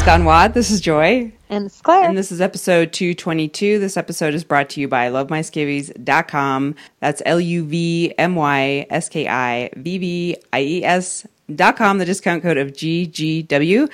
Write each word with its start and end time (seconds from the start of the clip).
You're 0.00 0.06
listening 0.06 0.16
to 0.16 0.16
Girls 0.16 0.18
Gone 0.18 0.24
WOD. 0.24 0.54
This 0.54 0.70
is 0.70 0.80
Joy. 0.80 1.32
And 1.48 1.66
this 1.66 1.76
is 1.76 1.82
Claire. 1.82 2.08
And 2.08 2.16
this 2.18 2.32
is 2.32 2.40
episode 2.40 2.92
222. 2.92 3.78
This 3.78 3.96
episode 3.96 4.34
is 4.34 4.44
brought 4.44 4.70
to 4.70 4.80
you 4.80 4.88
by 4.88 5.08
lovemyskivvies.com. 5.10 6.74
That's 7.00 7.22
L 7.26 7.40
U 7.40 7.64
V 7.64 8.14
M 8.18 8.34
Y 8.34 8.86
S 8.90 9.08
K 9.08 9.28
I 9.28 9.70
V 9.76 9.98
V 9.98 10.36
I 10.52 10.60
E 10.62 10.84
S.com, 10.84 11.98
the 11.98 12.04
discount 12.04 12.42
code 12.42 12.56
of 12.56 12.72
GGW. 12.72 13.90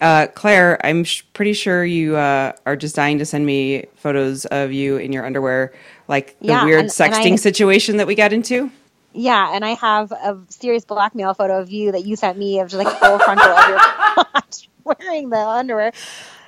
Uh, 0.00 0.26
Claire, 0.34 0.84
I'm 0.84 1.04
sh- 1.04 1.24
pretty 1.34 1.52
sure 1.52 1.84
you 1.84 2.16
uh, 2.16 2.52
are 2.64 2.76
just 2.76 2.96
dying 2.96 3.18
to 3.18 3.26
send 3.26 3.44
me 3.44 3.84
photos 3.96 4.46
of 4.46 4.72
you 4.72 4.96
in 4.96 5.12
your 5.12 5.26
underwear, 5.26 5.72
like 6.08 6.38
the 6.40 6.46
Yeah, 6.48 6.64
weird 6.64 6.80
and- 6.80 6.88
sexting 6.90 7.24
and 7.26 7.32
I- 7.34 7.36
situation 7.36 7.98
that 7.98 8.06
we 8.06 8.14
got 8.14 8.32
into. 8.32 8.70
Yeah, 9.12 9.54
and 9.54 9.64
I 9.64 9.70
have 9.74 10.12
a 10.12 10.38
serious 10.48 10.84
blackmail 10.84 11.34
photo 11.34 11.60
of 11.60 11.70
you 11.70 11.92
that 11.92 12.04
you 12.06 12.16
sent 12.16 12.38
me 12.38 12.60
of 12.60 12.68
just 12.70 12.82
like 12.84 12.96
full 12.98 13.18
frontal 13.18 13.46
of 13.46 13.68
your 13.68 13.78
crotch 13.78 14.68
wearing 14.84 15.30
the 15.30 15.38
underwear. 15.38 15.92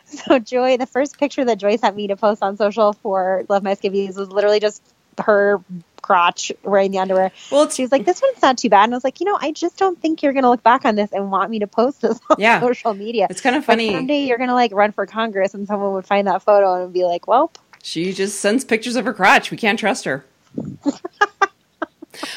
So 0.05 0.39
Joy, 0.39 0.77
the 0.77 0.87
first 0.87 1.19
picture 1.19 1.45
that 1.45 1.59
Joy 1.59 1.77
sent 1.77 1.97
me 1.97 2.09
to 2.09 2.17
post 2.17 2.43
on 2.43 2.57
social 2.57 2.93
for 2.93 3.45
Love 3.49 3.63
My 3.63 3.75
Skivvies 3.75 4.17
was 4.17 4.29
literally 4.29 4.61
just 4.61 4.83
her 5.19 5.61
crotch 6.03 6.51
wearing 6.65 6.91
the 6.91 6.99
underwear. 6.99 7.31
Well, 7.51 7.71
She 7.71 7.83
was 7.83 7.93
like, 7.93 8.05
"This 8.05 8.21
one's 8.21 8.43
not 8.43 8.59
too 8.59 8.69
bad," 8.69 8.85
and 8.85 8.93
I 8.95 8.97
was 8.97 9.05
like, 9.05 9.21
"You 9.21 9.27
know, 9.27 9.39
I 9.41 9.53
just 9.53 9.79
don't 9.79 10.01
think 10.01 10.23
you're 10.23 10.33
gonna 10.33 10.51
look 10.51 10.63
back 10.63 10.85
on 10.85 10.97
this 10.97 11.13
and 11.13 11.31
want 11.31 11.51
me 11.51 11.61
to 11.61 11.67
post 11.67 12.03
this 12.03 12.19
on 12.31 12.37
Yeah. 12.39 12.61
social 12.61 12.93
media." 12.95 13.27
it's 13.31 13.41
kind 13.41 13.55
of 13.57 13.63
Like, 13.63 13.77
funny. 13.79 13.93
someday 13.93 14.25
you're 14.27 14.39
gonna 14.39 14.55
like 14.55 14.73
run 14.75 14.93
for 14.93 15.07
Congress, 15.07 15.55
and 15.55 15.67
someone 15.67 15.93
would 15.93 16.07
find 16.07 16.27
that 16.27 16.43
photo 16.43 16.85
and 16.85 16.93
be 16.93 17.05
like, 17.05 17.27
"Well, 17.27 17.51
She 17.83 18.13
just 18.13 18.41
sends 18.41 18.65
pictures 18.65 18.97
of 18.97 19.05
her 19.05 19.13
crotch. 19.15 19.51
We 19.51 19.57
can't 19.57 19.79
trust 19.79 20.05
her. 20.05 20.25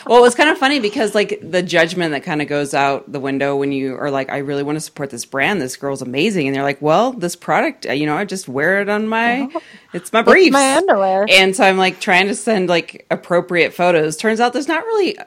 well, 0.07 0.17
it 0.19 0.21
was 0.21 0.35
kind 0.35 0.49
of 0.49 0.57
funny 0.57 0.79
because 0.79 1.13
like 1.15 1.39
the 1.41 1.61
judgment 1.63 2.11
that 2.11 2.23
kind 2.23 2.41
of 2.41 2.47
goes 2.47 2.73
out 2.73 3.11
the 3.11 3.19
window 3.19 3.55
when 3.55 3.71
you 3.71 3.95
are 3.97 4.09
like, 4.11 4.29
I 4.29 4.37
really 4.37 4.63
want 4.63 4.75
to 4.77 4.79
support 4.81 5.09
this 5.09 5.25
brand. 5.25 5.61
This 5.61 5.75
girl's 5.77 6.01
amazing, 6.01 6.47
and 6.47 6.55
they're 6.55 6.63
like, 6.63 6.81
well, 6.81 7.11
this 7.11 7.35
product, 7.35 7.85
uh, 7.87 7.91
you 7.93 8.05
know, 8.05 8.15
I 8.15 8.25
just 8.25 8.47
wear 8.47 8.81
it 8.81 8.89
on 8.89 9.07
my, 9.07 9.49
it's 9.93 10.11
my 10.13 10.21
briefs, 10.21 10.47
it's 10.47 10.53
my 10.53 10.75
underwear." 10.75 11.25
and 11.29 11.55
so 11.55 11.63
I'm 11.63 11.77
like 11.77 11.99
trying 11.99 12.27
to 12.27 12.35
send 12.35 12.69
like 12.69 13.05
appropriate 13.11 13.73
photos. 13.73 14.17
Turns 14.17 14.39
out 14.39 14.53
there's 14.53 14.67
not 14.67 14.83
really 14.85 15.17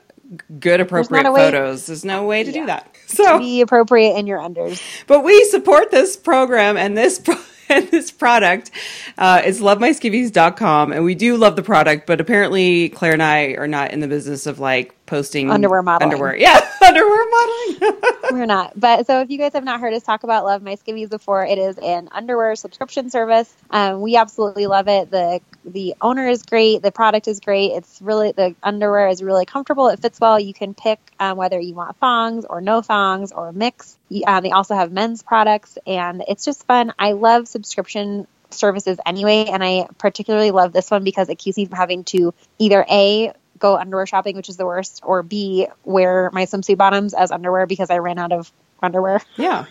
good 0.61 0.81
appropriate 0.81 1.33
way- 1.33 1.41
photos. 1.41 1.87
There's 1.87 2.05
no 2.05 2.25
way 2.27 2.45
to 2.45 2.53
do 2.53 2.67
that. 2.67 2.95
So 3.07 3.39
Be 3.39 3.63
appropriate 3.63 4.17
in 4.19 4.27
your 4.27 4.39
unders. 4.39 4.83
but 5.07 5.25
we 5.25 5.43
support 5.45 5.91
this 5.91 6.17
program 6.17 6.77
and 6.77 6.97
this 6.97 7.19
pro- 7.19 7.41
and 7.69 7.89
this 7.91 8.11
product 8.11 8.71
uh, 9.19 9.43
is 9.45 9.61
lovemyskivvies.com 9.61 10.93
and 10.93 11.05
we 11.05 11.15
do 11.15 11.37
love 11.37 11.57
the 11.57 11.63
product 11.63 12.07
but 12.07 12.21
apparently 12.21 12.89
claire 12.91 13.13
and 13.13 13.23
i 13.23 13.55
are 13.55 13.69
not 13.69 13.91
in 13.93 14.01
the 14.01 14.09
business 14.09 14.47
of 14.47 14.59
like 14.59 14.95
posting 15.07 15.51
Underwear 15.51 15.83
modeling. 15.83 16.13
underwear 16.13 16.37
yeah 16.39 16.69
underwear 16.87 17.28
We're 18.31 18.47
not. 18.47 18.79
But 18.79 19.07
so 19.07 19.21
if 19.21 19.31
you 19.31 19.39
guys 19.39 19.53
have 19.55 19.65
not 19.65 19.81
heard 19.81 19.95
us 19.95 20.03
talk 20.03 20.23
about 20.23 20.45
Love 20.45 20.63
My 20.63 20.77
Skivvies 20.77 21.11
before, 21.11 21.45
it 21.45 21.59
is 21.59 21.79
an 21.79 22.09
underwear 22.13 22.57
subscription 22.57 23.11
service. 23.11 23.53
Um, 23.71 24.01
we 24.01 24.17
absolutely 24.17 24.67
love 24.67 24.89
it. 24.89 25.11
The 25.11 25.41
the 25.65 25.95
owner 26.01 26.29
is 26.29 26.43
great. 26.43 26.83
The 26.83 26.93
product 26.93 27.29
is 27.29 27.41
great. 27.41 27.73
It's 27.73 28.01
really 28.01 28.33
the 28.33 28.55
underwear 28.63 29.09
is 29.09 29.23
really 29.23 29.47
comfortable. 29.47 29.89
It 29.89 30.01
fits 30.01 30.21
well. 30.21 30.39
You 30.39 30.55
can 30.55 30.75
pick 30.75 30.99
um, 31.19 31.37
whether 31.37 31.59
you 31.59 31.75
want 31.75 31.97
thongs 31.99 32.45
or 32.45 32.61
no 32.61 32.83
thongs 32.83 33.33
or 33.33 33.49
a 33.49 33.53
mix. 33.53 33.97
Um, 34.27 34.43
they 34.43 34.51
also 34.51 34.75
have 34.75 34.93
men's 34.93 35.23
products, 35.23 35.79
and 35.87 36.23
it's 36.29 36.45
just 36.45 36.67
fun. 36.67 36.93
I 36.99 37.13
love 37.13 37.49
subscription 37.49 38.27
services 38.51 38.99
anyway, 39.05 39.47
and 39.47 39.63
I 39.63 39.89
particularly 39.99 40.51
love 40.51 40.73
this 40.73 40.91
one 40.91 41.05
because 41.05 41.29
it 41.29 41.39
keeps 41.39 41.57
me 41.59 41.67
from 41.67 41.77
having 41.77 42.05
to 42.05 42.35
either 42.59 42.85
a 42.91 43.33
go 43.59 43.77
underwear 43.77 44.07
shopping, 44.07 44.37
which 44.37 44.49
is 44.49 44.57
the 44.57 44.67
worst, 44.67 45.01
or 45.05 45.23
B, 45.23 45.67
wear 45.85 46.31
my 46.33 46.47
swimsuit 46.47 46.77
bottoms 46.77 47.15
as 47.15 47.31
underwear 47.31 47.67
because 47.67 47.91
I 47.91 47.99
ran 47.99 48.19
out 48.19 48.33
of 48.33 48.51
underwear. 48.83 49.21
yeah 49.37 49.67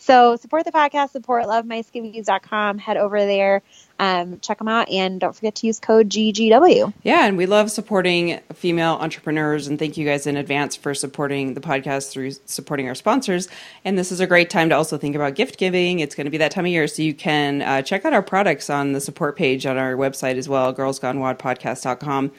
So 0.04 0.36
support 0.36 0.66
the 0.66 0.70
podcast, 0.70 1.12
support 1.12 1.46
lovemyskivvies.com. 1.46 2.76
Head 2.76 2.98
over 2.98 3.24
there, 3.24 3.62
um, 3.98 4.40
check 4.40 4.58
them 4.58 4.68
out, 4.68 4.90
and 4.90 5.20
don't 5.20 5.34
forget 5.34 5.54
to 5.56 5.66
use 5.66 5.78
code 5.78 6.08
GGW. 6.08 6.92
yeah 7.02 7.26
and 7.26 7.36
we 7.36 7.46
love 7.46 7.70
supporting 7.70 8.40
female 8.52 8.94
entrepreneurs 9.00 9.66
and 9.66 9.78
thank 9.78 9.96
you 9.96 10.04
guys 10.04 10.26
in 10.26 10.36
advance 10.36 10.74
for 10.76 10.94
supporting 10.94 11.54
the 11.54 11.60
podcast 11.60 12.10
through 12.10 12.32
supporting 12.46 12.88
our 12.88 12.94
sponsors. 12.94 13.48
And 13.84 13.96
this 13.96 14.10
is 14.10 14.20
a 14.20 14.26
great 14.26 14.50
time 14.50 14.68
to 14.70 14.74
also 14.74 14.98
think 14.98 15.14
about 15.14 15.34
gift 15.36 15.58
giving. 15.58 16.00
It's 16.00 16.14
going 16.14 16.24
to 16.24 16.30
be 16.30 16.38
that 16.38 16.50
time 16.50 16.64
of 16.64 16.70
year 16.70 16.86
so 16.88 17.02
you 17.02 17.14
can 17.14 17.62
uh, 17.62 17.82
check 17.82 18.04
out 18.04 18.12
our 18.12 18.22
products 18.22 18.68
on 18.68 18.92
the 18.92 19.00
support 19.00 19.36
page 19.36 19.64
on 19.66 19.76
our 19.76 19.94
website 19.94 20.36
as 20.36 20.48
well 20.48 20.74
girlsgonewodpodcast.com 20.74 22.32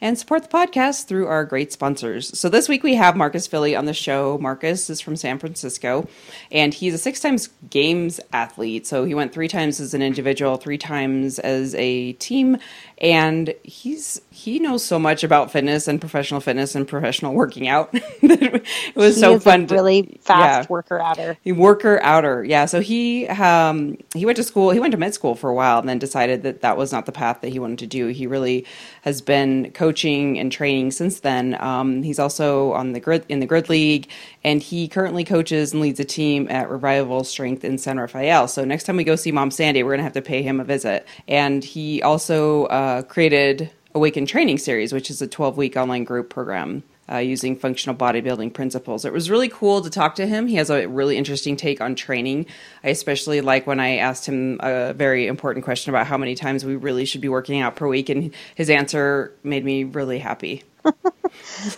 and 0.00 0.18
support 0.18 0.42
the 0.42 0.48
podcast 0.48 1.06
through 1.06 1.26
our 1.26 1.44
great 1.44 1.72
sponsors. 1.72 2.38
So 2.38 2.48
this 2.48 2.68
week 2.68 2.82
we 2.82 2.94
have 2.96 3.16
Marcus 3.16 3.46
Filly 3.46 3.74
on 3.74 3.86
the 3.86 3.94
show. 3.94 4.38
Marcus 4.38 4.90
is 4.90 5.00
from 5.00 5.16
san 5.16 5.38
francisco 5.38 6.06
and 6.52 6.74
he's 6.74 6.94
a 6.94 6.98
six 6.98 7.20
times 7.20 7.48
games 7.70 8.20
athlete. 8.32 8.86
So 8.86 9.04
he 9.04 9.14
went 9.14 9.32
three 9.32 9.48
times 9.48 9.80
as 9.80 9.94
an 9.94 10.02
individual 10.02 10.56
three 10.56 10.78
times 10.78 10.97
as 11.06 11.74
a 11.76 12.12
team 12.14 12.56
and 12.98 13.54
he's 13.62 14.20
he 14.30 14.58
knows 14.58 14.84
so 14.84 14.98
much 14.98 15.24
about 15.24 15.50
fitness 15.50 15.88
and 15.88 16.00
professional 16.00 16.40
fitness 16.40 16.74
and 16.74 16.86
professional 16.88 17.34
working 17.34 17.68
out 17.68 17.90
it 18.22 18.66
was 18.96 19.16
He 19.16 19.20
so 19.20 19.38
fun 19.38 19.62
a 19.62 19.66
to- 19.66 19.74
really 19.74 20.18
fast 20.22 20.60
yeah. 20.60 20.66
worker 20.68 21.00
outer. 21.00 21.38
Worker 21.44 22.00
outer, 22.02 22.44
yeah. 22.44 22.66
So 22.66 22.80
he 22.80 23.26
um, 23.28 23.96
he 24.14 24.24
went 24.26 24.36
to 24.36 24.44
school. 24.44 24.70
He 24.70 24.80
went 24.80 24.92
to 24.92 24.98
med 24.98 25.14
school 25.14 25.34
for 25.34 25.50
a 25.50 25.54
while, 25.54 25.78
and 25.80 25.88
then 25.88 25.98
decided 25.98 26.42
that 26.42 26.60
that 26.62 26.76
was 26.76 26.92
not 26.92 27.06
the 27.06 27.12
path 27.12 27.40
that 27.42 27.48
he 27.50 27.58
wanted 27.58 27.78
to 27.80 27.86
do. 27.86 28.08
He 28.08 28.26
really 28.26 28.66
has 29.02 29.20
been 29.20 29.70
coaching 29.72 30.38
and 30.38 30.50
training 30.50 30.90
since 30.90 31.20
then. 31.20 31.56
Um, 31.60 32.02
he's 32.02 32.18
also 32.18 32.72
on 32.72 32.92
the 32.92 33.00
grid 33.00 33.24
in 33.28 33.40
the 33.40 33.46
grid 33.46 33.68
league, 33.68 34.08
and 34.44 34.62
he 34.62 34.88
currently 34.88 35.24
coaches 35.24 35.72
and 35.72 35.82
leads 35.82 36.00
a 36.00 36.04
team 36.04 36.46
at 36.50 36.70
Revival 36.70 37.24
Strength 37.24 37.64
in 37.64 37.78
San 37.78 37.98
Rafael. 37.98 38.48
So 38.48 38.64
next 38.64 38.84
time 38.84 38.96
we 38.96 39.04
go 39.04 39.16
see 39.16 39.32
Mom 39.32 39.50
Sandy, 39.50 39.82
we're 39.82 39.92
gonna 39.92 40.02
have 40.02 40.12
to 40.12 40.22
pay 40.22 40.42
him 40.42 40.60
a 40.60 40.64
visit. 40.64 41.06
And 41.26 41.64
he 41.64 42.02
also 42.02 42.64
uh, 42.66 43.02
created 43.02 43.70
Awaken 43.94 44.26
Training 44.26 44.58
Series, 44.58 44.92
which 44.92 45.10
is 45.10 45.22
a 45.22 45.26
12 45.26 45.56
week 45.56 45.76
online 45.76 46.04
group 46.04 46.30
program 46.30 46.82
uh, 47.10 47.18
using 47.18 47.56
functional 47.56 47.96
bodybuilding 47.96 48.52
principles. 48.52 49.04
It 49.04 49.12
was 49.12 49.30
really 49.30 49.48
cool 49.48 49.80
to 49.80 49.90
talk 49.90 50.14
to 50.16 50.26
him. 50.26 50.46
He 50.46 50.56
has 50.56 50.70
a 50.70 50.86
really 50.86 51.16
interesting 51.16 51.56
take 51.56 51.80
on 51.80 51.94
training. 51.94 52.46
I 52.84 52.88
especially 52.88 53.40
like 53.40 53.66
when 53.66 53.80
I 53.80 53.96
asked 53.96 54.26
him 54.26 54.58
a 54.60 54.92
very 54.92 55.26
important 55.26 55.64
question 55.64 55.90
about 55.90 56.06
how 56.06 56.18
many 56.18 56.34
times 56.34 56.64
we 56.64 56.76
really 56.76 57.04
should 57.04 57.20
be 57.20 57.28
working 57.28 57.60
out 57.60 57.76
per 57.76 57.86
week, 57.86 58.08
and 58.08 58.34
his 58.54 58.70
answer 58.70 59.34
made 59.42 59.64
me 59.64 59.84
really 59.84 60.18
happy. 60.18 60.64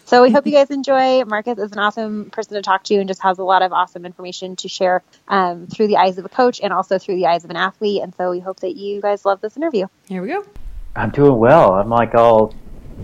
So 0.05 0.23
we 0.23 0.31
hope 0.31 0.47
you 0.47 0.53
guys 0.53 0.71
enjoy. 0.71 1.25
Marcus 1.25 1.59
is 1.59 1.73
an 1.73 1.79
awesome 1.79 2.31
person 2.31 2.55
to 2.55 2.63
talk 2.63 2.85
to 2.85 2.97
and 2.97 3.09
just 3.09 3.23
has 3.23 3.39
a 3.39 3.43
lot 3.43 3.63
of 3.63 3.73
awesome 3.73 4.05
information 4.05 4.57
to 4.57 4.69
share 4.69 5.03
um, 5.29 5.67
through 5.67 5.89
the 5.89 5.97
eyes 5.97 6.19
of 6.19 6.25
a 6.25 6.29
coach 6.29 6.61
and 6.63 6.73
also 6.73 6.99
through 6.99 7.17
the 7.17 7.27
eyes 7.27 7.45
of 7.45 7.51
an 7.51 7.57
athlete. 7.57 8.03
And 8.03 8.15
so 8.15 8.31
we 8.31 8.41
hope 8.41 8.61
that 8.61 8.77
you 8.77 9.01
guys 9.01 9.25
love 9.25 9.41
this 9.41 9.57
interview. 9.57 9.87
Here 10.09 10.23
we 10.23 10.29
go. 10.29 10.45
I'm 10.97 11.11
doing 11.11 11.39
well. 11.39 11.75
I'm 11.75 11.89
like 11.89 12.15
all, 12.15 12.55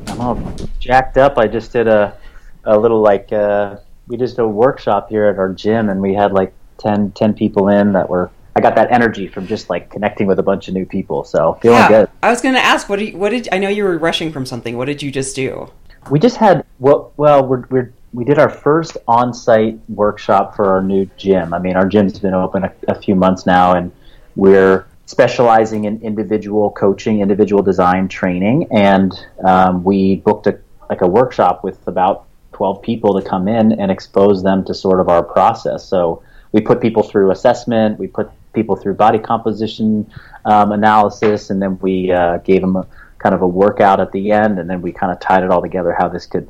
I'm 0.08 0.20
all 0.20 0.54
jacked 0.78 1.16
up. 1.16 1.38
I 1.38 1.46
just 1.46 1.72
did 1.72 1.88
a, 1.88 2.16
a 2.64 2.78
little 2.78 3.00
like, 3.00 3.32
uh, 3.32 3.76
we 4.06 4.16
just 4.16 4.37
did 4.37 4.43
a 4.43 4.48
workshop 4.48 5.08
here 5.08 5.26
at 5.26 5.38
our 5.38 5.52
gym, 5.52 5.88
and 5.88 6.00
we 6.00 6.14
had 6.14 6.32
like 6.32 6.52
10, 6.78 7.12
10 7.12 7.34
people 7.34 7.69
in 7.69 7.93
that 7.93 8.08
were. 8.08 8.31
I 8.54 8.60
got 8.60 8.75
that 8.76 8.90
energy 8.90 9.28
from 9.28 9.46
just 9.46 9.69
like 9.69 9.90
connecting 9.90 10.26
with 10.26 10.38
a 10.38 10.43
bunch 10.43 10.69
of 10.69 10.72
new 10.72 10.87
people. 10.87 11.25
So 11.25 11.58
feeling 11.60 11.76
yeah, 11.76 11.88
good. 11.88 12.10
I 12.22 12.31
was 12.31 12.40
going 12.40 12.54
to 12.54 12.60
ask, 12.60 12.88
what 12.88 12.98
did 12.98 13.12
you, 13.12 13.19
what 13.19 13.28
did 13.28 13.50
I 13.52 13.58
know 13.58 13.69
you 13.69 13.84
were 13.84 13.98
rushing 13.98 14.32
from 14.32 14.46
something? 14.46 14.78
What 14.78 14.87
did 14.87 15.02
you 15.02 15.10
just 15.10 15.37
do? 15.37 15.70
We 16.10 16.19
just 16.19 16.38
had 16.38 16.64
well, 16.78 17.12
well, 17.19 17.46
we're, 17.46 17.66
we're 17.69 17.93
we 18.14 18.25
did 18.25 18.38
our 18.38 18.48
first 18.48 18.96
on-site 19.06 19.78
workshop 19.90 20.56
for 20.56 20.64
our 20.72 20.82
new 20.82 21.04
gym. 21.19 21.52
I 21.52 21.58
mean, 21.58 21.76
our 21.76 21.87
gym's 21.87 22.19
been 22.19 22.32
open 22.32 22.64
a, 22.64 22.72
a 22.88 22.94
few 22.94 23.14
months 23.14 23.44
now, 23.44 23.75
and 23.75 23.93
we're 24.37 24.87
specializing 25.06 25.85
in 25.85 26.00
individual 26.03 26.70
coaching, 26.70 27.20
individual 27.20 27.62
design 27.62 28.08
training, 28.08 28.69
and 28.73 29.12
um, 29.44 29.82
we 29.82 30.17
booked 30.17 30.47
a 30.47 30.58
like 30.91 31.00
a 31.00 31.06
workshop 31.06 31.64
with 31.64 31.87
about 31.88 32.26
12 32.53 32.81
people 32.81 33.20
to 33.20 33.29
come 33.29 33.49
in 33.49 33.73
and 33.73 33.91
expose 33.91 34.43
them 34.43 34.64
to 34.64 34.73
sort 34.73 35.00
of 35.00 35.08
our 35.08 35.23
process. 35.23 35.85
So 35.85 36.23
we 36.53 36.61
put 36.61 36.81
people 36.81 37.03
through 37.03 37.31
assessment, 37.31 37.99
we 37.99 38.06
put 38.06 38.31
people 38.53 38.76
through 38.76 38.94
body 38.94 39.19
composition 39.19 40.11
um, 40.44 40.73
analysis, 40.73 41.50
and 41.50 41.61
then 41.61 41.79
we 41.81 42.12
uh, 42.12 42.38
gave 42.38 42.61
them 42.61 42.76
a 42.76 42.87
kind 43.19 43.35
of 43.35 43.43
a 43.43 43.49
workout 43.49 44.00
at 44.00 44.12
the 44.12 44.31
end, 44.31 44.58
and 44.58 44.70
then 44.70 44.81
we 44.81 44.93
kind 44.93 45.12
of 45.12 45.20
tied 45.20 45.43
it 45.43 45.50
all 45.50 45.61
together 45.61 45.94
how 45.99 46.08
this 46.08 46.26
could 46.26 46.49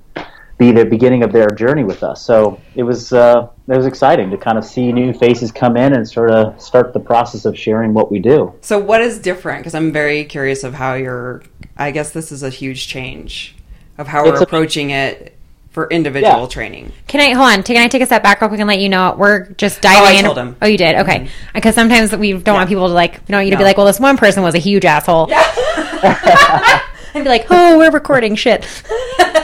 be 0.59 0.73
the 0.73 0.85
beginning 0.85 1.23
of 1.23 1.33
their 1.33 1.49
journey 1.49 1.85
with 1.85 2.03
us. 2.03 2.23
So 2.25 2.61
it 2.75 2.83
was 2.83 3.13
uh, 3.13 3.49
it 3.69 3.77
was 3.77 3.85
exciting 3.87 4.31
to 4.31 4.39
kind 4.39 4.57
of 4.57 4.65
see 4.65 4.91
new 4.93 5.13
faces 5.13 5.53
come 5.53 5.77
in 5.77 5.93
and 5.93 6.09
sort 6.09 6.31
of 6.31 6.61
start 6.61 6.93
the 6.93 7.01
process 7.01 7.45
of 7.45 7.59
sharing 7.59 7.93
what 7.93 8.11
we 8.11 8.19
do. 8.21 8.55
So 8.63 8.79
what 8.79 9.01
is 9.03 9.19
different? 9.19 9.61
Because 9.61 9.75
I'm 9.75 9.93
very 9.93 10.25
curious 10.25 10.65
of 10.65 10.75
how 10.75 10.95
you're. 10.95 11.43
I 11.77 11.91
guess 11.91 12.11
this 12.13 12.33
is 12.33 12.43
a 12.43 12.49
huge 12.51 12.89
change 12.89 13.55
of 13.99 14.07
how 14.09 14.23
It's 14.25 14.33
we're 14.33 14.39
a- 14.39 14.43
approaching 14.45 14.91
it 14.91 15.35
for 15.71 15.89
individual 15.91 16.41
Yeah. 16.41 16.47
training. 16.49 16.91
Can 17.07 17.21
I 17.21 17.35
hold 17.35 17.49
on? 17.51 17.63
Can 17.63 17.77
I 17.77 17.87
take 17.89 18.01
a 18.01 18.07
step 18.07 18.23
back 18.23 18.41
real 18.41 18.49
quick 18.49 18.61
and 18.61 18.67
let 18.69 18.79
you 18.81 18.89
know 18.89 19.15
we're 19.19 19.51
just 19.59 19.83
diving 19.83 20.09
I 20.09 20.13
in? 20.19 20.25
told 20.25 20.39
him. 20.39 20.57
Oh, 20.63 20.67
you 20.67 20.79
did. 20.79 20.97
Okay. 21.01 21.29
Because 21.53 21.75
sometimes 21.75 22.17
we 22.17 22.33
don't 22.33 22.55
want 22.55 22.71
people 22.71 22.89
to 22.89 22.95
like, 22.95 23.13
we 23.13 23.19
don't 23.33 23.39
want 23.41 23.47
you 23.49 23.51
to 23.51 23.59
be 23.59 23.65
like, 23.65 23.77
well, 23.77 23.85
this 23.85 24.01
one 24.01 24.17
person 24.17 24.43
was 24.43 24.55
a 24.55 24.59
huge 24.59 24.87
asshole. 24.87 25.31
and 25.31 26.05
be 27.25 27.29
like, 27.29 27.47
oh, 27.51 27.77
we're 27.77 27.91
recording 27.91 28.37
shit. 28.37 28.65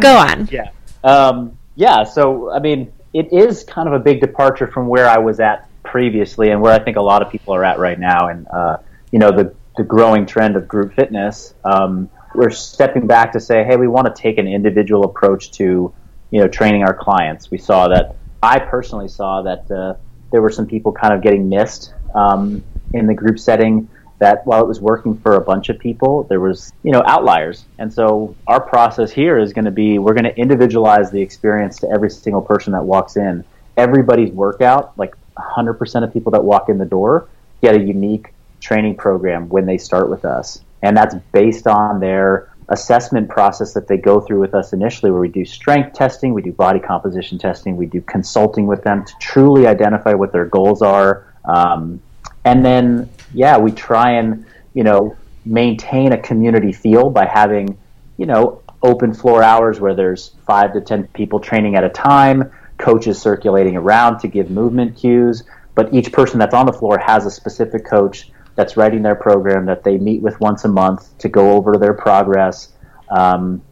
Go 0.00 0.16
on. 0.16 0.48
Yeah. 0.50 0.70
Um, 1.02 1.58
yeah. 1.76 2.04
So 2.04 2.50
I 2.50 2.58
mean, 2.60 2.92
it 3.12 3.32
is 3.32 3.64
kind 3.64 3.88
of 3.88 3.94
a 3.94 3.98
big 3.98 4.20
departure 4.20 4.66
from 4.66 4.88
where 4.88 5.08
I 5.08 5.18
was 5.18 5.40
at 5.40 5.68
previously 5.82 6.50
and 6.50 6.60
where 6.60 6.72
I 6.72 6.78
think 6.78 6.96
a 6.96 7.02
lot 7.02 7.22
of 7.22 7.30
people 7.30 7.54
are 7.54 7.64
at 7.64 7.78
right 7.78 7.98
now. 7.98 8.28
And 8.28 8.46
uh, 8.48 8.78
you 9.10 9.18
know, 9.18 9.30
the 9.30 9.54
the 9.76 9.84
growing 9.84 10.26
trend 10.26 10.56
of 10.56 10.68
group 10.68 10.94
fitness. 10.94 11.54
Um, 11.64 12.08
we're 12.34 12.50
stepping 12.50 13.06
back 13.06 13.32
to 13.32 13.40
say, 13.40 13.64
hey, 13.64 13.76
we 13.76 13.86
want 13.86 14.06
to 14.06 14.22
take 14.22 14.38
an 14.38 14.48
individual 14.48 15.04
approach 15.04 15.52
to 15.52 15.92
you 16.30 16.40
know 16.40 16.48
training 16.48 16.82
our 16.82 16.94
clients. 16.94 17.50
We 17.50 17.58
saw 17.58 17.88
that 17.88 18.16
I 18.42 18.58
personally 18.58 19.08
saw 19.08 19.42
that 19.42 19.70
uh, 19.70 19.94
there 20.30 20.42
were 20.42 20.50
some 20.50 20.66
people 20.66 20.92
kind 20.92 21.14
of 21.14 21.22
getting 21.22 21.48
missed 21.48 21.94
um, 22.14 22.62
in 22.92 23.06
the 23.06 23.14
group 23.14 23.38
setting. 23.38 23.88
That 24.18 24.46
while 24.46 24.62
it 24.62 24.68
was 24.68 24.80
working 24.80 25.18
for 25.18 25.34
a 25.34 25.40
bunch 25.40 25.68
of 25.68 25.78
people, 25.78 26.22
there 26.24 26.40
was 26.40 26.72
you 26.82 26.92
know 26.92 27.02
outliers, 27.04 27.64
and 27.78 27.92
so 27.92 28.36
our 28.46 28.60
process 28.60 29.10
here 29.10 29.38
is 29.38 29.52
going 29.52 29.64
to 29.64 29.70
be 29.70 29.98
we're 29.98 30.14
going 30.14 30.24
to 30.24 30.36
individualize 30.38 31.10
the 31.10 31.20
experience 31.20 31.78
to 31.80 31.90
every 31.90 32.10
single 32.10 32.42
person 32.42 32.72
that 32.72 32.84
walks 32.84 33.16
in. 33.16 33.44
Everybody's 33.76 34.30
workout, 34.30 34.96
like 34.96 35.16
100% 35.36 36.04
of 36.04 36.12
people 36.12 36.32
that 36.32 36.44
walk 36.44 36.68
in 36.68 36.78
the 36.78 36.84
door, 36.84 37.28
get 37.60 37.74
a 37.74 37.80
unique 37.80 38.32
training 38.60 38.96
program 38.96 39.48
when 39.48 39.66
they 39.66 39.78
start 39.78 40.08
with 40.08 40.24
us, 40.24 40.60
and 40.80 40.96
that's 40.96 41.16
based 41.32 41.66
on 41.66 41.98
their 41.98 42.54
assessment 42.68 43.28
process 43.28 43.74
that 43.74 43.88
they 43.88 43.96
go 43.96 44.20
through 44.20 44.40
with 44.40 44.54
us 44.54 44.72
initially, 44.72 45.10
where 45.10 45.20
we 45.20 45.28
do 45.28 45.44
strength 45.44 45.94
testing, 45.94 46.32
we 46.32 46.42
do 46.42 46.52
body 46.52 46.80
composition 46.80 47.38
testing, 47.38 47.76
we 47.76 47.86
do 47.86 48.00
consulting 48.00 48.66
with 48.66 48.82
them 48.82 49.04
to 49.04 49.12
truly 49.20 49.66
identify 49.66 50.14
what 50.14 50.32
their 50.32 50.46
goals 50.46 50.82
are. 50.82 51.34
Um, 51.44 52.00
and 52.44 52.64
then, 52.64 53.10
yeah, 53.32 53.58
we 53.58 53.72
try 53.72 54.12
and, 54.12 54.46
you 54.74 54.84
know, 54.84 55.16
maintain 55.44 56.12
a 56.12 56.18
community 56.18 56.72
feel 56.72 57.10
by 57.10 57.26
having, 57.26 57.78
you 58.16 58.26
know, 58.26 58.62
open 58.82 59.14
floor 59.14 59.42
hours 59.42 59.80
where 59.80 59.94
there's 59.94 60.36
five 60.46 60.72
to 60.74 60.80
10 60.80 61.08
people 61.08 61.40
training 61.40 61.74
at 61.74 61.84
a 61.84 61.88
time, 61.88 62.52
coaches 62.78 63.20
circulating 63.20 63.76
around 63.76 64.18
to 64.20 64.28
give 64.28 64.50
movement 64.50 64.96
cues. 64.96 65.42
But 65.74 65.92
each 65.92 66.12
person 66.12 66.38
that's 66.38 66.54
on 66.54 66.66
the 66.66 66.72
floor 66.72 66.98
has 66.98 67.26
a 67.26 67.30
specific 67.30 67.84
coach 67.84 68.30
that's 68.54 68.76
writing 68.76 69.02
their 69.02 69.16
program 69.16 69.66
that 69.66 69.82
they 69.82 69.98
meet 69.98 70.22
with 70.22 70.38
once 70.40 70.64
a 70.64 70.68
month 70.68 71.16
to 71.18 71.28
go 71.28 71.52
over 71.52 71.76
their 71.76 71.94
progress. 71.94 72.72
Um, 73.08 73.62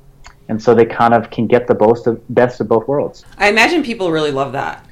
and 0.49 0.61
so 0.61 0.75
they 0.75 0.85
kind 0.85 1.15
of 1.15 1.31
can 1.31 1.47
get 1.47 1.67
the 1.67 1.75
best 1.75 2.07
of, 2.07 2.21
best 2.35 2.61
of 2.61 2.69
both 2.69 2.89
worlds. 2.89 3.25
I 3.39 3.49
imagine 3.49 3.83
people 3.83 4.11
really 4.11 4.33
love 4.33 4.53
that. 4.53 4.85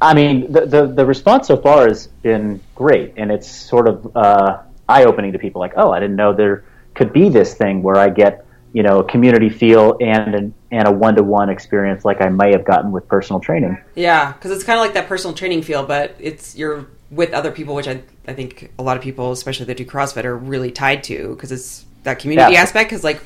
I 0.00 0.14
mean, 0.14 0.52
the, 0.52 0.66
the, 0.66 0.86
the 0.86 1.04
response 1.04 1.48
so 1.48 1.56
far 1.56 1.88
has 1.88 2.06
been 2.22 2.60
great, 2.74 3.14
and 3.16 3.30
it's 3.32 3.48
sort 3.50 3.88
of 3.88 4.16
uh, 4.16 4.62
eye 4.88 5.04
opening 5.04 5.32
to 5.32 5.38
people 5.38 5.60
like, 5.60 5.72
oh, 5.76 5.90
I 5.92 6.00
didn't 6.00 6.16
know 6.16 6.32
there 6.32 6.64
could 6.94 7.12
be 7.12 7.28
this 7.28 7.54
thing 7.54 7.82
where 7.82 7.96
I 7.96 8.08
get 8.08 8.44
you 8.74 8.82
know 8.82 8.98
a 9.00 9.04
community 9.04 9.48
feel 9.48 9.96
and 10.00 10.34
an, 10.34 10.54
and 10.70 10.86
a 10.86 10.92
one 10.92 11.14
to 11.16 11.22
one 11.22 11.48
experience 11.48 12.04
like 12.04 12.20
I 12.20 12.28
may 12.28 12.52
have 12.52 12.64
gotten 12.64 12.92
with 12.92 13.08
personal 13.08 13.40
training. 13.40 13.78
Yeah, 13.94 14.32
because 14.32 14.50
it's 14.50 14.64
kind 14.64 14.78
of 14.78 14.84
like 14.84 14.94
that 14.94 15.08
personal 15.08 15.34
training 15.34 15.62
feel, 15.62 15.84
but 15.86 16.14
it's 16.18 16.54
you're 16.56 16.86
with 17.10 17.32
other 17.32 17.50
people, 17.50 17.74
which 17.74 17.88
I 17.88 18.02
I 18.26 18.34
think 18.34 18.70
a 18.78 18.82
lot 18.82 18.96
of 18.96 19.02
people, 19.02 19.32
especially 19.32 19.66
that 19.66 19.78
do 19.78 19.86
CrossFit, 19.86 20.24
are 20.24 20.36
really 20.36 20.70
tied 20.70 21.02
to 21.04 21.34
because 21.34 21.50
it's 21.50 21.86
that 22.04 22.18
community 22.18 22.52
Yeah. 22.52 22.60
aspect. 22.60 22.90
Because 22.90 23.04
like 23.04 23.22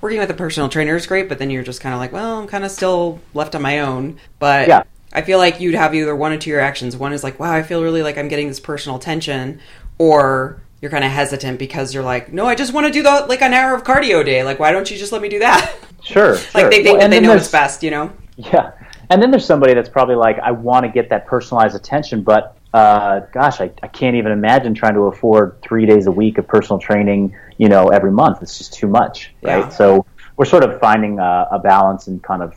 working 0.00 0.18
with 0.18 0.30
a 0.30 0.34
personal 0.34 0.68
trainer 0.68 0.94
is 0.94 1.06
great, 1.06 1.28
but 1.28 1.38
then 1.38 1.50
you're 1.50 1.62
just 1.62 1.80
kind 1.80 1.94
of 1.94 1.98
like, 1.98 2.12
well, 2.12 2.38
I'm 2.38 2.46
kind 2.46 2.64
of 2.64 2.70
still 2.70 3.20
left 3.34 3.54
on 3.54 3.62
my 3.62 3.80
own. 3.80 4.18
But 4.38 4.68
Yeah. 4.68 4.82
I 5.12 5.22
feel 5.22 5.38
like 5.38 5.60
you'd 5.60 5.74
have 5.74 5.94
either 5.94 6.14
one 6.14 6.32
or 6.32 6.38
two 6.38 6.52
reactions. 6.54 6.96
One 6.96 7.12
is 7.12 7.24
like, 7.24 7.40
wow, 7.40 7.52
I 7.52 7.62
feel 7.62 7.82
really 7.82 8.02
like 8.02 8.18
I'm 8.18 8.28
getting 8.28 8.48
this 8.48 8.60
personal 8.60 8.98
attention, 8.98 9.60
or 9.98 10.60
you're 10.80 10.90
kind 10.90 11.04
of 11.04 11.10
hesitant 11.10 11.58
because 11.58 11.94
you're 11.94 12.02
like, 12.02 12.32
no, 12.32 12.46
I 12.46 12.54
just 12.54 12.72
want 12.72 12.86
to 12.86 12.92
do 12.92 13.02
the 13.02 13.26
like 13.28 13.42
an 13.42 13.54
hour 13.54 13.74
of 13.74 13.84
cardio 13.84 14.24
day. 14.24 14.42
Like, 14.44 14.58
why 14.58 14.72
don't 14.72 14.90
you 14.90 14.96
just 14.96 15.12
let 15.12 15.22
me 15.22 15.28
do 15.28 15.38
that? 15.38 15.74
Sure, 16.02 16.32
like 16.34 16.50
sure. 16.52 16.70
they 16.70 16.82
think 16.82 16.98
Well, 16.98 17.08
that 17.08 17.10
they 17.10 17.20
know 17.20 17.34
it's 17.34 17.50
best, 17.50 17.82
you 17.82 17.90
know? 17.90 18.12
Yeah. 18.36 18.72
And 19.08 19.22
then 19.22 19.30
there's 19.30 19.46
somebody 19.46 19.74
that's 19.74 19.88
probably 19.88 20.16
like, 20.16 20.38
I 20.40 20.50
want 20.50 20.84
to 20.84 20.90
get 20.90 21.08
that 21.10 21.26
personalized 21.26 21.76
attention, 21.76 22.22
but 22.22 22.56
uh, 22.74 23.20
gosh, 23.32 23.60
I, 23.60 23.70
I 23.82 23.88
can't 23.88 24.16
even 24.16 24.32
imagine 24.32 24.74
trying 24.74 24.94
to 24.94 25.02
afford 25.02 25.62
three 25.62 25.86
days 25.86 26.06
a 26.06 26.12
week 26.12 26.36
of 26.38 26.46
personal 26.46 26.78
training, 26.78 27.34
you 27.56 27.68
know, 27.68 27.88
every 27.88 28.12
month. 28.12 28.42
It's 28.42 28.58
just 28.58 28.74
too 28.74 28.88
much, 28.88 29.32
right? 29.42 29.60
Yeah. 29.60 29.68
So 29.70 30.06
we're 30.36 30.44
sort 30.44 30.62
of 30.64 30.78
finding 30.80 31.18
a, 31.18 31.48
a 31.52 31.58
balance 31.58 32.08
and 32.08 32.22
kind 32.22 32.42
of 32.42 32.54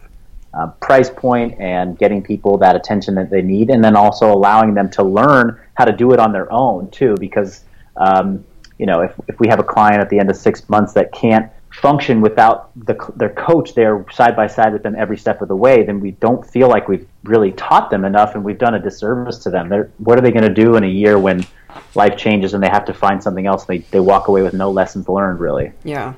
uh, 0.54 0.68
price 0.82 1.10
point 1.10 1.60
and 1.60 1.98
getting 1.98 2.22
people 2.22 2.58
that 2.58 2.76
attention 2.76 3.16
that 3.16 3.30
they 3.30 3.42
need, 3.42 3.70
and 3.70 3.84
then 3.84 3.96
also 3.96 4.32
allowing 4.32 4.74
them 4.74 4.90
to 4.90 5.04
learn 5.04 5.60
how 5.76 5.86
to 5.86 5.92
do 5.92 6.12
it 6.14 6.20
on 6.20 6.32
their 6.32 6.52
own 6.52 6.90
too. 6.92 7.16
Because 7.20 7.64
um, 7.98 8.44
you 8.78 8.86
know, 8.86 9.02
if 9.02 9.14
if 9.28 9.40
we 9.40 9.48
have 9.48 9.60
a 9.60 9.64
client 9.64 10.02
at 10.02 10.10
the 10.10 10.20
end 10.20 10.30
of 10.30 10.38
six 10.38 10.68
months 10.70 10.94
that 10.94 11.12
can't 11.12 11.52
function 11.72 12.20
without 12.20 12.72
the, 12.86 12.96
their 13.16 13.30
coach 13.30 13.76
there 13.76 14.06
side 14.12 14.36
by 14.36 14.48
side 14.48 14.74
with 14.74 14.82
them 14.82 14.96
every 14.98 15.18
step 15.18 15.42
of 15.42 15.48
the 15.48 15.56
way, 15.56 15.84
then 15.84 16.00
we 16.00 16.12
don't 16.12 16.46
feel 16.46 16.68
like 16.68 16.88
we've 16.88 17.08
really 17.24 17.52
taught 17.52 17.92
them 17.92 18.06
enough, 18.06 18.36
and 18.36 18.44
we've 18.44 18.58
done 18.58 18.74
a 18.74 18.80
disservice 18.80 19.38
to 19.40 19.50
them. 19.50 19.70
They're, 19.70 19.92
what 19.98 20.18
are 20.18 20.22
they 20.22 20.32
going 20.32 20.48
to 20.48 20.54
do 20.54 20.76
in 20.76 20.84
a 20.84 20.88
year 20.88 21.20
when 21.20 21.46
life 21.96 22.18
changes 22.18 22.54
and 22.54 22.64
they 22.64 22.70
have 22.70 22.86
to 22.86 22.94
find 22.94 23.22
something 23.22 23.46
else? 23.46 23.66
They 23.66 23.80
they 23.80 24.00
walk 24.00 24.28
away 24.30 24.42
with 24.42 24.54
no 24.54 24.72
lessons 24.72 25.08
learned, 25.08 25.40
really. 25.40 25.72
Yeah. 25.84 26.14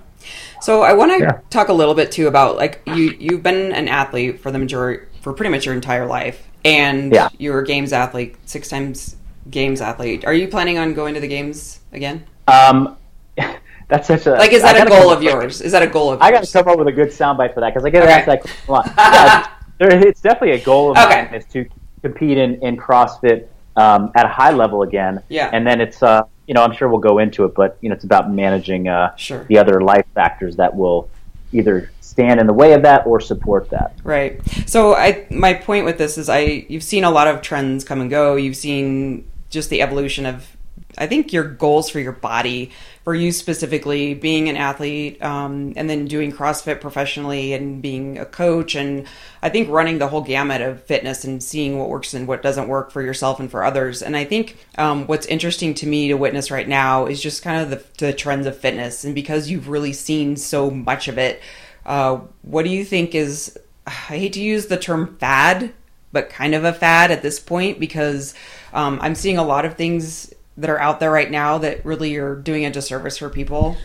So 0.60 0.82
I 0.84 0.94
want 0.94 1.12
to 1.14 1.20
Yeah. 1.20 1.40
talk 1.50 1.70
a 1.70 1.74
little 1.74 1.94
bit 1.96 2.12
too 2.12 2.28
about 2.28 2.58
like 2.58 2.82
you 2.86 3.16
you've 3.20 3.44
been 3.44 3.72
an 3.74 3.88
athlete 3.88 4.40
for 4.40 4.52
the 4.52 4.60
majority 4.60 5.06
for 5.22 5.34
pretty 5.34 5.50
much 5.52 5.66
your 5.66 5.76
entire 5.76 6.06
life, 6.06 6.48
and 6.66 7.12
Yeah. 7.14 7.30
you're 7.38 7.60
a 7.60 7.66
games 7.66 7.94
athlete, 7.94 8.36
six 8.46 8.70
times 8.70 9.16
games 9.50 9.82
athlete. 9.82 10.26
Are 10.26 10.34
you 10.34 10.48
planning 10.48 10.78
on 10.78 10.94
going 10.94 11.14
to 11.14 11.20
the 11.20 11.28
games 11.28 11.80
again? 11.94 12.24
Um, 12.48 12.98
that's 13.90 14.08
such 14.08 14.26
a 14.28 14.32
Like, 14.32 14.52
is 14.54 14.62
that 14.64 14.86
a 14.86 14.90
goal 14.90 15.10
of 15.12 15.22
yours? 15.24 15.62
Is 15.62 15.72
that 15.72 15.82
a 15.84 15.88
goal 15.88 16.12
of 16.12 16.22
I 16.22 16.32
got 16.32 16.44
to 16.44 16.52
come 16.52 16.68
up 16.68 16.78
with 16.78 16.88
a 16.88 16.92
good 16.92 17.10
soundbite 17.10 17.54
for 17.54 17.60
that 17.62 17.74
because 17.74 17.86
I 17.86 17.90
get 17.90 18.04
Okay. 18.04 18.12
asked 18.14 18.26
that 18.28 18.42
a 18.68 18.72
lot. 18.72 18.86
Yeah, 18.98 19.48
there, 19.80 20.08
it's 20.08 20.22
definitely 20.22 20.52
a 20.62 20.64
goal 20.64 20.92
of 20.92 20.98
Okay. 20.98 21.26
mine 21.26 21.34
is 21.34 21.46
to 21.48 21.66
compete 22.04 22.38
in, 22.38 22.62
in 22.64 22.78
CrossFit 22.78 23.48
um, 23.76 24.12
at 24.16 24.26
a 24.26 24.30
high 24.30 24.52
level 24.52 24.82
again. 24.84 25.22
Yeah. 25.30 25.50
And 25.52 25.66
then 25.66 25.82
it's, 25.82 26.04
uh, 26.04 26.24
you 26.48 26.54
know, 26.54 26.64
I'm 26.64 26.74
sure 26.74 26.90
we'll 26.90 27.00
go 27.00 27.20
into 27.20 27.46
it, 27.46 27.54
but, 27.56 27.78
you 27.82 27.90
know, 27.90 27.96
it's 27.96 28.04
about 28.04 28.32
managing 28.32 28.88
uh, 28.88 29.16
Sure. 29.16 29.46
the 29.46 29.58
other 29.58 29.82
life 29.82 30.06
factors 30.14 30.56
that 30.58 30.76
will 30.76 31.10
either 31.54 31.92
stand 32.02 32.40
in 32.40 32.48
the 32.48 32.54
way 32.54 32.74
of 32.74 32.82
that 32.82 33.06
or 33.06 33.20
support 33.20 33.70
that. 33.70 33.94
Right. 34.04 34.42
So 34.68 34.96
I 34.96 35.26
my 35.30 35.54
point 35.54 35.86
with 35.86 35.98
this 35.98 36.18
is 36.18 36.30
I 36.30 36.66
you've 36.70 36.84
seen 36.84 37.04
a 37.04 37.12
lot 37.12 37.28
of 37.28 37.42
trends 37.42 37.84
come 37.84 38.02
and 38.02 38.10
go. 38.10 38.36
You've 38.36 38.56
seen 38.58 39.26
just 39.50 39.70
the 39.70 39.82
evolution 39.82 40.26
of 40.26 40.56
I 40.98 41.08
think 41.08 41.32
your 41.32 41.44
goals 41.46 41.90
for 41.90 42.00
your 42.00 42.12
body, 42.12 42.72
for 43.04 43.16
you 43.16 43.32
specifically, 43.32 44.14
being 44.14 44.48
an 44.48 44.56
athlete, 44.56 45.22
um, 45.24 45.74
and 45.76 45.90
then 45.90 46.06
doing 46.06 46.32
CrossFit 46.32 46.82
professionally 46.82 47.54
and 47.54 47.82
being 47.82 48.20
a 48.20 48.26
coach, 48.26 48.76
and 48.76 49.08
I 49.42 49.50
think 49.50 49.70
running 49.70 49.98
the 49.98 50.08
whole 50.08 50.22
gamut 50.22 50.62
of 50.62 50.84
fitness 50.84 51.24
and 51.24 51.42
seeing 51.42 51.80
what 51.80 51.90
works 51.90 52.14
and 52.14 52.28
what 52.28 52.44
doesn't 52.44 52.68
work 52.68 52.92
for 52.92 53.02
yourself 53.02 53.40
and 53.40 53.50
for 53.50 53.64
others. 53.64 54.04
And 54.04 54.16
I 54.16 54.24
think 54.24 54.58
um, 54.78 55.08
what's 55.08 55.26
interesting 55.26 55.74
to 55.76 55.88
me 55.88 56.10
to 56.10 56.14
witness 56.14 56.52
right 56.52 56.68
now 56.68 57.08
is 57.08 57.22
just 57.22 57.42
kind 57.42 57.62
of 57.62 57.70
the, 57.72 58.06
the 58.06 58.14
trends 58.14 58.46
of 58.46 58.58
fitness, 58.58 59.04
and 59.04 59.16
because 59.16 59.50
you've 59.50 59.68
really 59.68 59.94
seen 59.94 60.36
so 60.36 60.70
much 60.70 61.08
of 61.08 61.18
it, 61.18 61.42
uh, 61.88 62.20
what 62.44 62.64
do 62.64 62.70
you 62.70 62.86
think 62.86 63.16
is? 63.16 63.58
I 63.88 63.92
hate 63.92 64.34
to 64.34 64.42
use 64.42 64.68
the 64.68 64.78
term 64.78 65.18
fad, 65.18 65.74
but 66.12 66.30
kind 66.30 66.54
of 66.54 66.64
a 66.64 66.74
fad 66.74 67.10
at 67.10 67.24
this 67.24 67.40
point 67.40 67.80
because 67.80 68.36
um, 68.74 69.00
I'm 69.02 69.16
seeing 69.16 69.40
a 69.40 69.44
lot 69.44 69.66
of 69.66 69.76
things 69.76 70.31
that 70.58 70.70
are 70.70 70.80
out 70.80 71.00
there 71.00 71.12
right 71.12 71.30
now 71.32 71.58
that 71.60 71.86
really 71.86 72.12
you're 72.12 72.36
doing 72.36 72.66
a 72.66 72.72
disservice 72.72 73.18
for 73.18 73.30
people. 73.30 73.78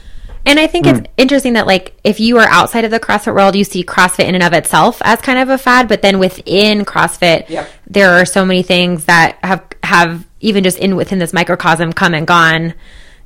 And 0.45 0.61
I 0.61 0.67
think 0.69 0.87
it's 0.87 1.01
interesting 1.17 1.55
that 1.55 1.67
like 1.67 1.97
if 2.05 2.21
you 2.21 2.39
are 2.39 2.49
outside 2.49 2.85
of 2.85 2.91
the 2.93 3.01
CrossFit 3.01 3.35
world, 3.35 3.57
you 3.57 3.65
see 3.65 3.83
CrossFit 3.83 4.27
in 4.29 4.35
and 4.35 4.45
of 4.45 4.53
itself 4.53 5.01
as 5.05 5.21
kind 5.21 5.39
of 5.41 5.49
a 5.49 5.59
fad, 5.59 5.89
but 5.89 6.03
then 6.03 6.19
within 6.21 6.85
CrossFit, 6.85 7.49
Yep. 7.49 7.69
there 7.89 8.11
are 8.13 8.25
so 8.25 8.45
many 8.45 8.63
things 8.63 9.07
that 9.07 9.39
have 9.43 9.65
have 9.83 10.27
even 10.41 10.63
just 10.63 10.79
in 10.79 10.95
within 10.97 11.19
this 11.19 11.33
microcosm 11.33 11.93
come 11.93 12.15
and 12.15 12.27
gone. 12.27 12.75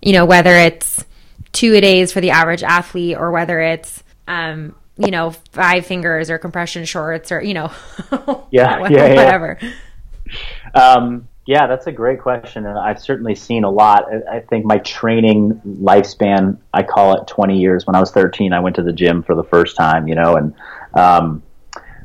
You 0.01 0.13
know, 0.15 0.25
whether 0.25 0.55
it's 0.55 1.05
two 1.53 1.75
a 1.75 1.81
days 1.83 2.11
for 2.13 2.21
the 2.23 2.31
average 2.31 2.63
athlete 2.63 3.17
or 3.19 3.31
whether 3.33 3.61
it's 3.61 4.03
um, 4.29 4.75
you 4.97 5.11
know, 5.11 5.31
five 5.53 5.85
fingers 5.87 6.31
or 6.31 6.39
compression 6.39 6.85
shorts 6.85 7.33
or, 7.33 7.43
you 7.43 7.53
know, 7.55 7.71
Yeah, 8.51 8.79
wha- 8.81 8.89
yeah, 8.89 9.07
yeah. 9.07 9.15
whatever. 9.15 9.59
Um, 10.75 11.29
yeah, 11.51 11.67
that's 11.67 11.89
a 11.89 11.93
great 11.93 12.21
question, 12.21 12.65
and 12.65 12.79
I've 12.79 13.01
certainly 13.01 13.35
seen 13.35 13.65
a 13.65 13.71
lot. 13.71 14.05
I- 14.31 14.39
think 14.39 14.65
my 14.65 14.79
training 14.79 15.61
lifespan, 15.83 16.59
I 16.73 16.85
call 16.85 17.21
it 17.21 17.27
20 17.27 17.59
years. 17.59 17.89
When 17.89 17.97
I 17.97 18.01
was 18.01 18.13
13, 18.13 18.53
I 18.53 18.61
went 18.61 18.77
to 18.77 18.85
the 18.85 18.93
gym 18.93 19.25
for 19.25 19.35
the 19.35 19.43
first 19.43 19.75
time, 19.75 20.07
you 20.07 20.15
know, 20.15 20.37
and 20.37 20.55
um, 20.95 21.43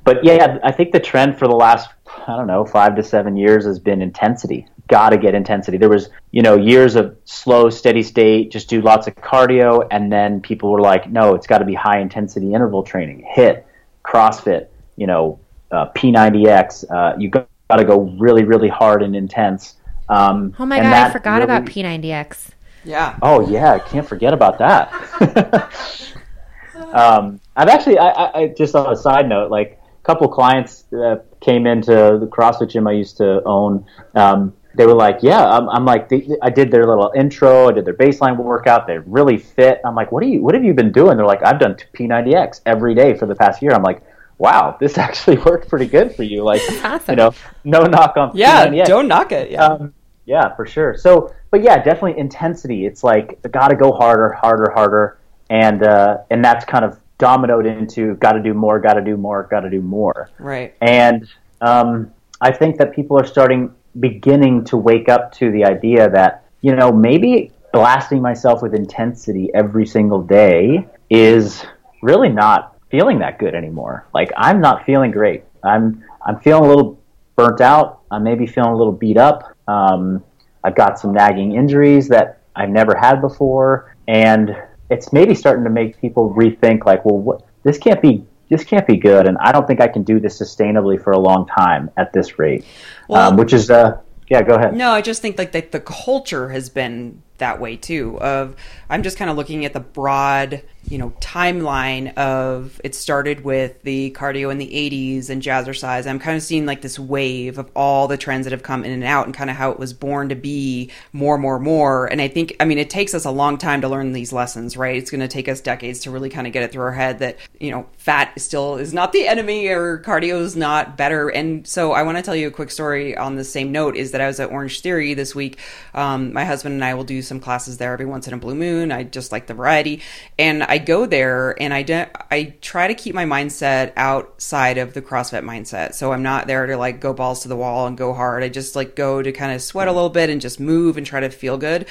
but 0.04 0.24
yeah, 0.24 0.58
I 0.64 0.72
think 0.72 0.94
the 0.94 1.00
trend 1.00 1.38
for 1.38 1.48
the 1.48 1.56
last 1.56 1.92
I 2.28 2.36
don't 2.36 2.48
know 2.48 2.66
five 2.66 2.96
to 2.96 3.04
seven 3.04 3.38
years 3.38 3.66
has 3.66 3.78
been 3.78 4.02
intensity. 4.02 4.68
Got 4.88 5.12
to 5.12 5.18
get 5.18 5.36
intensity. 5.36 5.78
There 5.78 5.90
was 5.90 6.10
you 6.32 6.42
know 6.42 6.58
years 6.58 6.96
of 6.96 7.16
slow, 7.26 7.70
steady 7.70 8.02
state, 8.02 8.50
just 8.50 8.68
do 8.68 8.82
lots 8.82 9.06
of 9.06 9.14
cardio, 9.14 9.88
and 9.92 10.12
then 10.12 10.42
people 10.42 10.72
were 10.72 10.82
like, 10.82 11.08
no, 11.08 11.36
it's 11.36 11.46
got 11.46 11.60
to 11.60 11.66
be 11.66 11.76
high 11.76 12.00
intensity 12.00 12.56
interval 12.56 12.82
training, 12.82 13.30
HIIT, 13.38 13.64
CrossFit, 14.04 14.70
you 14.96 15.06
know, 15.06 15.40
uh, 15.70 15.92
P90X. 15.96 16.86
Uh, 16.90 17.16
you 17.20 17.30
got 17.70 17.78
to 17.78 17.84
go 17.86 18.02
really, 18.20 18.44
really 18.44 18.70
hard 18.70 19.02
and 19.04 19.16
intense. 19.16 19.76
Um, 20.10 20.54
Oh 20.60 20.66
my 20.66 20.78
and 20.78 20.86
god, 20.86 20.94
I 21.10 21.12
forgot 21.12 21.34
really- 21.42 21.44
about 21.46 21.66
P90X. 21.66 22.50
Yeah. 22.84 23.18
Oh 23.24 23.50
yeah, 23.50 23.72
I 23.74 23.80
can't 23.80 24.08
forget 24.08 24.32
about 24.34 24.60
that. 24.60 24.92
um, 26.94 27.40
I've 27.56 27.68
actually, 27.70 27.98
I, 27.98 28.10
I, 28.10 28.40
I 28.42 28.48
just 28.50 28.76
on 28.76 28.92
a 28.92 28.96
side 28.96 29.28
note, 29.28 29.50
like 29.50 29.80
a 29.82 30.06
couple 30.06 30.28
clients 30.28 30.86
uh, 30.94 31.18
came 31.42 31.66
into 31.66 31.92
the 32.20 32.28
CrossFit 32.28 32.70
gym 32.70 32.88
I 32.88 32.92
used 32.92 33.18
to 33.18 33.42
own. 33.44 33.86
Um, 34.14 34.54
they 34.76 34.86
were 34.86 34.94
like, 34.94 35.20
"Yeah," 35.22 35.44
I'm, 35.46 35.70
I'm 35.70 35.86
like, 35.86 36.10
they, 36.10 36.28
I 36.42 36.50
did 36.50 36.70
their 36.70 36.86
little 36.86 37.12
intro, 37.16 37.70
I 37.70 37.72
did 37.72 37.86
their 37.86 37.94
baseline 37.94 38.36
workout. 38.38 38.86
They're 38.88 39.02
really 39.08 39.38
fit. 39.38 39.80
I'm 39.86 39.96
like, 39.96 40.12
"What 40.12 40.22
do 40.22 40.28
you? 40.28 40.42
What 40.44 40.54
have 40.54 40.64
you 40.66 40.74
been 40.74 40.92
doing?" 40.92 41.16
They're 41.18 41.26
like, 41.26 41.44
"I've 41.44 41.60
done 41.60 41.76
P90X 41.94 42.62
every 42.66 42.94
day 42.94 43.16
for 43.18 43.26
the 43.26 43.36
past 43.36 43.62
year." 43.62 43.72
I'm 43.72 43.84
like, 43.84 44.02
"Wow, 44.38 44.78
this 44.80 44.98
actually 45.08 45.38
worked 45.38 45.70
pretty 45.70 45.88
good 45.88 46.16
for 46.16 46.24
you." 46.24 46.44
Like, 46.44 46.62
awesome. 46.84 47.12
you 47.12 47.16
know, 47.16 47.34
no 47.64 47.84
knock 47.84 48.18
on 48.18 48.32
yeah, 48.36 48.68
P90X. 48.68 48.86
don't 48.86 49.08
knock 49.08 49.32
it. 49.32 49.52
Yeah. 49.52 49.66
Um, 49.66 49.94
yeah, 50.26 50.56
for 50.56 50.66
sure. 50.66 50.98
So, 50.98 51.34
but 51.52 51.62
yeah, 51.62 51.84
definitely 51.84 52.20
intensity. 52.20 52.86
It's 52.86 53.04
like 53.04 53.42
got 53.52 53.68
to 53.68 53.76
go 53.76 53.92
harder, 53.92 54.34
harder, 54.34 54.72
harder, 54.72 55.20
and 55.50 55.84
uh, 55.84 56.18
and 56.32 56.44
that's 56.44 56.66
kind 56.66 56.84
of 56.84 57.00
dominoed 57.18 57.66
into 57.66 58.16
got 58.16 58.34
to 58.34 58.42
do 58.42 58.54
more, 58.54 58.80
got 58.80 58.94
to 58.94 59.02
do 59.02 59.18
more, 59.18 59.44
got 59.44 59.62
to 59.62 59.70
do 59.70 59.82
more. 59.82 60.30
right. 60.40 60.76
And 60.82 61.28
um, 61.62 62.12
I 62.42 62.52
think 62.52 62.78
that 62.78 62.94
people 62.94 63.20
are 63.20 63.26
starting, 63.26 63.74
beginning 64.00 64.66
to 64.66 64.78
wake 64.78 65.10
up 65.10 65.32
to 65.34 65.52
the 65.52 65.64
idea 65.64 66.10
that, 66.10 66.46
you 66.62 66.76
know, 66.76 66.92
maybe 66.92 67.52
blasting 67.72 68.22
myself 68.22 68.62
with 68.62 68.74
intensity 68.74 69.50
every 69.54 69.86
single 69.86 70.22
day 70.22 70.88
is 71.10 71.66
really 72.02 72.30
not 72.30 72.75
feeling 72.96 73.20
that 73.20 73.38
good 73.40 73.54
anymore. 73.56 74.08
Like 74.14 74.32
I'm 74.38 74.62
not 74.62 74.86
feeling 74.86 75.12
great. 75.12 75.44
I'm 75.64 76.04
I'm 76.26 76.40
feeling 76.40 76.64
a 76.64 76.68
little 76.68 77.00
burnt 77.36 77.60
out. 77.60 78.02
I'm 78.10 78.24
maybe 78.24 78.48
feeling 78.48 78.72
a 78.72 78.78
little 78.78 78.94
beat 78.94 79.18
up. 79.18 79.56
Um, 79.68 80.24
I've 80.64 80.76
got 80.76 80.98
some 80.98 81.14
nagging 81.14 81.56
injuries 81.56 82.08
that 82.08 82.42
I've 82.56 82.70
never 82.70 82.96
had 82.96 83.20
before, 83.20 83.96
and 84.08 84.56
it's 84.90 85.12
maybe 85.12 85.36
starting 85.36 85.66
to 85.66 85.70
make 85.70 86.00
people 86.00 86.34
rethink 86.34 86.86
like, 86.86 87.04
well, 87.04 87.18
what, 87.18 87.46
this 87.64 87.78
can't 87.78 88.02
be 88.02 88.26
this 88.50 88.64
can't 88.64 88.88
be 88.88 88.96
good, 88.96 89.28
and 89.28 89.38
I 89.40 89.52
don't 89.52 89.68
think 89.68 89.82
I 89.82 89.88
can 89.88 90.04
do 90.04 90.20
this 90.20 90.40
sustainably 90.40 91.04
for 91.04 91.12
a 91.12 91.20
long 91.20 91.48
time 91.48 91.90
at 91.98 92.14
this 92.14 92.40
rate. 92.40 92.64
Well- 93.10 93.32
um, 93.32 93.38
which 93.38 93.54
is, 93.54 93.70
uh, 93.70 94.00
yeah, 94.30 94.42
go 94.42 94.56
ahead. 94.56 94.76
No, 94.76 94.92
I 94.92 95.02
just 95.02 95.22
think 95.22 95.38
like 95.38 95.52
the, 95.52 95.62
the 95.62 95.80
culture 95.80 96.50
has 96.50 96.70
been 96.70 97.22
that 97.38 97.60
way 97.60 97.76
too. 97.76 98.20
Of 98.22 98.56
I'm 98.90 99.04
just 99.04 99.18
kind 99.18 99.30
of 99.30 99.38
looking 99.38 99.66
at 99.66 99.74
the 99.74 99.80
broad, 99.80 100.64
you 100.88 100.98
know, 100.98 101.12
timeline 101.20 102.16
of 102.16 102.80
it 102.84 102.94
started 102.94 103.44
with 103.44 103.82
the 103.84 104.12
cardio 104.12 104.52
in 104.52 104.58
the 104.58 104.68
80s 104.68 105.30
and 105.30 105.42
jazzercise. 105.42 106.08
I'm 106.08 106.20
kind 106.20 106.38
of 106.38 106.44
seeing 106.44 106.66
like 106.66 106.82
this 106.82 107.00
wave 107.00 107.58
of 107.58 107.70
all 107.76 108.08
the 108.08 108.18
trends 108.18 108.46
that 108.46 108.52
have 108.52 108.64
come 108.64 108.86
in 108.86 108.92
and 108.92 109.04
out 109.04 109.26
and 109.26 109.34
kind 109.34 109.50
of 109.50 109.56
how 109.56 109.72
it 109.72 109.80
was 109.80 109.94
born 109.94 110.30
to 110.30 110.36
be 110.36 110.92
more, 111.12 111.38
more, 111.38 111.60
more. 111.60 112.06
And 112.06 112.22
I 112.22 112.28
think, 112.28 112.56
I 112.60 112.66
mean, 112.66 112.78
it 112.78 112.90
takes 112.90 113.14
us 113.14 113.26
a 113.26 113.32
long 113.32 113.58
time 113.58 113.82
to 113.82 113.90
learn 113.90 114.14
these 114.14 114.32
lessons, 114.32 114.78
right? 114.78 114.96
It's 114.96 115.10
going 115.10 115.22
to 115.22 115.28
take 115.28 115.50
us 115.50 115.60
decades 115.60 116.02
to 116.02 116.12
really 116.12 116.30
kind 116.30 116.46
of 116.46 116.54
get 116.54 116.64
it 116.64 116.72
through 116.72 116.84
our 116.84 116.92
head 116.92 117.20
that, 117.20 117.38
you 117.60 117.72
know, 117.72 117.88
fat 117.98 118.40
still 118.40 118.76
is 118.76 118.94
not 118.94 119.12
the 119.12 119.28
enemy 119.28 119.68
or 119.68 120.00
cardio 120.00 120.40
is 120.42 120.56
not 120.56 120.98
better. 120.98 121.30
And 121.30 121.68
so 121.68 121.94
I 121.94 122.04
want 122.04 122.18
to 122.18 122.24
tell 122.24 122.36
you 122.36 122.48
a 122.48 122.52
quick 122.52 122.70
story 122.70 123.18
on 123.18 123.36
the 123.36 123.44
same 123.44 123.72
note 123.72 123.96
is 123.96 124.12
that 124.12 124.22
I 124.22 124.28
was 124.28 124.40
at 124.40 124.52
Orange 124.52 124.82
Theory 124.82 125.16
this 125.16 125.34
week. 125.34 125.60
Um, 125.94 126.32
my 126.32 126.46
husband 126.46 126.74
and 126.74 126.86
I 126.86 126.94
will 126.94 127.04
do 127.04 127.22
some 127.22 127.40
classes 127.40 127.78
there 127.78 127.92
every 127.92 128.06
once 128.06 128.28
in 128.28 128.34
a 128.34 128.38
blue 128.38 128.56
moon. 128.56 128.92
I 128.92 129.04
just 129.04 129.32
like 129.32 129.48
the 129.48 129.54
variety. 129.54 130.02
And 130.38 130.64
I 130.64 130.75
go 130.78 131.06
there 131.06 131.60
and 131.62 131.74
I, 131.74 131.84
de- 131.84 132.10
I 132.32 132.56
try 132.62 132.88
to 132.88 132.94
keep 132.94 133.14
my 133.16 133.26
mindset 133.26 133.94
outside 133.98 134.78
of 134.78 134.94
the 134.94 135.02
CrossFit 135.02 135.44
mindset. 135.44 135.94
So 135.94 136.12
I'm 136.12 136.24
not 136.24 136.48
there 136.48 136.66
to 136.68 136.78
like 136.78 137.00
go 137.00 137.14
balls 137.14 137.42
to 137.44 137.48
the 137.48 137.56
wall 137.56 137.88
and 137.88 137.98
go 137.98 138.14
hard. 138.14 138.44
I 138.44 138.50
just 138.50 138.76
like 138.76 138.96
go 138.96 139.22
to 139.22 139.32
kind 139.32 139.54
of 139.54 139.62
sweat 139.62 139.88
a 139.88 139.92
little 139.92 140.10
bit 140.10 140.30
and 140.30 140.40
just 140.42 140.60
move 140.60 140.98
and 140.98 141.06
try 141.06 141.20
to 141.20 141.30
feel 141.30 141.58
good. 141.58 141.88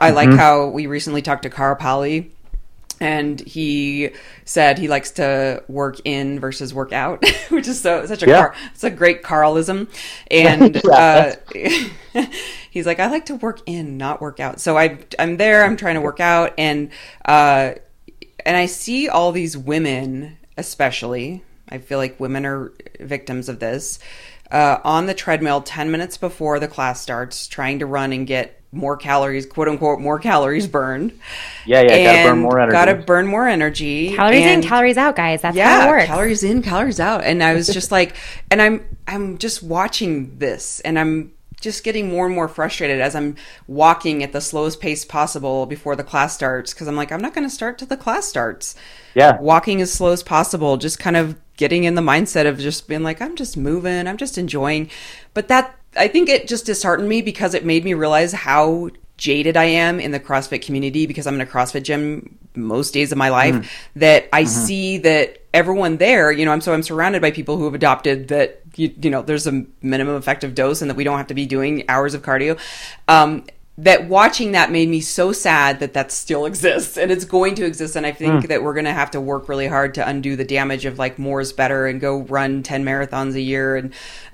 I 0.00 0.10
like 0.10 0.30
how 0.30 0.66
we 0.68 0.86
recently 0.86 1.22
talked 1.22 1.42
to 1.44 1.50
Carl 1.50 1.76
Paoli 1.76 2.32
and 2.98 3.38
he 3.40 4.08
said 4.46 4.78
he 4.78 4.88
likes 4.88 5.10
to 5.12 5.62
work 5.68 5.98
in 6.06 6.40
versus 6.40 6.72
work 6.72 6.92
out, 6.94 7.22
which 7.50 7.68
is 7.68 7.78
so 7.80 8.06
such 8.06 8.22
a 8.22 8.26
Yeah. 8.26 8.36
car, 8.38 8.54
it's 8.72 8.84
a 8.84 8.90
great 8.90 9.22
Carlism. 9.22 9.88
And 10.30 10.74
Yeah, 10.84 11.34
uh, 12.14 12.24
he's 12.70 12.86
like, 12.86 12.98
I 12.98 13.08
like 13.10 13.26
to 13.26 13.34
work 13.34 13.60
in, 13.66 13.98
not 13.98 14.22
work 14.22 14.40
out. 14.40 14.60
So 14.60 14.78
I 14.78 14.98
I'm 15.18 15.36
there, 15.36 15.62
I'm 15.64 15.76
trying 15.76 15.96
to 15.96 16.00
work 16.00 16.20
out, 16.20 16.54
and 16.56 16.88
uh, 17.26 17.72
and 18.46 18.56
I 18.56 18.66
see 18.66 19.08
all 19.08 19.32
these 19.32 19.56
women, 19.56 20.38
especially. 20.56 21.42
I 21.68 21.78
feel 21.78 21.98
like 21.98 22.18
women 22.20 22.46
are 22.46 22.72
victims 23.00 23.48
of 23.48 23.58
this. 23.58 23.98
Uh, 24.50 24.78
on 24.84 25.06
the 25.06 25.14
treadmill 25.14 25.60
10 25.60 25.90
minutes 25.90 26.16
before 26.16 26.60
the 26.60 26.68
class 26.68 27.00
starts, 27.00 27.48
trying 27.48 27.80
to 27.80 27.86
run 27.86 28.12
and 28.12 28.26
get 28.26 28.62
more 28.70 28.96
calories, 28.96 29.46
quote 29.46 29.68
unquote, 29.68 29.98
more 30.00 30.18
calories 30.20 30.68
burned. 30.68 31.18
Yeah, 31.64 31.82
yeah, 31.82 32.04
gotta 32.04 32.28
burn 32.28 32.38
more 32.38 32.60
energy. 32.60 32.72
Gotta 32.72 32.94
burn 32.94 33.26
more 33.26 33.48
energy. 33.48 34.14
Calories 34.14 34.42
and- 34.42 34.62
in, 34.62 34.68
calories 34.68 34.96
out, 34.96 35.16
guys. 35.16 35.42
That's 35.42 35.56
yeah, 35.56 35.80
how 35.80 35.88
it 35.88 35.90
works. 35.90 36.06
calories 36.06 36.44
in, 36.44 36.62
calories 36.62 37.00
out. 37.00 37.24
And 37.24 37.42
I 37.42 37.54
was 37.54 37.66
just 37.66 37.90
like, 37.98 38.14
and 38.50 38.62
I'm 38.62 38.86
I'm 39.08 39.38
just 39.38 39.62
watching 39.62 40.38
this, 40.38 40.80
and 40.80 40.98
I'm 40.98 41.32
just 41.66 41.82
getting 41.82 42.08
more 42.08 42.26
and 42.26 42.34
more 42.34 42.46
frustrated 42.46 43.00
as 43.00 43.16
I'm 43.16 43.34
walking 43.66 44.22
at 44.22 44.32
the 44.32 44.40
slowest 44.40 44.80
pace 44.80 45.04
possible 45.04 45.66
before 45.66 45.96
the 45.96 46.04
class 46.04 46.32
starts 46.32 46.72
because 46.72 46.86
I'm 46.86 46.94
like, 46.94 47.10
I'm 47.10 47.20
not 47.20 47.34
going 47.34 47.46
to 47.46 47.52
start 47.52 47.76
till 47.76 47.88
the 47.88 47.96
class 47.96 48.24
starts. 48.28 48.76
Yeah. 49.14 49.40
walking 49.40 49.80
as 49.80 49.92
slow 49.92 50.12
as 50.12 50.22
possible, 50.22 50.76
just 50.76 51.00
kind 51.00 51.16
of 51.16 51.40
getting 51.56 51.84
in 51.84 51.96
the 51.96 52.02
mindset 52.02 52.46
of 52.46 52.58
just 52.58 52.86
being 52.86 53.02
like, 53.02 53.20
I'm 53.20 53.34
just 53.34 53.56
moving, 53.56 54.06
I'm 54.06 54.16
just 54.16 54.38
enjoying. 54.38 54.90
But 55.34 55.48
that 55.48 55.74
I 55.96 56.06
think 56.06 56.28
it 56.28 56.46
just 56.46 56.66
disheartened 56.66 57.08
me 57.08 57.20
because 57.20 57.54
it 57.54 57.64
made 57.64 57.84
me 57.84 57.94
realize 57.94 58.32
how 58.32 58.90
jaded 59.16 59.56
I 59.56 59.64
am 59.64 59.98
in 59.98 60.12
the 60.12 60.20
CrossFit 60.20 60.62
community 60.62 61.06
because 61.06 61.26
I'm 61.26 61.34
in 61.34 61.40
a 61.40 61.46
CrossFit 61.46 61.82
gym 61.82 62.38
most 62.54 62.92
days 62.94 63.10
of 63.10 63.18
my 63.18 63.30
life 63.30 63.54
mm-hmm. 63.54 63.98
that 63.98 64.28
I 64.32 64.42
mm-hmm. 64.42 64.66
see 64.66 64.98
that 64.98 65.38
everyone 65.52 65.96
there, 65.96 66.30
you 66.30 66.44
know, 66.44 66.52
I'm 66.52 66.60
so 66.60 66.74
I'm 66.74 66.82
surrounded 66.82 67.22
by 67.22 67.30
people 67.30 67.56
who 67.56 67.64
have 67.64 67.74
adopted 67.74 68.28
that 68.28 68.65
you, 68.78 68.92
you 69.00 69.10
know, 69.10 69.22
there's 69.22 69.46
a 69.46 69.64
minimum 69.82 70.16
effective 70.16 70.54
dose 70.54 70.80
and 70.82 70.90
that 70.90 70.96
we 70.96 71.04
don't 71.04 71.18
have 71.18 71.26
to 71.28 71.34
be 71.34 71.46
doing 71.46 71.84
hours 71.88 72.14
of 72.14 72.22
cardio. 72.22 72.58
Um, 73.08 73.44
that 73.78 74.08
watching 74.08 74.52
that 74.52 74.70
made 74.70 74.88
me 74.88 75.00
so 75.02 75.32
sad 75.32 75.80
that 75.80 75.92
that 75.92 76.10
still 76.10 76.46
exists 76.46 76.96
and 76.96 77.10
it's 77.10 77.26
going 77.26 77.54
to 77.56 77.64
exist. 77.66 77.94
And 77.94 78.06
i 78.06 78.12
think 78.12 78.48
that 78.48 78.62
we're 78.62 78.72
going 78.72 78.86
to 78.86 78.92
have 78.92 79.10
to 79.10 79.20
work 79.20 79.48
really 79.50 79.66
hard 79.66 79.94
to 79.94 80.08
undo 80.08 80.34
the 80.34 80.44
damage 80.44 80.86
of 80.86 80.98
like 80.98 81.18
more 81.18 81.40
is 81.42 81.52
better 81.52 81.86
and 81.86 82.00
go 82.00 82.20
run 82.22 82.62
10 82.62 82.84
marathons 82.84 83.34
a 83.34 83.40
year. 83.40 83.76
And 83.76 83.92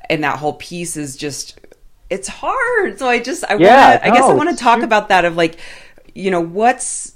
and 0.08 0.22
that 0.22 0.38
whole 0.38 0.54
piece 0.54 0.96
is 0.96 1.16
just 1.16 1.58
it's 2.10 2.28
hard. 2.28 2.98
So 2.98 3.08
i 3.08 3.18
just 3.18 3.44
i 3.48 3.54
Yeah, 3.56 3.68
want 3.68 4.02
to 4.02 4.06
i 4.06 4.10
guess 4.10 4.28
i 4.28 4.32
want 4.34 4.50
to 4.50 4.56
talk 4.56 4.80
true. 4.80 4.84
about 4.84 5.08
that 5.08 5.24
of 5.24 5.36
like 5.36 5.58
you 6.14 6.30
know 6.30 6.40
what's 6.40 7.14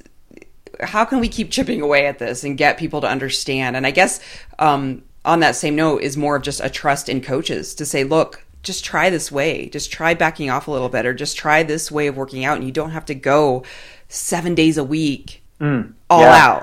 how 0.80 1.04
can 1.04 1.20
we 1.20 1.28
keep 1.28 1.50
chipping 1.50 1.80
away 1.80 2.06
at 2.06 2.18
this 2.18 2.44
and 2.44 2.58
get 2.58 2.78
people 2.78 3.00
to 3.00 3.08
understand? 3.08 3.76
And 3.76 3.86
i 3.86 3.90
guess 3.90 4.20
um 4.58 5.02
on 5.26 5.40
that 5.40 5.56
same 5.56 5.76
note 5.76 6.02
is 6.02 6.16
more 6.16 6.36
of 6.36 6.42
just 6.42 6.60
a 6.62 6.70
trust 6.70 7.08
in 7.08 7.20
coaches 7.20 7.74
to 7.74 7.84
say 7.84 8.04
look 8.04 8.42
just 8.62 8.84
try 8.84 9.10
this 9.10 9.30
way. 9.30 9.68
Just 9.68 9.92
try 9.92 10.12
backing 10.14 10.50
off 10.50 10.66
a 10.66 10.72
little 10.72 10.88
bit 10.88 11.06
or 11.06 11.14
just 11.14 11.36
try 11.36 11.62
this 11.62 11.88
way 11.92 12.08
of 12.08 12.16
working 12.16 12.44
out. 12.44 12.56
And 12.56 12.64
you 12.66 12.72
don't 12.72 12.90
have 12.90 13.04
to 13.06 13.14
go 13.14 13.62
seven 14.08 14.56
days 14.56 14.76
a 14.76 14.82
week 14.82 15.42
all 15.60 15.66
Mm, 15.68 15.94
yeah. 16.10 16.62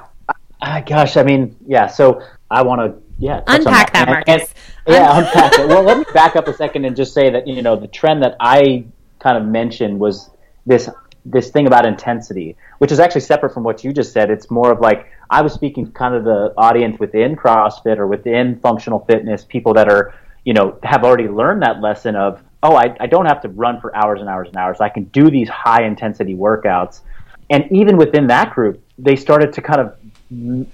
out. 0.61 0.85
Gosh, 0.85 1.15
I 1.15 1.23
mean, 1.23 1.55
yeah. 1.65 1.87
So 1.87 2.21
I 2.51 2.61
want 2.63 2.81
to, 2.81 3.01
yeah, 3.19 3.39
touch 3.41 3.61
on 3.61 3.67
Unpack 3.67 3.93
that, 3.93 4.09
And- 4.09 4.27
and- 4.27 4.49
yeah, 4.85 5.17
unpack 5.17 5.53
it. 5.53 5.67
Well, 5.69 5.83
let 5.83 5.97
me 5.97 6.03
back 6.13 6.35
up 6.35 6.49
a 6.49 6.53
second 6.53 6.83
and 6.83 6.93
just 6.95 7.13
say 7.13 7.29
that 7.29 7.47
you 7.47 7.61
know 7.61 7.77
the 7.77 7.87
trend 7.87 8.21
that 8.23 8.35
I 8.41 8.83
kind 9.19 9.37
of 9.37 9.45
mentioned 9.45 9.97
was 9.97 10.29
this 10.65 10.89
this 11.25 11.51
thing 11.51 11.67
about 11.67 11.85
intensity, 11.85 12.57
which 12.79 12.91
is 12.91 12.99
actually 12.99 13.21
separate 13.21 13.53
from 13.53 13.63
what 13.63 13.83
you 13.83 13.93
just 13.93 14.11
said. 14.11 14.29
It's 14.29 14.51
more 14.51 14.71
of 14.71 14.81
like 14.81 15.07
I 15.29 15.41
was 15.41 15.53
speaking 15.53 15.85
to 15.85 15.91
kind 15.91 16.13
of 16.15 16.23
the 16.23 16.53
audience 16.57 16.99
within 16.99 17.35
CrossFit 17.35 17.97
or 17.97 18.07
within 18.07 18.59
functional 18.59 18.99
fitness, 18.99 19.45
people 19.45 19.73
that 19.75 19.89
are 19.89 20.13
you 20.43 20.53
know 20.53 20.77
have 20.83 21.03
already 21.03 21.27
learned 21.27 21.61
that 21.63 21.81
lesson 21.81 22.15
of 22.15 22.41
oh, 22.63 22.75
I, 22.75 22.95
I 22.99 23.07
don't 23.07 23.25
have 23.25 23.41
to 23.41 23.49
run 23.49 23.79
for 23.81 23.95
hours 23.95 24.21
and 24.21 24.29
hours 24.29 24.47
and 24.47 24.57
hours. 24.57 24.77
I 24.79 24.89
can 24.89 25.03
do 25.05 25.29
these 25.29 25.49
high 25.49 25.83
intensity 25.83 26.33
workouts. 26.33 27.01
And 27.49 27.69
even 27.71 27.97
within 27.97 28.27
that 28.27 28.53
group, 28.55 28.81
they 28.97 29.17
started 29.17 29.51
to 29.53 29.61
kind 29.61 29.81
of 29.81 29.97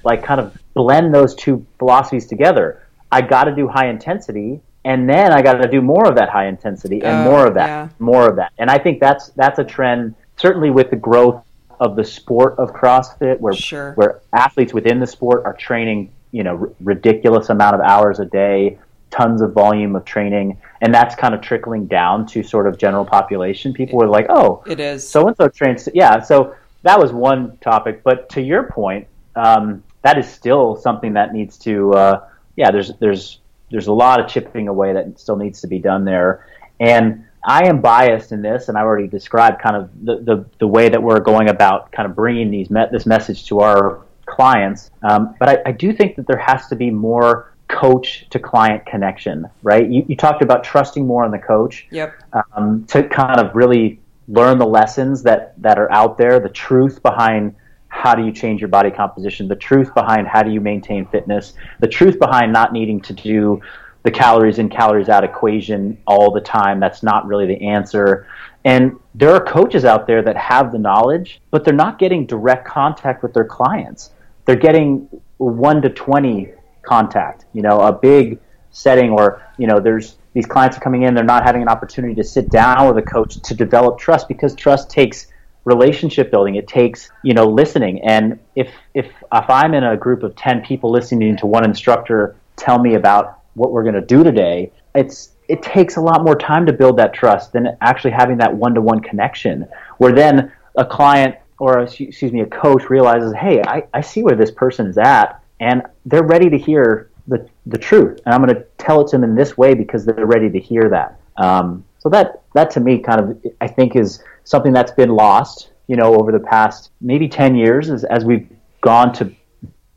like 0.03 0.23
kind 0.23 0.39
of 0.39 0.55
blend 0.75 1.13
those 1.13 1.35
two 1.35 1.65
philosophies 1.79 2.27
together. 2.27 2.87
I 3.11 3.21
got 3.21 3.45
to 3.45 3.55
do 3.55 3.67
high 3.67 3.89
intensity, 3.89 4.61
and 4.85 5.09
then 5.09 5.33
I 5.33 5.41
got 5.41 5.55
to 5.55 5.67
do 5.67 5.81
more 5.81 6.07
of 6.07 6.15
that 6.15 6.29
high 6.29 6.47
intensity 6.47 7.01
and 7.01 7.27
Oh, 7.27 7.31
more 7.31 7.47
of 7.47 7.55
that, 7.55 7.67
yeah. 7.67 7.89
more 7.97 8.29
of 8.29 8.35
that. 8.35 8.53
And 8.59 8.69
I 8.69 8.77
think 8.77 8.99
that's 8.99 9.29
that's 9.29 9.57
a 9.57 9.63
trend 9.63 10.13
certainly 10.39 10.69
with 10.69 10.89
the 10.89 10.95
growth 10.95 11.43
of 11.79 11.95
the 11.95 12.03
sport 12.03 12.55
of 12.57 12.73
CrossFit, 12.73 13.39
where 13.39 13.53
Sure. 13.53 13.93
where 13.93 14.21
athletes 14.33 14.73
within 14.73 14.99
the 14.99 15.07
sport 15.07 15.43
are 15.45 15.53
training, 15.53 16.11
you 16.31 16.43
know, 16.43 16.57
r- 16.57 16.69
ridiculous 16.81 17.49
amount 17.49 17.75
of 17.75 17.81
hours 17.81 18.19
a 18.19 18.25
day, 18.25 18.77
tons 19.11 19.41
of 19.41 19.53
volume 19.53 19.95
of 19.95 20.05
training, 20.05 20.57
and 20.81 20.93
that's 20.93 21.15
kind 21.15 21.33
of 21.33 21.41
trickling 21.41 21.85
down 21.87 22.25
to 22.27 22.43
sort 22.43 22.67
of 22.67 22.77
general 22.77 23.05
population. 23.05 23.73
People 23.73 24.01
are 24.03 24.07
like, 24.07 24.27
oh, 24.29 24.63
it 24.67 24.79
is 24.79 25.07
so 25.07 25.27
and 25.27 25.35
so 25.37 25.47
trains. 25.47 25.87
Yeah, 25.93 26.19
so 26.19 26.55
that 26.83 26.99
was 26.99 27.11
one 27.11 27.57
topic. 27.57 28.03
But 28.03 28.29
to 28.29 28.41
your 28.41 28.63
point, 28.63 29.07
um, 29.35 29.83
that 30.01 30.17
is 30.17 30.27
still 30.29 30.75
something 30.75 31.13
that 31.13 31.33
needs 31.33 31.57
to. 31.59 31.93
Uh, 31.93 32.23
yeah, 32.55 32.71
there's 32.71 32.91
there's 32.99 33.39
there's 33.71 33.87
a 33.87 33.93
lot 33.93 34.19
of 34.19 34.27
chipping 34.27 34.67
away 34.67 34.93
that 34.93 35.19
still 35.19 35.37
needs 35.37 35.61
to 35.61 35.67
be 35.67 35.79
done 35.79 36.03
there, 36.05 36.45
and 36.79 37.25
I 37.43 37.67
am 37.67 37.81
biased 37.81 38.31
in 38.31 38.41
this, 38.41 38.69
and 38.69 38.77
I 38.77 38.81
already 38.81 39.07
described 39.07 39.61
kind 39.61 39.75
of 39.75 39.89
the 40.03 40.17
the, 40.17 40.45
the 40.59 40.67
way 40.67 40.89
that 40.89 41.01
we're 41.01 41.19
going 41.19 41.49
about 41.49 41.91
kind 41.91 42.09
of 42.09 42.15
bringing 42.15 42.51
these 42.51 42.69
me- 42.69 42.85
this 42.91 43.05
message 43.05 43.47
to 43.47 43.59
our 43.59 44.01
clients. 44.25 44.91
Um, 45.03 45.35
but 45.39 45.49
I, 45.49 45.57
I 45.67 45.71
do 45.71 45.93
think 45.93 46.15
that 46.17 46.27
there 46.27 46.37
has 46.37 46.67
to 46.67 46.75
be 46.75 46.89
more 46.91 47.53
coach 47.67 48.27
to 48.31 48.39
client 48.39 48.85
connection, 48.85 49.47
right? 49.63 49.87
You, 49.87 50.05
you 50.07 50.15
talked 50.15 50.41
about 50.41 50.63
trusting 50.63 51.05
more 51.05 51.23
on 51.23 51.31
the 51.31 51.39
coach. 51.39 51.87
Yep. 51.91 52.15
Um, 52.33 52.85
to 52.87 53.03
kind 53.03 53.39
of 53.39 53.55
really 53.55 53.99
learn 54.27 54.57
the 54.57 54.65
lessons 54.65 55.23
that, 55.23 55.53
that 55.61 55.77
are 55.79 55.91
out 55.91 56.17
there, 56.17 56.39
the 56.39 56.49
truth 56.49 57.01
behind 57.01 57.55
how 57.87 58.13
do 58.15 58.23
you 58.23 58.31
change 58.31 58.61
your 58.61 58.67
body 58.67 58.91
composition, 58.91 59.47
the 59.47 59.55
truth 59.55 59.93
behind 59.93 60.27
how 60.27 60.43
do 60.43 60.51
you 60.51 60.61
maintain 60.61 61.05
fitness, 61.07 61.53
the 61.79 61.87
truth 61.87 62.19
behind 62.19 62.53
not 62.53 62.71
needing 62.71 63.01
to 63.01 63.13
do 63.13 63.61
the 64.03 64.11
calories 64.11 64.59
in, 64.59 64.69
calories 64.69 65.09
out 65.09 65.23
equation 65.23 65.97
all 66.07 66.31
the 66.31 66.41
time. 66.41 66.79
That's 66.79 67.03
not 67.03 67.25
really 67.27 67.45
the 67.45 67.67
answer. 67.67 68.27
And 68.65 68.99
there 69.15 69.31
are 69.31 69.43
coaches 69.43 69.85
out 69.85 70.07
there 70.07 70.21
that 70.21 70.37
have 70.37 70.71
the 70.71 70.77
knowledge, 70.77 71.41
but 71.51 71.63
they're 71.63 71.73
not 71.73 71.99
getting 71.99 72.25
direct 72.25 72.67
contact 72.67 73.23
with 73.23 73.33
their 73.33 73.45
clients. 73.45 74.11
They're 74.45 74.55
getting 74.55 75.09
one 75.37 75.81
to 75.81 75.89
20 75.89 76.49
contact, 76.83 77.45
you 77.53 77.61
know, 77.61 77.81
a 77.81 77.91
big 77.91 78.39
setting 78.71 79.11
or, 79.11 79.41
you 79.57 79.67
know, 79.67 79.79
there's 79.79 80.17
these 80.33 80.45
clients 80.45 80.77
are 80.77 80.81
coming 80.81 81.03
in, 81.03 81.15
they're 81.15 81.23
not 81.23 81.43
having 81.43 81.61
an 81.61 81.67
opportunity 81.67 82.13
to 82.15 82.23
sit 82.23 82.49
down 82.49 82.87
with 82.87 82.97
a 82.97 83.01
coach 83.01 83.41
to 83.41 83.55
develop 83.55 83.97
trust 83.97 84.27
because 84.27 84.53
trust 84.55 84.89
takes 84.89 85.27
relationship 85.65 86.31
building. 86.31 86.55
It 86.55 86.67
takes, 86.67 87.09
you 87.23 87.33
know, 87.33 87.45
listening. 87.45 88.01
And 88.03 88.39
if, 88.55 88.69
if, 88.93 89.07
if 89.07 89.49
I'm 89.49 89.73
in 89.73 89.83
a 89.83 89.97
group 89.97 90.23
of 90.23 90.35
10 90.35 90.61
people 90.61 90.91
listening 90.91 91.35
to 91.37 91.47
one 91.47 91.65
instructor 91.65 92.35
tell 92.55 92.79
me 92.79 92.95
about 92.95 93.38
what 93.53 93.71
we're 93.71 93.83
going 93.83 93.95
to 93.95 94.01
do 94.01 94.23
today, 94.23 94.71
it's, 94.95 95.31
it 95.47 95.61
takes 95.61 95.97
a 95.97 96.01
lot 96.01 96.23
more 96.23 96.35
time 96.35 96.65
to 96.65 96.73
build 96.73 96.97
that 96.97 97.13
trust 97.13 97.53
than 97.53 97.77
actually 97.81 98.11
having 98.11 98.37
that 98.37 98.53
one-to-one 98.53 99.01
connection 99.01 99.67
where 99.97 100.13
then 100.13 100.51
a 100.77 100.85
client 100.85 101.35
or 101.59 101.81
excuse 101.81 102.31
me, 102.31 102.41
a 102.41 102.45
coach 102.45 102.89
realizes, 102.89 103.33
hey, 103.33 103.61
I, 103.61 103.83
I 103.93 104.01
see 104.01 104.23
where 104.23 104.35
this 104.35 104.49
person 104.49 104.87
is 104.87 104.97
at 104.97 105.43
and 105.59 105.83
they're 106.05 106.23
ready 106.23 106.49
to 106.49 106.57
hear 106.57 107.09
the, 107.27 107.47
the 107.65 107.77
truth. 107.77 108.19
And 108.25 108.33
I'm 108.33 108.41
going 108.41 108.55
to 108.55 108.63
tell 108.77 109.01
it 109.01 109.09
to 109.09 109.17
them 109.17 109.23
in 109.23 109.35
this 109.35 109.57
way 109.57 109.73
because 109.73 110.05
they're 110.05 110.25
ready 110.25 110.49
to 110.49 110.59
hear 110.59 110.89
that. 110.89 111.19
Um, 111.37 111.83
so 111.99 112.09
that, 112.09 112.43
that 112.55 112.71
to 112.71 112.79
me 112.79 112.99
kind 112.99 113.19
of, 113.19 113.45
I 113.59 113.67
think 113.67 113.95
is 113.95 114.23
something 114.45 114.71
that's 114.71 114.91
been 114.91 115.09
lost, 115.09 115.71
you 115.87 115.97
know, 115.97 116.15
over 116.15 116.31
the 116.31 116.39
past 116.39 116.91
maybe 117.01 117.27
10 117.27 117.55
years 117.55 117.89
as, 117.89 118.05
as 118.05 118.23
we've 118.23 118.47
gone 118.81 119.13
to 119.13 119.31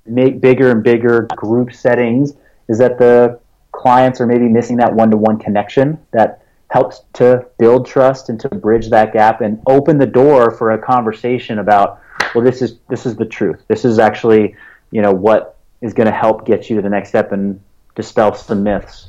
make 0.04 0.40
bigger 0.40 0.72
and 0.72 0.82
bigger 0.82 1.28
group 1.36 1.72
settings 1.72 2.34
is 2.68 2.78
that 2.78 2.98
the 2.98 3.38
clients 3.72 4.20
are 4.20 4.26
maybe 4.26 4.48
missing 4.48 4.76
that 4.76 4.94
one-to-one 4.94 5.38
connection 5.38 5.98
that 6.12 6.42
helps 6.70 7.02
to 7.14 7.44
build 7.58 7.86
trust 7.86 8.28
and 8.28 8.40
to 8.40 8.48
bridge 8.48 8.88
that 8.90 9.12
gap 9.12 9.40
and 9.40 9.62
open 9.66 9.98
the 9.98 10.06
door 10.06 10.50
for 10.50 10.70
a 10.70 10.78
conversation 10.78 11.58
about 11.58 12.00
well 12.34 12.42
this 12.42 12.62
is 12.62 12.78
this 12.88 13.04
is 13.04 13.14
the 13.16 13.26
truth 13.26 13.62
this 13.68 13.84
is 13.84 13.98
actually 13.98 14.56
you 14.90 15.02
know 15.02 15.12
what 15.12 15.58
is 15.82 15.92
going 15.92 16.06
to 16.06 16.12
help 16.12 16.46
get 16.46 16.70
you 16.70 16.76
to 16.76 16.82
the 16.82 16.88
next 16.88 17.10
step 17.10 17.32
and 17.32 17.60
dispel 17.94 18.34
some 18.34 18.62
myths. 18.62 19.08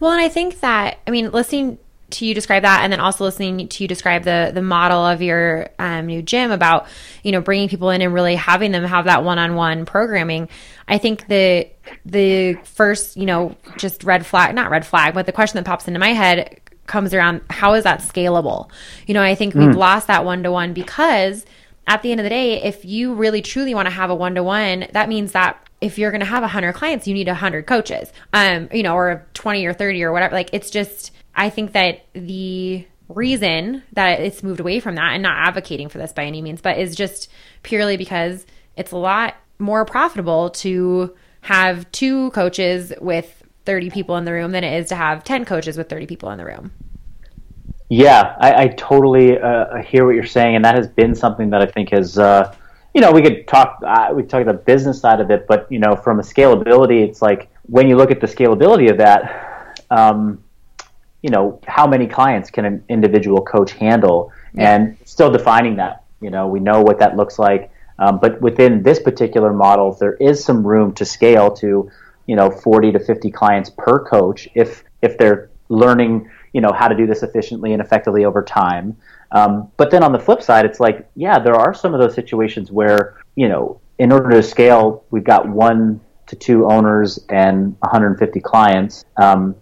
Well, 0.00 0.10
and 0.10 0.20
I 0.20 0.28
think 0.28 0.60
that 0.60 0.98
I 1.06 1.10
mean, 1.10 1.30
listening 1.30 1.78
to 2.14 2.26
you 2.26 2.34
describe 2.34 2.62
that, 2.62 2.82
and 2.82 2.92
then 2.92 3.00
also 3.00 3.24
listening 3.24 3.68
to 3.68 3.84
you 3.84 3.88
describe 3.88 4.24
the 4.24 4.50
the 4.52 4.62
model 4.62 5.04
of 5.04 5.22
your 5.22 5.68
um, 5.78 6.06
new 6.06 6.22
gym 6.22 6.50
about 6.50 6.86
you 7.22 7.32
know 7.32 7.40
bringing 7.40 7.68
people 7.68 7.90
in 7.90 8.02
and 8.02 8.14
really 8.14 8.36
having 8.36 8.72
them 8.72 8.84
have 8.84 9.04
that 9.04 9.24
one 9.24 9.38
on 9.38 9.54
one 9.54 9.84
programming. 9.84 10.48
I 10.88 10.98
think 10.98 11.28
the 11.28 11.68
the 12.04 12.54
first 12.64 13.16
you 13.16 13.26
know 13.26 13.56
just 13.76 14.04
red 14.04 14.24
flag, 14.26 14.54
not 14.54 14.70
red 14.70 14.86
flag, 14.86 15.14
but 15.14 15.26
the 15.26 15.32
question 15.32 15.56
that 15.56 15.64
pops 15.64 15.86
into 15.88 16.00
my 16.00 16.12
head 16.12 16.60
comes 16.86 17.14
around: 17.14 17.42
how 17.50 17.74
is 17.74 17.84
that 17.84 18.00
scalable? 18.00 18.70
You 19.06 19.14
know, 19.14 19.22
I 19.22 19.34
think 19.34 19.54
we've 19.54 19.68
mm. 19.68 19.76
lost 19.76 20.06
that 20.06 20.24
one 20.24 20.42
to 20.42 20.50
one 20.50 20.72
because 20.72 21.44
at 21.86 22.02
the 22.02 22.10
end 22.10 22.20
of 22.20 22.24
the 22.24 22.30
day, 22.30 22.62
if 22.62 22.84
you 22.84 23.14
really 23.14 23.42
truly 23.42 23.74
want 23.74 23.86
to 23.86 23.94
have 23.94 24.10
a 24.10 24.14
one 24.14 24.34
to 24.36 24.42
one, 24.42 24.86
that 24.92 25.08
means 25.08 25.32
that 25.32 25.63
if 25.80 25.98
you're 25.98 26.10
going 26.10 26.20
to 26.20 26.26
have 26.26 26.42
100 26.42 26.72
clients, 26.72 27.06
you 27.06 27.14
need 27.14 27.26
100 27.26 27.66
coaches, 27.66 28.12
um, 28.32 28.68
you 28.72 28.82
know, 28.82 28.94
or 28.94 29.26
20 29.34 29.64
or 29.66 29.72
30 29.72 30.02
or 30.02 30.12
whatever. 30.12 30.34
Like, 30.34 30.50
it's 30.52 30.70
just, 30.70 31.10
I 31.34 31.50
think 31.50 31.72
that 31.72 32.06
the 32.12 32.86
reason 33.08 33.82
that 33.92 34.20
it's 34.20 34.42
moved 34.42 34.60
away 34.60 34.80
from 34.80 34.94
that 34.94 35.12
and 35.12 35.22
not 35.22 35.46
advocating 35.46 35.88
for 35.88 35.98
this 35.98 36.12
by 36.12 36.24
any 36.24 36.40
means, 36.40 36.60
but 36.60 36.78
is 36.78 36.96
just 36.96 37.30
purely 37.62 37.96
because 37.96 38.46
it's 38.76 38.92
a 38.92 38.96
lot 38.96 39.34
more 39.58 39.84
profitable 39.84 40.50
to 40.50 41.14
have 41.42 41.90
two 41.92 42.30
coaches 42.30 42.92
with 43.00 43.42
30 43.66 43.90
people 43.90 44.16
in 44.16 44.24
the 44.24 44.32
room 44.32 44.52
than 44.52 44.64
it 44.64 44.80
is 44.80 44.88
to 44.88 44.96
have 44.96 45.24
10 45.24 45.44
coaches 45.44 45.76
with 45.76 45.88
30 45.88 46.06
people 46.06 46.30
in 46.30 46.38
the 46.38 46.44
room. 46.44 46.72
Yeah, 47.90 48.34
I, 48.40 48.62
I 48.62 48.68
totally 48.68 49.38
uh, 49.38 49.82
hear 49.82 50.06
what 50.06 50.14
you're 50.14 50.24
saying, 50.24 50.56
and 50.56 50.64
that 50.64 50.74
has 50.74 50.88
been 50.88 51.14
something 51.14 51.50
that 51.50 51.60
I 51.60 51.66
think 51.66 51.90
has 51.90 52.18
uh, 52.18 52.54
you 52.94 53.00
know, 53.00 53.10
we 53.10 53.22
could 53.22 53.46
talk, 53.48 53.82
uh, 53.84 54.10
we 54.14 54.22
talk 54.22 54.40
about 54.40 54.52
the 54.52 54.62
business 54.72 55.00
side 55.00 55.20
of 55.20 55.30
it, 55.30 55.46
but, 55.48 55.70
you 55.70 55.80
know, 55.80 55.96
from 55.96 56.20
a 56.20 56.22
scalability, 56.22 57.06
it's 57.06 57.20
like 57.20 57.50
when 57.62 57.88
you 57.88 57.96
look 57.96 58.12
at 58.12 58.20
the 58.20 58.26
scalability 58.26 58.88
of 58.88 58.98
that, 58.98 59.84
um, 59.90 60.42
you 61.20 61.30
know, 61.30 61.58
how 61.66 61.86
many 61.86 62.06
clients 62.06 62.50
can 62.50 62.64
an 62.64 62.84
individual 62.88 63.42
coach 63.42 63.72
handle 63.72 64.32
yeah. 64.54 64.74
and 64.74 64.96
still 65.04 65.30
defining 65.30 65.76
that, 65.76 66.04
you 66.20 66.30
know, 66.30 66.46
we 66.46 66.60
know 66.60 66.82
what 66.82 66.98
that 67.00 67.16
looks 67.16 67.38
like. 67.38 67.72
Um, 67.98 68.20
but 68.20 68.40
within 68.40 68.82
this 68.82 69.00
particular 69.00 69.52
model, 69.52 69.92
there 69.94 70.14
is 70.14 70.44
some 70.44 70.64
room 70.64 70.92
to 70.94 71.04
scale 71.04 71.50
to, 71.56 71.90
you 72.26 72.36
know, 72.36 72.50
40 72.50 72.92
to 72.92 73.00
50 73.00 73.30
clients 73.30 73.70
per 73.70 74.04
coach 74.04 74.48
if, 74.54 74.84
if 75.02 75.18
they're 75.18 75.50
learning, 75.68 76.30
you 76.52 76.60
know, 76.60 76.72
how 76.72 76.88
to 76.88 76.94
do 76.94 77.06
this 77.06 77.22
efficiently 77.22 77.72
and 77.72 77.82
effectively 77.82 78.24
over 78.24 78.42
time. 78.42 78.96
Um, 79.32 79.70
but 79.76 79.90
then 79.90 80.02
on 80.02 80.12
the 80.12 80.18
flip 80.18 80.42
side, 80.42 80.64
it's 80.64 80.80
like, 80.80 81.08
yeah, 81.16 81.38
there 81.38 81.54
are 81.54 81.74
some 81.74 81.94
of 81.94 82.00
those 82.00 82.14
situations 82.14 82.70
where, 82.70 83.18
you 83.36 83.48
know, 83.48 83.80
in 83.98 84.12
order 84.12 84.30
to 84.30 84.42
scale, 84.42 85.04
we've 85.10 85.24
got 85.24 85.48
one 85.48 86.00
to 86.26 86.36
two 86.36 86.66
owners 86.66 87.18
and 87.28 87.76
150 87.80 88.40
clients. 88.40 89.04
Um, 89.16 89.56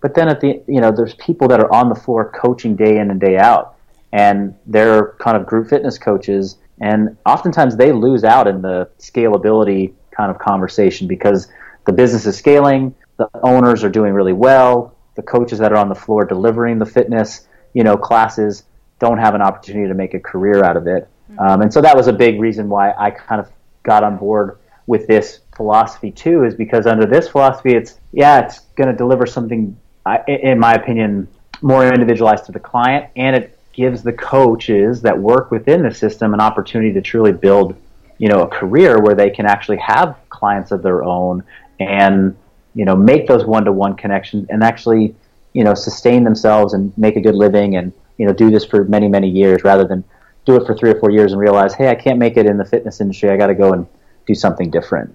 but 0.00 0.14
then 0.14 0.28
at 0.28 0.40
the, 0.40 0.62
you 0.66 0.80
know, 0.80 0.90
there's 0.90 1.14
people 1.14 1.48
that 1.48 1.60
are 1.60 1.72
on 1.72 1.88
the 1.88 1.94
floor 1.94 2.30
coaching 2.30 2.76
day 2.76 2.98
in 2.98 3.10
and 3.10 3.20
day 3.20 3.36
out, 3.36 3.76
and 4.12 4.54
they're 4.66 5.14
kind 5.18 5.36
of 5.36 5.46
group 5.46 5.68
fitness 5.68 5.98
coaches, 5.98 6.58
and 6.80 7.16
oftentimes 7.26 7.76
they 7.76 7.92
lose 7.92 8.22
out 8.24 8.46
in 8.46 8.62
the 8.62 8.88
scalability 8.98 9.94
kind 10.10 10.30
of 10.30 10.38
conversation 10.38 11.08
because 11.08 11.48
the 11.86 11.92
business 11.92 12.26
is 12.26 12.36
scaling, 12.36 12.94
the 13.16 13.28
owners 13.42 13.82
are 13.82 13.88
doing 13.88 14.12
really 14.12 14.32
well, 14.32 14.94
the 15.14 15.22
coaches 15.22 15.58
that 15.58 15.72
are 15.72 15.76
on 15.76 15.88
the 15.88 15.94
floor 15.94 16.24
delivering 16.24 16.78
the 16.78 16.86
fitness, 16.86 17.48
you 17.74 17.82
know, 17.82 17.96
classes 17.96 18.64
don't 18.98 19.18
have 19.18 19.34
an 19.34 19.42
opportunity 19.42 19.88
to 19.88 19.94
make 19.94 20.14
a 20.14 20.20
career 20.20 20.64
out 20.64 20.76
of 20.76 20.86
it. 20.86 21.08
Mm-hmm. 21.30 21.40
Um, 21.40 21.62
and 21.62 21.72
so 21.72 21.80
that 21.80 21.96
was 21.96 22.06
a 22.08 22.12
big 22.12 22.40
reason 22.40 22.68
why 22.68 22.92
I 22.92 23.10
kind 23.10 23.40
of 23.40 23.50
got 23.82 24.04
on 24.04 24.16
board 24.16 24.58
with 24.86 25.06
this 25.06 25.40
philosophy 25.56 26.10
too, 26.10 26.44
is 26.44 26.54
because 26.54 26.86
under 26.86 27.06
this 27.06 27.28
philosophy, 27.28 27.74
it's 27.74 27.98
yeah, 28.12 28.44
it's 28.44 28.60
going 28.76 28.88
to 28.88 28.96
deliver 28.96 29.26
something, 29.26 29.76
in 30.28 30.58
my 30.58 30.74
opinion, 30.74 31.28
more 31.62 31.86
individualized 31.86 32.46
to 32.46 32.52
the 32.52 32.60
client, 32.60 33.10
and 33.16 33.34
it 33.34 33.58
gives 33.72 34.02
the 34.02 34.12
coaches 34.12 35.02
that 35.02 35.18
work 35.18 35.50
within 35.50 35.82
the 35.82 35.92
system 35.92 36.32
an 36.32 36.40
opportunity 36.40 36.92
to 36.92 37.02
truly 37.02 37.32
build, 37.32 37.76
you 38.18 38.28
know, 38.28 38.42
a 38.42 38.48
career 38.48 39.00
where 39.00 39.14
they 39.14 39.28
can 39.28 39.44
actually 39.44 39.76
have 39.78 40.16
clients 40.30 40.70
of 40.70 40.82
their 40.82 41.02
own 41.02 41.42
and 41.78 42.36
you 42.74 42.84
know 42.84 42.94
make 42.94 43.26
those 43.26 43.44
one-to-one 43.44 43.96
connections 43.96 44.46
and 44.50 44.62
actually 44.62 45.14
you 45.52 45.64
know 45.64 45.74
sustain 45.74 46.24
themselves 46.24 46.74
and 46.74 46.96
make 46.96 47.16
a 47.16 47.20
good 47.20 47.34
living 47.34 47.76
and 47.76 47.92
you 48.18 48.26
know 48.26 48.32
do 48.32 48.50
this 48.50 48.64
for 48.64 48.84
many 48.84 49.08
many 49.08 49.28
years 49.28 49.64
rather 49.64 49.84
than 49.84 50.04
do 50.44 50.56
it 50.56 50.66
for 50.66 50.74
three 50.74 50.90
or 50.90 50.98
four 51.00 51.10
years 51.10 51.32
and 51.32 51.40
realize 51.40 51.74
hey 51.74 51.88
I 51.88 51.94
can't 51.94 52.18
make 52.18 52.36
it 52.36 52.46
in 52.46 52.56
the 52.56 52.64
fitness 52.64 53.00
industry. 53.00 53.30
I 53.30 53.36
got 53.36 53.48
to 53.48 53.54
go 53.54 53.72
and 53.72 53.86
do 54.26 54.34
something 54.34 54.70
different. 54.70 55.14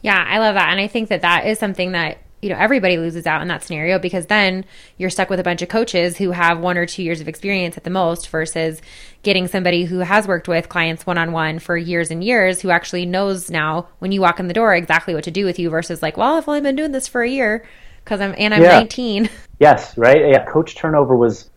Yeah, 0.00 0.24
I 0.28 0.38
love 0.38 0.54
that, 0.54 0.70
and 0.70 0.80
I 0.80 0.86
think 0.86 1.08
that 1.08 1.22
that 1.22 1.46
is 1.46 1.58
something 1.58 1.92
that 1.92 2.18
you 2.40 2.50
know 2.50 2.56
everybody 2.56 2.96
loses 2.98 3.26
out 3.26 3.42
in 3.42 3.48
that 3.48 3.64
scenario 3.64 3.98
because 3.98 4.26
then 4.26 4.64
you're 4.96 5.10
stuck 5.10 5.28
with 5.28 5.40
a 5.40 5.42
bunch 5.42 5.60
of 5.60 5.68
coaches 5.68 6.18
who 6.18 6.30
have 6.30 6.60
one 6.60 6.78
or 6.78 6.86
two 6.86 7.02
years 7.02 7.20
of 7.20 7.26
experience 7.26 7.76
at 7.76 7.84
the 7.84 7.90
most 7.90 8.28
versus 8.28 8.80
getting 9.22 9.48
somebody 9.48 9.84
who 9.84 9.98
has 10.00 10.28
worked 10.28 10.46
with 10.46 10.68
clients 10.68 11.04
one 11.04 11.18
on 11.18 11.32
one 11.32 11.58
for 11.58 11.76
years 11.76 12.10
and 12.10 12.22
years 12.22 12.60
who 12.60 12.70
actually 12.70 13.04
knows 13.04 13.50
now 13.50 13.88
when 13.98 14.12
you 14.12 14.20
walk 14.20 14.38
in 14.38 14.46
the 14.46 14.54
door 14.54 14.74
exactly 14.74 15.14
what 15.14 15.24
to 15.24 15.32
do 15.32 15.44
with 15.44 15.58
you 15.58 15.68
versus 15.68 16.00
like 16.00 16.16
well 16.16 16.36
I've 16.36 16.48
only 16.48 16.60
been 16.60 16.76
doing 16.76 16.92
this 16.92 17.08
for 17.08 17.22
a 17.22 17.28
year 17.28 17.66
because 18.08 18.22
I'm 18.22 18.34
and 18.38 18.54
I'm 18.54 18.62
yeah. 18.62 18.78
19. 18.78 19.28
Yes, 19.60 19.98
right. 19.98 20.20
Yeah, 20.20 20.44
coach 20.44 20.76
turnover 20.76 21.16
was 21.16 21.50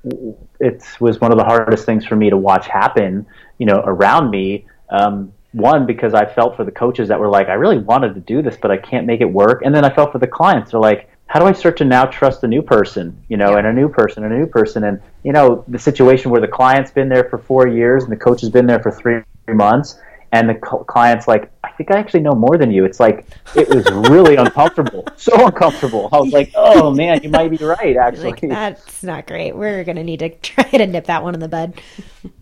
it 0.60 0.84
was 1.00 1.22
one 1.22 1.32
of 1.32 1.38
the 1.38 1.44
hardest 1.44 1.86
things 1.86 2.04
for 2.04 2.16
me 2.16 2.32
to 2.32 2.38
watch 2.38 2.68
happen. 2.68 3.28
You 3.60 3.68
know, 3.68 3.84
around 3.86 4.32
me. 4.32 4.66
Um, 4.90 5.32
one 5.52 5.86
because 5.86 6.16
I 6.16 6.26
felt 6.26 6.56
for 6.56 6.64
the 6.64 6.72
coaches 6.72 7.10
that 7.10 7.20
were 7.20 7.30
like, 7.30 7.48
I 7.48 7.54
really 7.54 7.78
wanted 7.78 8.16
to 8.16 8.22
do 8.22 8.42
this, 8.42 8.58
but 8.60 8.72
I 8.72 8.78
can't 8.78 9.06
make 9.06 9.22
it 9.22 9.26
work. 9.26 9.62
And 9.64 9.76
then 9.76 9.86
I 9.86 9.94
felt 9.94 10.12
for 10.14 10.18
the 10.18 10.26
clients. 10.26 10.72
They're 10.72 10.80
like, 10.80 11.12
how 11.28 11.40
do 11.40 11.46
I 11.46 11.52
start 11.52 11.78
to 11.78 11.86
now 11.86 12.06
trust 12.06 12.44
a 12.44 12.48
new 12.48 12.64
person, 12.64 13.22
you 13.28 13.38
know, 13.38 13.52
yeah. 13.52 13.60
and 13.60 13.68
a 13.68 13.74
new 13.74 13.88
person, 13.88 14.24
and 14.24 14.34
a 14.34 14.38
new 14.38 14.48
person, 14.48 14.86
and 14.86 15.00
you 15.24 15.32
know, 15.32 15.64
the 15.68 15.78
situation 15.78 16.32
where 16.32 16.42
the 16.42 16.48
client's 16.48 16.90
been 16.90 17.08
there 17.08 17.30
for 17.30 17.38
four 17.38 17.68
years 17.68 18.04
and 18.04 18.12
the 18.12 18.18
coach 18.18 18.42
has 18.42 18.50
been 18.50 18.66
there 18.66 18.80
for 18.80 18.92
three 18.92 19.22
months, 19.48 20.00
and 20.32 20.50
the 20.50 20.56
client's 20.56 21.28
like, 21.28 21.52
I 21.64 21.72
think 21.72 21.92
I 21.92 22.00
actually 22.00 22.22
know 22.22 22.34
more 22.34 22.58
than 22.58 22.72
you. 22.72 22.86
It's 22.86 23.00
like 23.00 23.26
it 23.56 23.68
was 23.68 23.86
really 24.10 24.36
uncomfortable, 24.36 25.06
so 25.18 25.46
uncomfortable. 25.46 26.10
I 26.12 26.20
was 26.20 26.32
like, 26.32 26.52
oh 26.56 26.92
man, 26.92 27.22
you 27.24 27.30
might 27.30 27.50
be 27.50 27.58
right. 27.58 27.98
Actually, 27.98 28.32
like, 28.32 28.42
that's 28.42 29.04
not 29.04 29.28
great. 29.28 29.56
We're 29.56 29.84
gonna 29.84 30.04
need 30.04 30.20
to 30.20 30.30
try 30.42 30.70
to 30.70 30.88
nip 30.88 31.06
that 31.06 31.24
one 31.24 31.34
in 31.34 31.40
the 31.40 31.50
bud. 31.50 31.82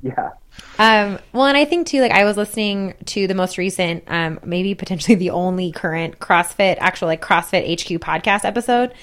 yeah. 0.04 0.32
Um, 0.78 1.20
well, 1.34 1.46
and 1.46 1.58
I 1.58 1.66
think 1.66 1.88
too, 1.88 2.02
like 2.02 2.12
I 2.12 2.26
was 2.26 2.38
listening 2.38 2.94
to 3.06 3.28
the 3.28 3.34
most 3.34 3.58
recent, 3.58 4.04
um, 4.08 4.40
maybe 4.44 4.76
potentially 4.76 5.16
the 5.16 5.32
only 5.32 5.72
current 5.72 6.20
CrossFit, 6.20 6.78
actual 6.80 7.08
like 7.08 7.22
CrossFit 7.22 7.74
HQ 7.74 8.02
podcast 8.02 8.46
episode, 8.46 8.94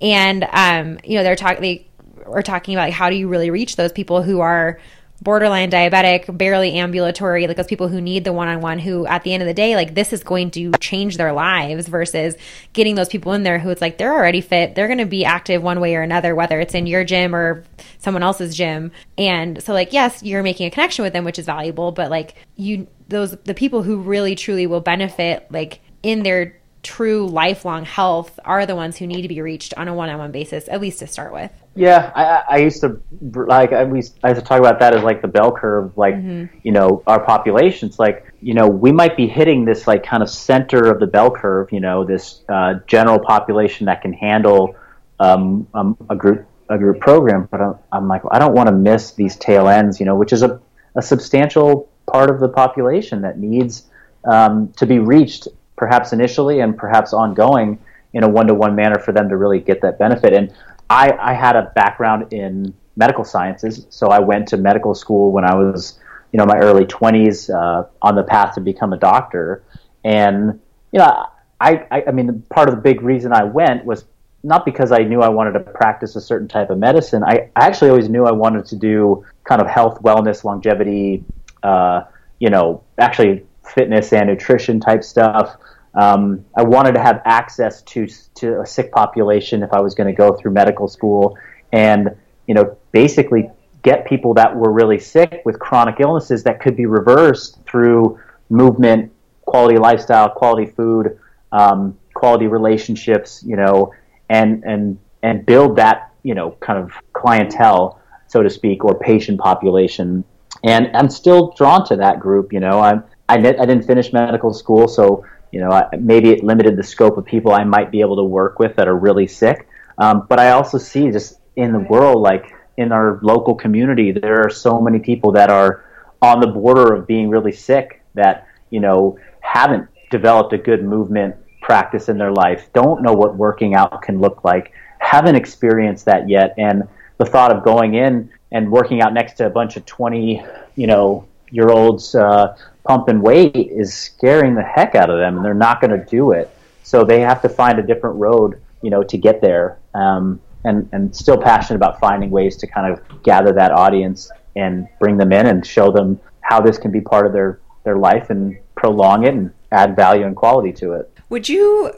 and 0.00 0.44
um, 0.52 0.98
you 1.04 1.16
know 1.16 1.22
they're 1.22 1.36
talking, 1.36 1.60
they 1.60 1.86
were 2.26 2.42
talking 2.42 2.74
about 2.74 2.86
like, 2.86 2.94
how 2.94 3.10
do 3.10 3.16
you 3.16 3.28
really 3.28 3.50
reach 3.50 3.76
those 3.76 3.92
people 3.92 4.22
who 4.22 4.40
are 4.40 4.80
borderline 5.22 5.70
diabetic, 5.70 6.36
barely 6.36 6.74
ambulatory, 6.74 7.46
like 7.46 7.56
those 7.56 7.66
people 7.66 7.88
who 7.88 8.00
need 8.00 8.24
the 8.24 8.32
one 8.32 8.48
on 8.48 8.60
one, 8.60 8.78
who 8.78 9.06
at 9.06 9.22
the 9.22 9.32
end 9.32 9.42
of 9.42 9.46
the 9.46 9.54
day, 9.54 9.74
like 9.74 9.94
this 9.94 10.12
is 10.12 10.22
going 10.22 10.50
to 10.52 10.72
change 10.72 11.16
their 11.16 11.32
lives 11.32 11.88
versus 11.88 12.36
getting 12.72 12.94
those 12.94 13.08
people 13.08 13.32
in 13.32 13.42
there 13.42 13.58
who 13.58 13.70
it's 13.70 13.80
like 13.80 13.98
they're 13.98 14.12
already 14.12 14.40
fit, 14.40 14.74
they're 14.74 14.88
going 14.88 14.98
to 14.98 15.06
be 15.06 15.24
active 15.24 15.62
one 15.62 15.80
way 15.80 15.96
or 15.96 16.02
another, 16.02 16.34
whether 16.34 16.60
it's 16.60 16.74
in 16.74 16.86
your 16.86 17.04
gym 17.04 17.34
or 17.34 17.64
someone 17.98 18.22
else's 18.22 18.54
gym. 18.56 18.92
And 19.16 19.62
so, 19.62 19.72
like, 19.72 19.92
yes, 19.92 20.22
you're 20.22 20.42
making 20.42 20.66
a 20.66 20.70
connection 20.70 21.02
with 21.02 21.12
them, 21.12 21.24
which 21.24 21.38
is 21.38 21.46
valuable, 21.46 21.92
but 21.92 22.10
like 22.10 22.34
you, 22.56 22.86
those, 23.08 23.36
the 23.44 23.54
people 23.54 23.82
who 23.82 23.98
really 23.98 24.34
truly 24.34 24.66
will 24.66 24.80
benefit, 24.80 25.46
like 25.50 25.80
in 26.02 26.22
their 26.22 26.58
true 26.86 27.26
lifelong 27.26 27.84
health 27.84 28.38
are 28.44 28.64
the 28.64 28.76
ones 28.76 28.96
who 28.96 29.06
need 29.08 29.22
to 29.22 29.28
be 29.28 29.40
reached 29.40 29.74
on 29.76 29.88
a 29.88 29.94
one-on-one 29.94 30.30
basis 30.30 30.68
at 30.68 30.80
least 30.80 31.00
to 31.00 31.06
start 31.06 31.32
with 31.32 31.50
yeah 31.74 32.12
i, 32.14 32.54
I 32.54 32.58
used 32.58 32.80
to 32.82 33.00
like 33.20 33.72
I 33.72 33.82
used, 33.82 34.16
I 34.22 34.28
used 34.28 34.40
to 34.40 34.46
talk 34.46 34.60
about 34.60 34.78
that 34.78 34.94
as 34.94 35.02
like 35.02 35.20
the 35.20 35.28
bell 35.28 35.50
curve 35.50 35.98
like 35.98 36.14
mm-hmm. 36.14 36.56
you 36.62 36.70
know 36.70 37.02
our 37.08 37.22
populations 37.24 37.98
like 37.98 38.32
you 38.40 38.54
know 38.54 38.68
we 38.68 38.92
might 38.92 39.16
be 39.16 39.26
hitting 39.26 39.64
this 39.64 39.88
like 39.88 40.04
kind 40.04 40.22
of 40.22 40.30
center 40.30 40.88
of 40.88 41.00
the 41.00 41.08
bell 41.08 41.30
curve 41.30 41.72
you 41.72 41.80
know 41.80 42.04
this 42.04 42.42
uh, 42.48 42.74
general 42.86 43.18
population 43.18 43.86
that 43.86 44.00
can 44.00 44.12
handle 44.12 44.76
um, 45.18 45.66
um, 45.74 45.96
a 46.08 46.14
group 46.14 46.46
a 46.68 46.78
group 46.78 47.00
program 47.00 47.48
but 47.50 47.60
I'm, 47.60 47.74
I'm 47.90 48.08
like 48.08 48.22
I 48.30 48.38
don't 48.38 48.54
want 48.54 48.68
to 48.68 48.72
miss 48.72 49.12
these 49.12 49.34
tail 49.36 49.66
ends 49.66 49.98
you 49.98 50.06
know 50.06 50.14
which 50.14 50.32
is 50.32 50.44
a, 50.44 50.60
a 50.94 51.02
substantial 51.02 51.90
part 52.06 52.30
of 52.30 52.38
the 52.38 52.48
population 52.48 53.22
that 53.22 53.38
needs 53.40 53.88
um, 54.24 54.72
to 54.76 54.86
be 54.86 55.00
reached 55.00 55.48
perhaps 55.76 56.12
initially 56.12 56.60
and 56.60 56.76
perhaps 56.76 57.12
ongoing 57.12 57.78
in 58.12 58.24
a 58.24 58.28
one-to-one 58.28 58.74
manner 58.74 58.98
for 58.98 59.12
them 59.12 59.28
to 59.28 59.36
really 59.36 59.60
get 59.60 59.80
that 59.82 59.98
benefit. 59.98 60.32
And 60.32 60.52
I, 60.88 61.12
I 61.12 61.34
had 61.34 61.56
a 61.56 61.72
background 61.74 62.32
in 62.32 62.74
medical 62.96 63.24
sciences, 63.24 63.86
so 63.90 64.08
I 64.08 64.20
went 64.20 64.48
to 64.48 64.56
medical 64.56 64.94
school 64.94 65.32
when 65.32 65.44
I 65.44 65.54
was, 65.54 65.98
you 66.32 66.38
know, 66.38 66.46
my 66.46 66.58
early 66.58 66.86
20s 66.86 67.54
uh, 67.54 67.86
on 68.02 68.14
the 68.14 68.22
path 68.22 68.54
to 68.54 68.60
become 68.60 68.92
a 68.92 68.96
doctor. 68.96 69.62
And 70.04 70.60
you 70.92 70.98
know, 70.98 71.26
I, 71.60 71.86
I, 71.90 72.04
I 72.08 72.10
mean, 72.12 72.42
part 72.50 72.68
of 72.68 72.74
the 72.74 72.80
big 72.80 73.02
reason 73.02 73.32
I 73.32 73.44
went 73.44 73.84
was 73.84 74.04
not 74.42 74.64
because 74.64 74.92
I 74.92 74.98
knew 74.98 75.22
I 75.22 75.28
wanted 75.28 75.52
to 75.52 75.60
practice 75.60 76.14
a 76.16 76.20
certain 76.20 76.48
type 76.48 76.70
of 76.70 76.78
medicine. 76.78 77.24
I, 77.24 77.50
I 77.56 77.66
actually 77.66 77.90
always 77.90 78.08
knew 78.08 78.24
I 78.24 78.32
wanted 78.32 78.66
to 78.66 78.76
do 78.76 79.24
kind 79.44 79.60
of 79.60 79.66
health, 79.66 80.00
wellness, 80.02 80.44
longevity, 80.44 81.24
uh, 81.62 82.02
you 82.38 82.50
know, 82.50 82.84
actually 82.98 83.45
fitness 83.74 84.12
and 84.12 84.28
nutrition 84.28 84.80
type 84.80 85.04
stuff. 85.04 85.56
Um, 85.94 86.44
I 86.56 86.62
wanted 86.62 86.92
to 86.92 87.00
have 87.00 87.22
access 87.24 87.82
to 87.82 88.06
to 88.36 88.60
a 88.60 88.66
sick 88.66 88.92
population 88.92 89.62
if 89.62 89.72
I 89.72 89.80
was 89.80 89.94
going 89.94 90.08
to 90.08 90.12
go 90.12 90.34
through 90.34 90.52
medical 90.52 90.88
school, 90.88 91.38
and 91.72 92.14
you 92.46 92.54
know, 92.54 92.76
basically 92.92 93.50
get 93.82 94.04
people 94.04 94.34
that 94.34 94.54
were 94.54 94.72
really 94.72 94.98
sick 94.98 95.42
with 95.44 95.58
chronic 95.58 96.00
illnesses 96.00 96.42
that 96.42 96.60
could 96.60 96.76
be 96.76 96.86
reversed 96.86 97.58
through 97.66 98.18
movement, 98.50 99.12
quality 99.42 99.78
lifestyle, 99.78 100.28
quality 100.28 100.66
food, 100.66 101.18
um, 101.52 101.96
quality 102.14 102.46
relationships, 102.46 103.42
you 103.46 103.56
know, 103.56 103.92
and 104.28 104.64
and 104.64 104.98
and 105.22 105.46
build 105.46 105.76
that 105.76 106.12
you 106.22 106.34
know 106.34 106.50
kind 106.60 106.78
of 106.78 106.92
clientele, 107.12 108.00
so 108.26 108.42
to 108.42 108.50
speak, 108.50 108.84
or 108.84 108.98
patient 108.98 109.40
population. 109.40 110.24
And 110.64 110.94
I'm 110.96 111.08
still 111.08 111.52
drawn 111.56 111.86
to 111.86 111.96
that 111.96 112.20
group. 112.20 112.52
You 112.52 112.60
know, 112.60 112.80
I'm 112.80 113.04
I, 113.28 113.34
I 113.34 113.38
didn't 113.40 113.82
finish 113.82 114.12
medical 114.12 114.52
school, 114.52 114.88
so 114.88 115.24
you 115.52 115.60
know, 115.60 115.88
maybe 115.98 116.30
it 116.30 116.44
limited 116.44 116.76
the 116.76 116.82
scope 116.82 117.16
of 117.16 117.24
people 117.24 117.52
I 117.52 117.64
might 117.64 117.90
be 117.90 118.00
able 118.00 118.16
to 118.16 118.24
work 118.24 118.58
with 118.58 118.76
that 118.76 118.88
are 118.88 118.96
really 118.96 119.26
sick. 119.26 119.68
Um, 119.98 120.26
but 120.28 120.38
I 120.38 120.50
also 120.50 120.76
see 120.78 121.10
just 121.10 121.38
in 121.56 121.72
the 121.72 121.78
world, 121.78 122.20
like 122.20 122.52
in 122.76 122.92
our 122.92 123.18
local 123.22 123.54
community, 123.54 124.12
there 124.12 124.42
are 124.42 124.50
so 124.50 124.80
many 124.80 124.98
people 124.98 125.32
that 125.32 125.48
are 125.48 125.84
on 126.20 126.40
the 126.40 126.46
border 126.46 126.92
of 126.92 127.06
being 127.06 127.30
really 127.30 127.52
sick 127.52 128.02
that, 128.14 128.48
you 128.70 128.80
know, 128.80 129.18
haven't 129.40 129.88
developed 130.10 130.52
a 130.52 130.58
good 130.58 130.84
movement 130.84 131.34
practice 131.62 132.08
in 132.08 132.18
their 132.18 132.32
life, 132.32 132.68
don't 132.74 133.02
know 133.02 133.12
what 133.12 133.36
working 133.36 133.74
out 133.74 134.02
can 134.02 134.20
look 134.20 134.44
like, 134.44 134.72
haven't 134.98 135.36
experienced 135.36 136.04
that 136.04 136.28
yet. 136.28 136.54
And 136.58 136.86
the 137.18 137.24
thought 137.24 137.50
of 137.50 137.64
going 137.64 137.94
in 137.94 138.30
and 138.52 138.70
working 138.70 139.00
out 139.00 139.12
next 139.14 139.34
to 139.34 139.46
a 139.46 139.50
bunch 139.50 139.76
of 139.76 139.86
20, 139.86 140.44
you 140.76 140.86
know, 140.86 141.26
year 141.50 141.68
olds 141.68 142.14
uh, 142.14 142.56
pumping 142.86 143.20
weight 143.20 143.54
is 143.54 143.92
scaring 143.92 144.54
the 144.54 144.62
heck 144.62 144.94
out 144.94 145.10
of 145.10 145.18
them, 145.18 145.36
and 145.36 145.44
they're 145.44 145.54
not 145.54 145.80
going 145.80 145.90
to 145.98 146.04
do 146.06 146.32
it. 146.32 146.50
So 146.82 147.04
they 147.04 147.20
have 147.20 147.42
to 147.42 147.48
find 147.48 147.78
a 147.78 147.82
different 147.82 148.16
road, 148.16 148.60
you 148.82 148.90
know, 148.90 149.02
to 149.02 149.18
get 149.18 149.40
there. 149.40 149.78
Um, 149.94 150.40
and 150.66 150.88
and 150.92 151.14
still 151.14 151.38
passionate 151.38 151.76
about 151.76 151.98
finding 152.00 152.30
ways 152.30 152.56
to 152.56 152.66
kind 152.66 152.92
of 152.92 153.22
gather 153.22 153.52
that 153.52 153.72
audience 153.72 154.30
and 154.56 154.88
bring 154.98 155.16
them 155.16 155.32
in 155.32 155.46
and 155.46 155.64
show 155.64 155.90
them 155.90 156.20
how 156.40 156.60
this 156.60 156.76
can 156.76 156.90
be 156.90 157.00
part 157.00 157.24
of 157.26 157.32
their 157.32 157.60
their 157.84 157.96
life 157.96 158.30
and 158.30 158.58
prolong 158.74 159.24
it 159.24 159.32
and 159.32 159.52
add 159.72 159.96
value 159.96 160.26
and 160.26 160.36
quality 160.36 160.72
to 160.72 160.92
it. 160.92 161.10
Would 161.28 161.48
you? 161.48 161.92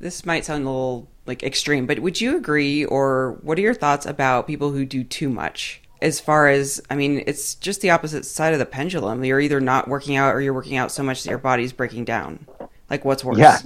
This 0.00 0.26
might 0.26 0.44
sound 0.44 0.64
a 0.64 0.66
little 0.66 1.08
like 1.26 1.42
extreme, 1.42 1.86
but 1.86 2.00
would 2.00 2.20
you 2.20 2.36
agree, 2.36 2.84
or 2.84 3.38
what 3.42 3.58
are 3.58 3.62
your 3.62 3.74
thoughts 3.74 4.06
about 4.06 4.46
people 4.46 4.72
who 4.72 4.84
do 4.84 5.04
too 5.04 5.28
much? 5.28 5.81
As 6.02 6.20
far 6.20 6.48
as 6.48 6.82
I 6.90 6.96
mean, 6.96 7.22
it's 7.26 7.54
just 7.54 7.80
the 7.80 7.90
opposite 7.90 8.26
side 8.26 8.52
of 8.52 8.58
the 8.58 8.66
pendulum. 8.66 9.24
You're 9.24 9.40
either 9.40 9.60
not 9.60 9.88
working 9.88 10.16
out 10.16 10.34
or 10.34 10.40
you're 10.40 10.52
working 10.52 10.76
out 10.76 10.90
so 10.90 11.02
much 11.02 11.22
that 11.22 11.30
your 11.30 11.38
body's 11.38 11.72
breaking 11.72 12.04
down. 12.04 12.46
Like 12.90 13.04
what's 13.04 13.24
worse? 13.24 13.38
Yeah. 13.38 13.58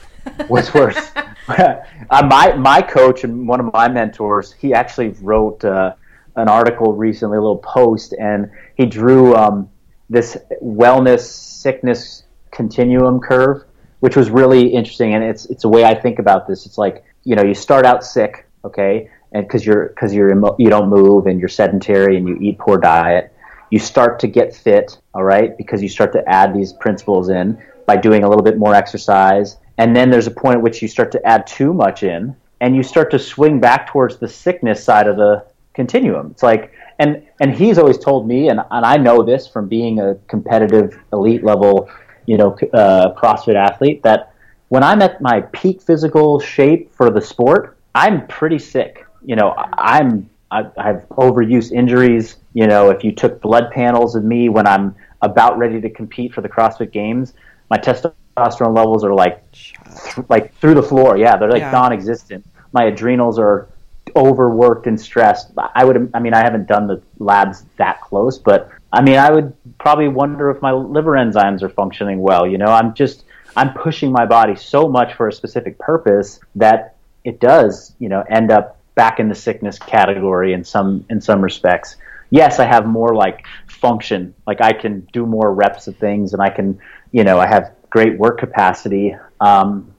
what's 0.48 0.74
worse? 0.74 0.98
uh, 1.48 1.76
my 2.10 2.54
my 2.56 2.82
coach 2.82 3.24
and 3.24 3.46
one 3.46 3.60
of 3.60 3.72
my 3.72 3.88
mentors, 3.88 4.52
he 4.52 4.74
actually 4.74 5.08
wrote 5.22 5.64
uh, 5.64 5.94
an 6.36 6.48
article 6.48 6.92
recently, 6.92 7.38
a 7.38 7.40
little 7.40 7.58
post, 7.58 8.12
and 8.18 8.50
he 8.76 8.86
drew 8.86 9.34
um, 9.36 9.70
this 10.10 10.36
wellness 10.62 11.20
sickness 11.20 12.24
continuum 12.50 13.20
curve, 13.20 13.64
which 14.00 14.16
was 14.16 14.30
really 14.30 14.66
interesting. 14.66 15.14
And 15.14 15.22
it's 15.22 15.46
it's 15.46 15.64
a 15.64 15.68
way 15.68 15.84
I 15.84 15.94
think 15.94 16.18
about 16.18 16.46
this. 16.48 16.66
It's 16.66 16.76
like 16.76 17.04
you 17.22 17.36
know 17.36 17.44
you 17.44 17.54
start 17.54 17.86
out 17.86 18.04
sick, 18.04 18.46
okay, 18.64 19.08
and 19.34 19.46
because 19.46 19.66
you're 19.66 19.88
because 19.88 20.14
you're 20.14 20.30
you 20.58 20.70
don't 20.70 20.88
move 20.88 21.26
and 21.26 21.38
you're 21.38 21.48
sedentary 21.48 22.16
and 22.16 22.26
you 22.26 22.36
eat 22.40 22.58
poor 22.58 22.78
diet, 22.78 23.32
you 23.70 23.78
start 23.78 24.18
to 24.20 24.28
get 24.28 24.54
fit. 24.54 24.98
All 25.12 25.24
right, 25.24 25.56
because 25.58 25.82
you 25.82 25.88
start 25.88 26.12
to 26.12 26.26
add 26.28 26.54
these 26.54 26.72
principles 26.72 27.28
in 27.28 27.60
by 27.86 27.96
doing 27.96 28.24
a 28.24 28.28
little 28.28 28.44
bit 28.44 28.56
more 28.56 28.74
exercise, 28.74 29.58
and 29.76 29.94
then 29.94 30.08
there's 30.08 30.28
a 30.28 30.30
point 30.30 30.56
at 30.56 30.62
which 30.62 30.80
you 30.80 30.88
start 30.88 31.12
to 31.12 31.26
add 31.26 31.46
too 31.46 31.74
much 31.74 32.02
in, 32.04 32.34
and 32.60 32.74
you 32.74 32.82
start 32.82 33.10
to 33.10 33.18
swing 33.18 33.60
back 33.60 33.88
towards 33.88 34.16
the 34.16 34.28
sickness 34.28 34.82
side 34.82 35.08
of 35.08 35.16
the 35.16 35.44
continuum. 35.74 36.30
It's 36.30 36.42
like 36.42 36.72
and 37.00 37.26
and 37.40 37.52
he's 37.52 37.76
always 37.76 37.98
told 37.98 38.28
me, 38.28 38.48
and 38.48 38.60
and 38.70 38.86
I 38.86 38.96
know 38.96 39.24
this 39.24 39.48
from 39.48 39.68
being 39.68 39.98
a 39.98 40.14
competitive 40.28 40.96
elite 41.12 41.42
level, 41.42 41.90
you 42.26 42.38
know, 42.38 42.56
uh, 42.72 43.12
CrossFit 43.14 43.56
athlete 43.56 44.04
that 44.04 44.32
when 44.68 44.84
I'm 44.84 45.02
at 45.02 45.20
my 45.20 45.40
peak 45.40 45.82
physical 45.82 46.38
shape 46.38 46.94
for 46.94 47.10
the 47.10 47.20
sport, 47.20 47.76
I'm 47.96 48.26
pretty 48.28 48.60
sick 48.60 49.03
you 49.24 49.36
know, 49.36 49.54
I'm 49.56 50.28
I, 50.50 50.66
I 50.76 50.86
have 50.86 51.08
overuse 51.10 51.72
injuries. 51.72 52.36
You 52.52 52.66
know, 52.66 52.90
if 52.90 53.02
you 53.02 53.12
took 53.12 53.40
blood 53.40 53.70
panels 53.72 54.14
of 54.14 54.24
me 54.24 54.48
when 54.48 54.66
I'm 54.66 54.94
about 55.22 55.58
ready 55.58 55.80
to 55.80 55.90
compete 55.90 56.32
for 56.32 56.40
the 56.42 56.48
CrossFit 56.48 56.92
Games, 56.92 57.34
my 57.70 57.78
testosterone 57.78 58.74
levels 58.74 59.04
are 59.04 59.14
like 59.14 59.50
th- 59.52 60.28
like 60.28 60.54
through 60.56 60.74
the 60.74 60.82
floor. 60.82 61.16
Yeah, 61.16 61.36
they're 61.36 61.50
like 61.50 61.60
yeah. 61.60 61.70
non-existent. 61.70 62.46
My 62.72 62.84
adrenals 62.84 63.38
are 63.38 63.68
overworked 64.14 64.86
and 64.86 65.00
stressed. 65.00 65.52
I 65.56 65.84
would 65.84 66.10
I 66.14 66.20
mean 66.20 66.34
I 66.34 66.42
haven't 66.42 66.68
done 66.68 66.86
the 66.86 67.02
labs 67.18 67.64
that 67.76 68.00
close, 68.02 68.38
but 68.38 68.70
I 68.92 69.02
mean 69.02 69.16
I 69.16 69.30
would 69.30 69.52
probably 69.78 70.08
wonder 70.08 70.50
if 70.50 70.62
my 70.62 70.72
liver 70.72 71.12
enzymes 71.12 71.62
are 71.62 71.68
functioning 71.68 72.18
well. 72.18 72.46
You 72.46 72.58
know, 72.58 72.66
I'm 72.66 72.94
just 72.94 73.24
I'm 73.56 73.72
pushing 73.72 74.12
my 74.12 74.26
body 74.26 74.56
so 74.56 74.88
much 74.88 75.14
for 75.14 75.28
a 75.28 75.32
specific 75.32 75.78
purpose 75.78 76.40
that 76.56 76.96
it 77.24 77.40
does, 77.40 77.94
you 77.98 78.08
know, 78.08 78.22
end 78.28 78.50
up 78.50 78.78
back 78.94 79.20
in 79.20 79.28
the 79.28 79.34
sickness 79.34 79.78
category 79.78 80.52
in 80.52 80.64
some 80.64 81.04
in 81.10 81.20
some 81.20 81.40
respects. 81.40 81.96
Yes, 82.30 82.58
I 82.58 82.64
have 82.64 82.86
more 82.86 83.14
like 83.14 83.46
function, 83.66 84.34
like 84.46 84.60
I 84.60 84.72
can 84.72 85.00
do 85.12 85.26
more 85.26 85.52
reps 85.52 85.86
of 85.86 85.96
things, 85.96 86.32
and 86.32 86.42
I 86.42 86.50
can, 86.50 86.80
you 87.12 87.22
know, 87.22 87.38
I 87.38 87.46
have 87.46 87.72
great 87.90 88.18
work 88.18 88.38
capacity. 88.38 89.14
Um, 89.40 89.94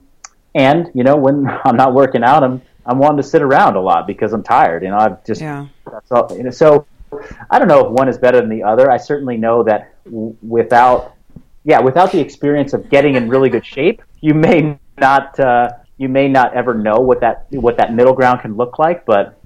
and 0.54 0.90
you 0.94 1.04
know, 1.04 1.16
when 1.16 1.46
I'm 1.64 1.76
not 1.76 1.94
working 1.94 2.24
out, 2.24 2.42
I'm 2.42 2.62
I'm 2.84 2.98
wanting 2.98 3.18
to 3.18 3.22
sit 3.22 3.42
around 3.42 3.76
a 3.76 3.80
lot 3.80 4.06
because 4.06 4.32
I'm 4.32 4.42
tired. 4.42 4.82
You 4.82 4.90
know, 4.90 4.98
I've 4.98 5.24
just 5.24 5.40
yeah. 5.40 5.66
that's 5.90 6.10
all. 6.10 6.28
You 6.36 6.44
know, 6.44 6.50
so 6.50 6.86
I 7.50 7.58
don't 7.58 7.68
know 7.68 7.86
if 7.86 7.92
one 7.92 8.08
is 8.08 8.18
better 8.18 8.40
than 8.40 8.50
the 8.50 8.62
other. 8.62 8.90
I 8.90 8.96
certainly 8.96 9.36
know 9.36 9.62
that 9.64 9.94
w- 10.04 10.36
without, 10.46 11.14
yeah, 11.64 11.80
without 11.80 12.12
the 12.12 12.20
experience 12.20 12.72
of 12.72 12.88
getting 12.90 13.14
in 13.14 13.28
really 13.28 13.48
good 13.48 13.64
shape, 13.64 14.02
you 14.20 14.34
may 14.34 14.78
not. 14.98 15.38
Uh, 15.38 15.70
you 15.98 16.08
may 16.08 16.28
not 16.28 16.54
ever 16.54 16.74
know 16.74 16.96
what 17.00 17.20
that 17.20 17.46
what 17.50 17.78
that 17.78 17.94
middle 17.94 18.12
ground 18.14 18.40
can 18.40 18.56
look 18.56 18.78
like, 18.78 19.04
but 19.06 19.40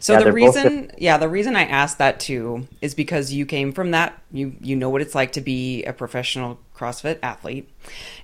So 0.00 0.12
Yeah, 0.12 0.20
the 0.20 0.32
reason, 0.32 0.92
yeah, 0.98 1.16
the 1.16 1.28
reason 1.28 1.56
I 1.56 1.64
asked 1.64 1.98
that 1.98 2.20
too 2.20 2.68
is 2.80 2.94
because 2.94 3.32
you 3.32 3.46
came 3.46 3.72
from 3.72 3.90
that. 3.92 4.20
You 4.30 4.54
you 4.60 4.76
know 4.76 4.90
what 4.90 5.00
it's 5.02 5.14
like 5.14 5.32
to 5.32 5.40
be 5.40 5.82
a 5.84 5.92
professional 5.92 6.60
CrossFit 6.76 7.18
athlete, 7.22 7.68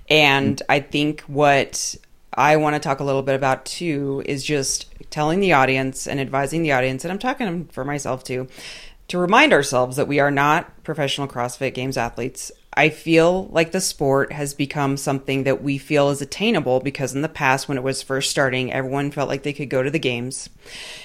and 0.09 0.57
Mm-hmm. 0.57 0.71
I 0.71 0.79
think 0.79 1.21
what 1.21 1.95
I 2.33 2.55
want 2.57 2.75
to 2.75 2.79
talk 2.79 2.99
a 2.99 3.03
little 3.03 3.23
bit 3.23 3.35
about 3.35 3.65
too 3.65 4.23
is 4.25 4.43
just 4.43 4.93
telling 5.09 5.39
the 5.39 5.53
audience 5.53 6.07
and 6.07 6.19
advising 6.19 6.63
the 6.63 6.71
audience, 6.71 7.03
and 7.03 7.11
I'm 7.11 7.19
talking 7.19 7.65
for 7.65 7.83
myself 7.83 8.23
too, 8.23 8.47
to 9.09 9.17
remind 9.17 9.51
ourselves 9.51 9.97
that 9.97 10.07
we 10.07 10.19
are 10.19 10.31
not 10.31 10.83
professional 10.83 11.27
CrossFit 11.27 11.73
Games 11.73 11.97
athletes. 11.97 12.51
I 12.73 12.87
feel 12.87 13.47
like 13.47 13.73
the 13.73 13.81
sport 13.81 14.31
has 14.31 14.53
become 14.53 14.95
something 14.95 15.43
that 15.43 15.61
we 15.61 15.77
feel 15.77 16.09
is 16.09 16.21
attainable 16.21 16.79
because 16.79 17.13
in 17.13 17.21
the 17.21 17.27
past, 17.27 17.67
when 17.67 17.77
it 17.77 17.83
was 17.83 18.01
first 18.01 18.31
starting, 18.31 18.71
everyone 18.71 19.11
felt 19.11 19.27
like 19.27 19.43
they 19.43 19.51
could 19.51 19.69
go 19.69 19.83
to 19.83 19.91
the 19.91 19.99
games. 19.99 20.49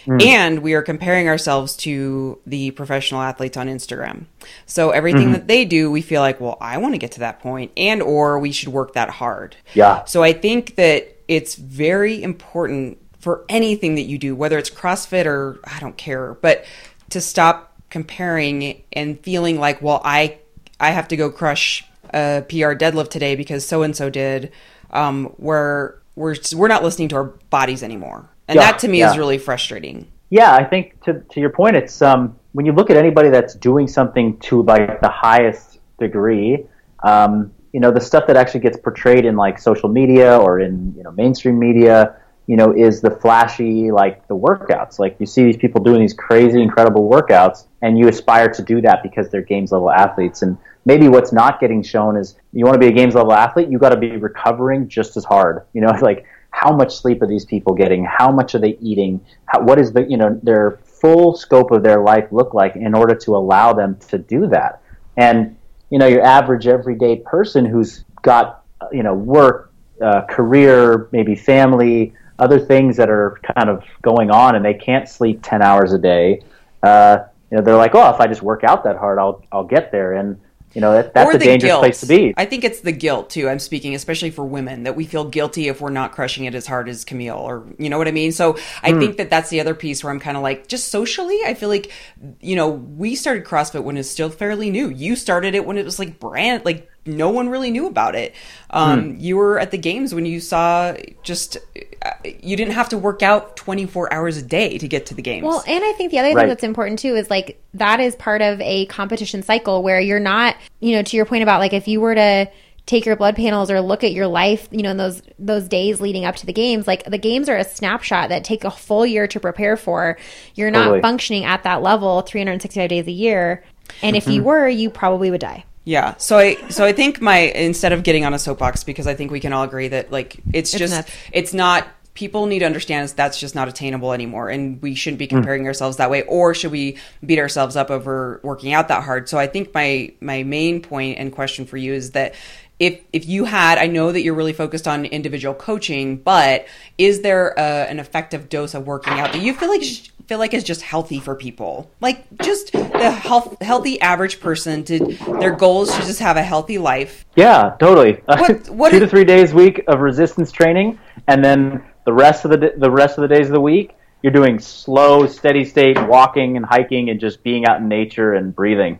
Hmm. 0.04 0.18
And 0.20 0.58
we 0.60 0.74
are 0.74 0.82
comparing 0.82 1.28
ourselves 1.28 1.74
to 1.78 2.38
the 2.46 2.70
professional 2.70 3.20
athletes 3.20 3.56
on 3.56 3.66
Instagram. 3.66 4.26
So 4.66 4.90
everything 4.90 5.28
hmm. 5.28 5.32
that 5.32 5.48
they 5.48 5.64
do, 5.64 5.90
we 5.90 6.02
feel 6.02 6.20
like, 6.20 6.40
well, 6.40 6.56
I 6.60 6.78
want 6.78 6.94
to 6.94 6.98
get 6.98 7.12
to 7.12 7.20
that 7.20 7.40
point 7.40 7.72
and 7.76 8.00
or 8.00 8.38
we 8.38 8.52
should 8.52 8.68
work 8.68 8.94
that 8.94 9.10
hard. 9.10 9.56
Yeah. 9.74 10.04
So 10.04 10.22
I 10.22 10.34
think 10.34 10.76
that 10.76 11.16
it's 11.26 11.56
very 11.56 12.22
important 12.22 12.98
for 13.18 13.44
anything 13.48 13.96
that 13.96 14.02
you 14.02 14.18
do, 14.18 14.36
whether 14.36 14.56
it's 14.56 14.70
CrossFit 14.70 15.26
or 15.26 15.58
I 15.64 15.80
don't 15.80 15.96
care, 15.96 16.34
but 16.34 16.64
to 17.10 17.20
stop 17.20 17.72
comparing 17.90 18.84
and 18.92 19.18
feeling 19.20 19.58
like, 19.58 19.82
well, 19.82 20.00
I 20.04 20.38
I 20.80 20.90
have 20.90 21.08
to 21.08 21.16
go 21.16 21.30
crush 21.30 21.84
a 22.12 22.44
PR 22.48 22.74
deadlift 22.74 23.10
today 23.10 23.34
because 23.36 23.66
so 23.66 23.82
and 23.82 23.96
so 23.96 24.10
did. 24.10 24.52
Um, 24.90 25.26
where 25.36 26.00
we're 26.14 26.36
we're 26.54 26.68
not 26.68 26.82
listening 26.82 27.08
to 27.08 27.16
our 27.16 27.24
bodies 27.50 27.82
anymore, 27.82 28.30
and 28.48 28.56
Yeah, 28.56 28.70
that 28.70 28.78
to 28.80 28.88
me 28.88 29.00
yeah. 29.00 29.10
is 29.10 29.18
really 29.18 29.38
frustrating. 29.38 30.08
Yeah, 30.30 30.54
I 30.54 30.64
think 30.64 31.00
to 31.04 31.20
to 31.20 31.40
your 31.40 31.50
point, 31.50 31.76
it's 31.76 32.02
um 32.02 32.36
when 32.52 32.66
you 32.66 32.72
look 32.72 32.90
at 32.90 32.96
anybody 32.96 33.28
that's 33.28 33.54
doing 33.54 33.86
something 33.86 34.38
to 34.38 34.62
like 34.62 35.00
the 35.00 35.08
highest 35.08 35.78
degree, 35.98 36.64
um, 37.02 37.52
you 37.72 37.80
know, 37.80 37.90
the 37.90 38.00
stuff 38.00 38.26
that 38.26 38.36
actually 38.36 38.60
gets 38.60 38.78
portrayed 38.78 39.24
in 39.24 39.36
like 39.36 39.58
social 39.58 39.88
media 39.88 40.38
or 40.38 40.60
in 40.60 40.94
you 40.96 41.02
know 41.02 41.12
mainstream 41.12 41.58
media, 41.58 42.16
you 42.46 42.56
know, 42.56 42.72
is 42.72 43.00
the 43.00 43.10
flashy 43.10 43.90
like 43.90 44.26
the 44.28 44.36
workouts. 44.36 44.98
Like 44.98 45.16
you 45.18 45.26
see 45.26 45.44
these 45.44 45.56
people 45.56 45.82
doing 45.82 46.00
these 46.00 46.14
crazy, 46.14 46.62
incredible 46.62 47.08
workouts, 47.08 47.66
and 47.82 47.98
you 47.98 48.08
aspire 48.08 48.48
to 48.50 48.62
do 48.62 48.80
that 48.82 49.02
because 49.02 49.28
they're 49.30 49.42
games 49.42 49.72
level 49.72 49.90
athletes. 49.90 50.42
And 50.42 50.56
maybe 50.84 51.08
what's 51.08 51.32
not 51.32 51.60
getting 51.60 51.82
shown 51.82 52.16
is 52.16 52.36
you 52.52 52.64
want 52.64 52.74
to 52.74 52.78
be 52.78 52.86
a 52.86 52.92
games 52.92 53.14
level 53.14 53.32
athlete, 53.32 53.68
you 53.68 53.78
got 53.78 53.90
to 53.90 53.96
be 53.96 54.16
recovering 54.16 54.88
just 54.88 55.16
as 55.16 55.24
hard. 55.24 55.62
You 55.72 55.80
know, 55.80 55.88
like 56.02 56.24
how 56.50 56.74
much 56.74 56.96
sleep 56.96 57.20
are 57.20 57.26
these 57.26 57.44
people 57.44 57.74
getting? 57.74 58.04
How 58.04 58.30
much 58.30 58.54
are 58.54 58.58
they 58.58 58.78
eating? 58.80 59.20
How, 59.46 59.60
what 59.62 59.78
is 59.78 59.92
the 59.92 60.04
you 60.04 60.16
know 60.16 60.38
their 60.42 60.78
full 60.84 61.36
scope 61.36 61.72
of 61.72 61.82
their 61.82 62.00
life 62.00 62.28
look 62.30 62.54
like 62.54 62.76
in 62.76 62.94
order 62.94 63.14
to 63.14 63.36
allow 63.36 63.72
them 63.72 63.98
to 64.08 64.18
do 64.18 64.46
that? 64.48 64.80
And 65.16 65.56
you 65.90 65.98
know, 65.98 66.06
your 66.06 66.22
average 66.22 66.66
everyday 66.66 67.16
person 67.16 67.66
who's 67.66 68.04
got 68.22 68.64
you 68.92 69.02
know 69.02 69.14
work, 69.14 69.72
uh, 70.00 70.22
career, 70.22 71.08
maybe 71.12 71.34
family, 71.34 72.14
other 72.38 72.58
things 72.58 72.96
that 72.96 73.08
are 73.10 73.40
kind 73.56 73.68
of 73.70 73.82
going 74.02 74.30
on, 74.30 74.54
and 74.56 74.64
they 74.64 74.74
can't 74.74 75.08
sleep 75.08 75.40
ten 75.42 75.62
hours 75.62 75.92
a 75.92 75.98
day. 75.98 76.42
Uh, 76.82 77.18
you 77.50 77.56
know, 77.56 77.62
they're 77.64 77.76
like, 77.76 77.94
oh, 77.94 78.10
if 78.10 78.20
I 78.20 78.26
just 78.26 78.42
work 78.42 78.64
out 78.64 78.84
that 78.84 78.96
hard, 78.96 79.18
I'll 79.18 79.42
I'll 79.52 79.64
get 79.64 79.92
there. 79.92 80.14
And 80.14 80.40
you 80.74 80.82
know, 80.82 80.92
that, 80.92 81.14
that's 81.14 81.34
a 81.34 81.38
dangerous 81.38 81.70
guilt. 81.70 81.80
place 81.80 82.00
to 82.00 82.06
be. 82.06 82.34
I 82.36 82.44
think 82.44 82.62
it's 82.62 82.80
the 82.80 82.92
guilt 82.92 83.30
too. 83.30 83.48
I'm 83.48 83.58
speaking 83.58 83.94
especially 83.94 84.30
for 84.30 84.44
women 84.44 84.82
that 84.82 84.94
we 84.94 85.06
feel 85.06 85.24
guilty 85.24 85.68
if 85.68 85.80
we're 85.80 85.88
not 85.88 86.12
crushing 86.12 86.44
it 86.44 86.54
as 86.54 86.66
hard 86.66 86.90
as 86.90 87.02
Camille, 87.02 87.38
or 87.38 87.64
you 87.78 87.88
know 87.88 87.96
what 87.96 88.08
I 88.08 88.12
mean. 88.12 88.30
So 88.30 88.58
I 88.82 88.92
Hmm. 88.92 88.98
think 88.98 89.16
that 89.16 89.30
that's 89.30 89.48
the 89.48 89.60
other 89.60 89.74
piece 89.74 90.04
where 90.04 90.12
I'm 90.12 90.20
kind 90.20 90.36
of 90.36 90.42
like, 90.42 90.66
just 90.68 90.88
socially, 90.88 91.38
I 91.46 91.54
feel 91.54 91.70
like, 91.70 91.92
you 92.40 92.56
know, 92.56 92.68
we 92.68 93.14
started 93.14 93.44
CrossFit 93.44 93.84
when 93.84 93.96
it's 93.96 94.10
still 94.10 94.28
fairly 94.28 94.70
new. 94.70 94.90
You 94.90 95.16
started 95.16 95.54
it 95.54 95.64
when 95.64 95.78
it 95.78 95.84
was 95.86 95.98
like 95.98 96.20
brand, 96.20 96.66
like 96.66 96.90
no 97.06 97.30
one 97.30 97.48
really 97.48 97.70
knew 97.70 97.86
about 97.86 98.14
it. 98.14 98.34
Um, 98.70 99.12
Hmm. 99.14 99.20
You 99.20 99.36
were 99.36 99.58
at 99.58 99.70
the 99.70 99.78
games 99.78 100.14
when 100.14 100.26
you 100.26 100.40
saw 100.40 100.94
just 101.22 101.56
uh, 102.04 102.10
you 102.42 102.56
didn't 102.56 102.74
have 102.74 102.88
to 102.90 102.98
work 102.98 103.22
out 103.22 103.56
24 103.56 104.12
hours 104.12 104.36
a 104.36 104.42
day 104.42 104.78
to 104.78 104.88
get 104.88 105.06
to 105.06 105.14
the 105.14 105.22
games. 105.22 105.44
Well, 105.44 105.62
and 105.66 105.82
I 105.84 105.92
think 105.92 106.10
the 106.10 106.18
other 106.18 106.28
Right. 106.34 106.42
thing 106.42 106.48
that's 106.48 106.64
important 106.64 106.98
too 106.98 107.14
is 107.16 107.30
like 107.30 107.60
that 107.74 108.00
is 108.00 108.14
part 108.16 108.42
of 108.42 108.60
a 108.60 108.86
competition 108.86 109.42
cycle 109.42 109.82
where 109.82 110.00
you're 110.00 110.20
not, 110.20 110.56
you 110.80 110.94
know, 110.96 111.02
to 111.02 111.16
your 111.16 111.26
point 111.26 111.42
about 111.42 111.60
like 111.60 111.72
if 111.72 111.88
you 111.88 112.00
were 112.00 112.14
to 112.14 112.48
take 112.86 113.04
your 113.04 113.16
blood 113.16 113.34
panels 113.34 113.68
or 113.68 113.80
look 113.80 114.04
at 114.04 114.12
your 114.12 114.28
life, 114.28 114.68
you 114.70 114.82
know, 114.82 114.90
in 114.92 114.96
those 114.96 115.20
those 115.38 115.66
days 115.68 116.00
leading 116.00 116.24
up 116.24 116.36
to 116.36 116.46
the 116.46 116.52
games, 116.52 116.86
like 116.86 117.04
the 117.04 117.18
games 117.18 117.48
are 117.48 117.56
a 117.56 117.64
snapshot 117.64 118.28
that 118.28 118.44
take 118.44 118.62
a 118.64 118.70
full 118.70 119.04
year 119.04 119.26
to 119.26 119.40
prepare 119.40 119.76
for. 119.76 120.16
You're 120.54 120.70
not 120.70 120.84
Totally. 120.84 121.00
functioning 121.02 121.44
at 121.44 121.64
that 121.64 121.82
level 121.82 122.20
365 122.22 122.88
days 122.88 123.06
a 123.08 123.10
year. 123.12 123.64
And 124.02 124.14
if 124.16 124.24
Mm-hmm. 124.24 124.32
you 124.32 124.42
were, 124.44 124.68
you 124.68 124.90
probably 124.90 125.30
would 125.32 125.40
die. 125.40 125.64
Yeah. 125.86 126.16
So 126.16 126.36
I 126.36 126.56
so 126.68 126.84
I 126.84 126.92
think 126.92 127.20
my 127.20 127.38
instead 127.38 127.92
of 127.92 128.02
getting 128.02 128.24
on 128.24 128.34
a 128.34 128.40
soapbox 128.40 128.82
because 128.82 129.06
I 129.06 129.14
think 129.14 129.30
we 129.30 129.38
can 129.38 129.52
all 129.52 129.62
agree 129.62 129.86
that 129.86 130.10
like 130.10 130.36
it's, 130.52 130.72
just 130.72 130.92
nuts. 130.92 131.12
it's 131.32 131.54
not 131.54 131.86
people 132.12 132.46
need 132.46 132.58
to 132.58 132.64
understand 132.64 133.04
is 133.04 133.12
that's 133.12 133.38
just 133.38 133.54
not 133.54 133.68
attainable 133.68 134.12
anymore 134.12 134.48
and 134.48 134.82
we 134.82 134.96
shouldn't 134.96 135.20
be 135.20 135.28
mm. 135.28 135.30
comparing 135.30 135.64
ourselves 135.64 135.98
that 135.98 136.10
way 136.10 136.22
or 136.22 136.54
should 136.54 136.72
we 136.72 136.96
beat 137.24 137.38
ourselves 137.38 137.76
up 137.76 137.88
over 137.88 138.40
working 138.42 138.72
out 138.72 138.88
that 138.88 139.04
hard. 139.04 139.28
So 139.28 139.38
I 139.38 139.46
think 139.46 139.72
my 139.72 140.12
my 140.20 140.42
main 140.42 140.82
point 140.82 141.18
and 141.18 141.32
question 141.32 141.66
for 141.66 141.76
you 141.76 141.92
is 141.92 142.10
that 142.10 142.34
if 142.80 143.00
if 143.12 143.28
you 143.28 143.44
had 143.44 143.78
I 143.78 143.86
know 143.86 144.10
that 144.10 144.22
you're 144.22 144.34
really 144.34 144.52
focused 144.52 144.88
on 144.88 145.04
individual 145.04 145.54
coaching, 145.54 146.16
but 146.16 146.66
is 146.98 147.20
there 147.20 147.54
a, 147.56 147.88
an 147.88 148.00
effective 148.00 148.48
dose 148.48 148.74
of 148.74 148.88
working 148.88 149.12
out 149.20 149.32
that 149.34 149.40
you 149.40 149.54
feel 149.54 149.68
like 149.68 149.84
feel 150.26 150.38
like 150.38 150.54
is 150.54 150.64
just 150.64 150.82
healthy 150.82 151.20
for 151.20 151.34
people? 151.34 151.90
Like 152.00 152.24
just 152.42 152.72
the 152.72 153.10
health 153.10 153.60
healthy 153.60 154.00
average 154.00 154.40
person 154.40 154.84
to 154.84 154.98
their 155.40 155.52
goal 155.54 155.82
is 155.82 155.90
to 155.94 156.00
just 156.02 156.20
have 156.20 156.36
a 156.36 156.42
healthy 156.42 156.78
life. 156.78 157.24
Yeah, 157.36 157.76
totally. 157.78 158.20
What- 158.26 158.68
what 158.70 158.90
Two 158.92 159.00
to 159.00 159.08
three 159.08 159.24
days 159.24 159.52
a 159.52 159.54
week 159.54 159.84
of 159.88 160.00
resistance 160.00 160.50
training, 160.52 160.98
and 161.28 161.44
then 161.44 161.82
the 162.04 162.12
rest 162.12 162.44
of 162.44 162.50
the 162.50 162.74
the 162.76 162.90
rest 162.90 163.18
of 163.18 163.22
the 163.28 163.34
days 163.34 163.46
of 163.46 163.52
the 163.52 163.60
week, 163.60 163.92
you're 164.22 164.32
doing 164.32 164.58
slow, 164.58 165.26
steady 165.26 165.64
state 165.64 165.98
walking 166.06 166.56
and 166.56 166.64
hiking 166.66 167.10
and 167.10 167.20
just 167.20 167.42
being 167.42 167.66
out 167.66 167.80
in 167.80 167.88
nature 167.88 168.34
and 168.34 168.54
breathing 168.54 168.98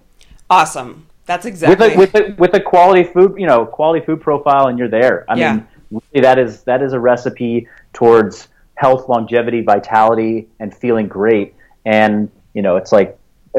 Awesome. 0.48 1.06
That's 1.26 1.44
with 1.44 1.54
exactly 1.54 1.94
a 1.94 1.98
with 1.98 2.14
a 2.14 2.34
with 2.38 2.54
a 2.54 2.60
quality 2.60 3.02
food, 3.02 3.34
you 3.36 3.46
know, 3.48 3.66
quality 3.66 4.04
food 4.06 4.20
profile, 4.20 4.68
and 4.68 4.78
you're 4.78 4.88
there. 4.88 5.24
I 5.28 5.34
Yeah. 5.36 5.52
mean, 5.54 5.66
really, 5.90 6.22
that 6.22 6.38
is 6.38 6.62
that 6.64 6.82
is 6.82 6.92
a 6.92 7.00
recipe 7.00 7.66
towards 7.92 8.46
health, 8.76 9.08
longevity, 9.08 9.62
vitality, 9.62 10.48
and 10.60 10.74
feeling 10.74 11.08
great. 11.08 11.54
And 11.84 12.30
you 12.54 12.62
know, 12.62 12.76
it's 12.76 12.92
like 12.92 13.18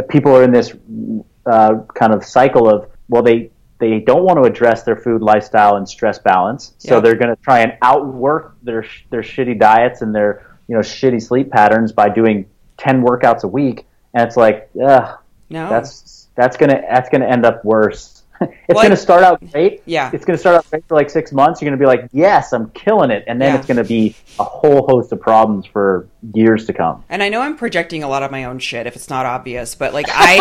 people 0.09 0.35
are 0.35 0.43
in 0.43 0.51
this 0.51 0.73
uh, 1.45 1.79
kind 1.93 2.13
of 2.13 2.23
cycle 2.23 2.69
of 2.69 2.89
well, 3.09 3.21
they 3.23 3.51
they 3.79 3.99
don't 3.99 4.23
want 4.23 4.37
to 4.37 4.43
address 4.43 4.83
their 4.83 4.95
food, 4.95 5.21
lifestyle, 5.21 5.75
and 5.75 5.87
stress 5.87 6.17
balance, 6.19 6.73
so 6.79 6.95
Yeah. 6.95 7.01
they're 7.01 7.15
going 7.15 7.35
to 7.35 7.41
try 7.41 7.59
and 7.59 7.73
outwork 7.81 8.55
their 8.63 8.85
their 9.11 9.21
shitty 9.21 9.59
diets 9.59 10.01
and 10.01 10.13
their 10.15 10.57
you 10.67 10.75
know 10.75 10.81
shitty 10.81 11.21
sleep 11.21 11.51
patterns 11.51 11.91
by 11.91 12.09
doing 12.09 12.45
ten 12.77 13.03
workouts 13.03 13.43
a 13.43 13.47
week. 13.47 13.85
And 14.13 14.25
it's 14.27 14.35
like, 14.37 14.69
ugh, 14.83 15.19
no. 15.49 15.69
that's 15.69 16.27
that's 16.35 16.57
gonna 16.57 16.81
that's 16.89 17.09
gonna 17.09 17.27
end 17.27 17.45
up 17.45 17.63
worse. 17.63 18.23
It's 18.41 18.51
Well, 18.69 18.83
gonna 18.83 18.95
start 18.97 19.23
out 19.23 19.39
great. 19.51 19.81
Yeah. 19.85 20.09
It's 20.13 20.25
gonna 20.25 20.37
start 20.37 20.55
out 20.57 20.69
great 20.69 20.85
for 20.87 20.95
like 20.95 21.09
six 21.09 21.31
months. 21.31 21.61
You're 21.61 21.69
gonna 21.71 21.79
be 21.79 21.85
like, 21.85 22.09
yes, 22.11 22.53
I'm 22.53 22.69
killing 22.71 23.11
it, 23.11 23.23
and 23.27 23.41
then 23.41 23.53
Yeah. 23.53 23.57
it's 23.59 23.67
gonna 23.67 23.83
be 23.83 24.15
a 24.39 24.43
whole 24.43 24.85
host 24.87 25.11
of 25.11 25.19
problems 25.21 25.65
for 25.65 26.07
years 26.33 26.65
to 26.67 26.73
come. 26.73 27.03
and 27.09 27.23
I 27.23 27.29
know 27.29 27.41
I'm 27.41 27.57
projecting 27.57 28.03
a 28.03 28.07
lot 28.09 28.23
of 28.23 28.31
my 28.31 28.43
own 28.45 28.59
shit 28.59 28.85
if 28.87 28.95
it's 28.95 29.09
not 29.09 29.25
obvious, 29.25 29.75
but 29.75 29.93
like 29.93 30.07
I, 30.09 30.37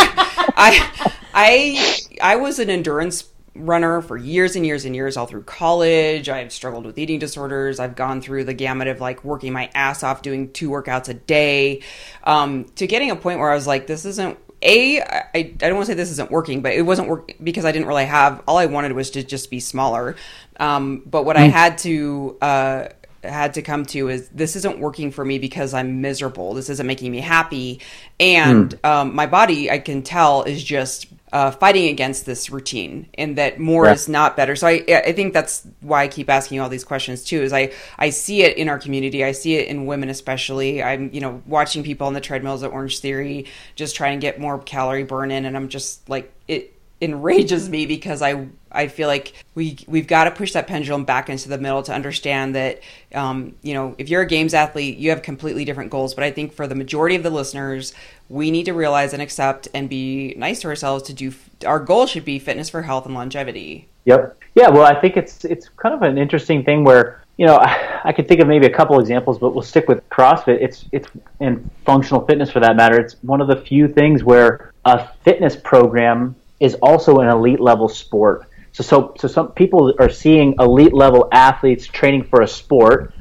I, 0.56 1.10
I, 1.34 1.98
I 2.32 2.36
was 2.36 2.58
an 2.58 2.70
endurance 2.70 3.24
runner 3.54 4.02
for 4.02 4.18
years 4.18 4.54
and 4.54 4.66
years 4.66 4.84
and 4.84 4.94
years 4.94 5.16
all 5.16 5.24
through 5.24 5.42
college. 5.42 6.28
I've 6.28 6.52
struggled 6.52 6.84
with 6.84 6.98
eating 6.98 7.18
disorders. 7.18 7.80
I've 7.80 7.96
gone 7.96 8.20
through 8.20 8.44
the 8.44 8.52
gamut 8.52 8.86
of 8.88 9.00
like 9.00 9.24
working 9.24 9.52
my 9.54 9.70
ass 9.74 10.02
off, 10.02 10.20
doing 10.20 10.52
two 10.52 10.68
workouts 10.68 11.08
a 11.08 11.14
day, 11.14 11.80
um, 12.24 12.64
to 12.76 12.86
getting 12.86 13.10
a 13.10 13.16
point 13.16 13.38
where 13.38 13.50
I 13.50 13.54
was 13.54 13.66
like, 13.66 13.86
this 13.86 14.04
isn't. 14.04 14.38
A, 14.62 15.00
I, 15.00 15.22
I 15.34 15.42
don't 15.42 15.74
want 15.74 15.86
to 15.86 15.92
say 15.92 15.94
this 15.94 16.10
isn't 16.12 16.30
working, 16.30 16.62
but 16.62 16.72
it 16.72 16.82
wasn't 16.82 17.08
work 17.08 17.32
because 17.42 17.64
I 17.64 17.72
didn't 17.72 17.88
really 17.88 18.06
have. 18.06 18.42
All 18.46 18.56
I 18.56 18.66
wanted 18.66 18.92
was 18.92 19.10
to 19.10 19.22
just 19.22 19.50
be 19.50 19.60
smaller. 19.60 20.16
Um, 20.58 21.02
but 21.04 21.24
what 21.24 21.36
I 21.36 21.42
had 21.42 21.78
to 21.78 22.36
uh, 22.40 22.88
had 23.22 23.54
to 23.54 23.62
come 23.62 23.84
to 23.86 24.08
is 24.08 24.28
this 24.30 24.56
isn't 24.56 24.78
working 24.78 25.10
for 25.10 25.24
me 25.24 25.38
because 25.38 25.74
I'm 25.74 26.00
miserable. 26.00 26.54
This 26.54 26.70
isn't 26.70 26.86
making 26.86 27.12
me 27.12 27.20
happy, 27.20 27.80
and 28.18 28.78
um, 28.82 29.14
my 29.14 29.26
body 29.26 29.70
I 29.70 29.78
can 29.78 30.02
tell 30.02 30.44
is 30.44 30.62
just 30.64 31.06
uh, 31.32 31.50
fighting 31.50 31.88
against 31.88 32.24
this 32.24 32.50
routine, 32.50 33.08
and 33.18 33.36
that 33.36 33.58
more 33.58 33.86
Yeah. 33.86 33.92
is 33.92 34.08
not 34.08 34.36
better. 34.36 34.54
So 34.54 34.66
I 34.68 34.84
I 34.88 35.12
think 35.12 35.34
that's 35.34 35.66
why 35.80 36.04
I 36.04 36.08
keep 36.08 36.30
asking 36.30 36.56
you 36.56 36.62
all 36.62 36.68
these 36.68 36.84
questions 36.84 37.24
too. 37.24 37.42
Is 37.42 37.52
I 37.52 37.72
I 37.98 38.10
see 38.10 38.42
it 38.42 38.56
in 38.56 38.68
our 38.68 38.78
community. 38.78 39.24
I 39.24 39.32
see 39.32 39.56
it 39.56 39.66
in 39.68 39.86
women 39.86 40.08
especially. 40.08 40.82
I'm 40.82 41.10
you 41.12 41.20
know 41.20 41.42
watching 41.46 41.82
people 41.82 42.06
on 42.06 42.12
the 42.14 42.20
treadmills 42.20 42.62
at 42.62 42.70
Orange 42.70 43.00
Theory 43.00 43.46
just 43.74 43.96
trying 43.96 44.20
to 44.20 44.24
get 44.24 44.38
more 44.38 44.58
calorie 44.58 45.04
burn 45.04 45.30
in, 45.30 45.44
and 45.44 45.56
I'm 45.56 45.68
just 45.68 46.08
like 46.08 46.32
it 46.46 46.72
enrages 47.02 47.68
me 47.68 47.86
because 47.86 48.22
I 48.22 48.46
I 48.76 48.88
feel 48.88 49.08
like 49.08 49.32
we 49.54 49.78
we've 49.86 50.06
got 50.06 50.24
to 50.24 50.30
push 50.30 50.52
that 50.52 50.66
pendulum 50.66 51.04
back 51.04 51.28
into 51.28 51.48
the 51.48 51.58
middle 51.58 51.82
to 51.84 51.92
understand 51.92 52.54
that 52.54 52.80
um, 53.14 53.54
you 53.62 53.74
know 53.74 53.94
if 53.98 54.08
you're 54.08 54.22
a 54.22 54.26
games 54.26 54.54
athlete 54.54 54.98
you 54.98 55.10
have 55.10 55.22
completely 55.22 55.64
different 55.64 55.90
goals 55.90 56.14
but 56.14 56.24
I 56.24 56.30
think 56.30 56.52
for 56.52 56.66
the 56.66 56.74
majority 56.74 57.16
of 57.16 57.22
the 57.22 57.30
listeners 57.30 57.94
we 58.28 58.50
need 58.50 58.64
to 58.64 58.72
realize 58.72 59.12
and 59.12 59.22
accept 59.22 59.68
and 59.72 59.88
be 59.88 60.34
nice 60.36 60.60
to 60.60 60.68
ourselves 60.68 61.04
to 61.04 61.12
do 61.12 61.32
our 61.64 61.80
goal 61.80 62.06
should 62.06 62.24
be 62.24 62.38
fitness 62.38 62.68
for 62.68 62.82
health 62.82 63.06
and 63.06 63.14
longevity. 63.14 63.88
Yep. 64.04 64.38
Yeah. 64.54 64.68
Well, 64.68 64.84
I 64.84 64.98
think 65.00 65.16
it's 65.16 65.44
it's 65.44 65.68
kind 65.68 65.94
of 65.94 66.02
an 66.02 66.18
interesting 66.18 66.64
thing 66.64 66.84
where 66.84 67.22
you 67.36 67.46
know 67.46 67.56
I, 67.56 68.00
I 68.04 68.12
could 68.12 68.28
think 68.28 68.40
of 68.40 68.48
maybe 68.48 68.66
a 68.66 68.70
couple 68.70 68.98
examples, 68.98 69.38
but 69.38 69.50
we'll 69.50 69.62
stick 69.62 69.88
with 69.88 70.08
CrossFit. 70.10 70.58
It's 70.60 70.84
it's 70.92 71.08
and 71.40 71.68
functional 71.84 72.24
fitness 72.26 72.50
for 72.50 72.60
that 72.60 72.76
matter. 72.76 73.00
It's 73.00 73.14
one 73.22 73.40
of 73.40 73.48
the 73.48 73.56
few 73.56 73.88
things 73.88 74.24
where 74.24 74.72
a 74.84 75.06
fitness 75.24 75.56
program 75.56 76.34
is 76.60 76.74
also 76.76 77.18
an 77.18 77.28
elite 77.28 77.60
level 77.60 77.88
sport. 77.88 78.46
So, 78.76 78.82
so, 78.82 79.14
so 79.16 79.26
some 79.26 79.52
people 79.52 79.94
are 79.98 80.10
seeing 80.10 80.54
elite 80.58 80.92
level 80.92 81.30
athletes 81.32 81.86
training 81.86 82.24
for 82.24 82.42
a 82.42 82.46
sport, 82.46 83.14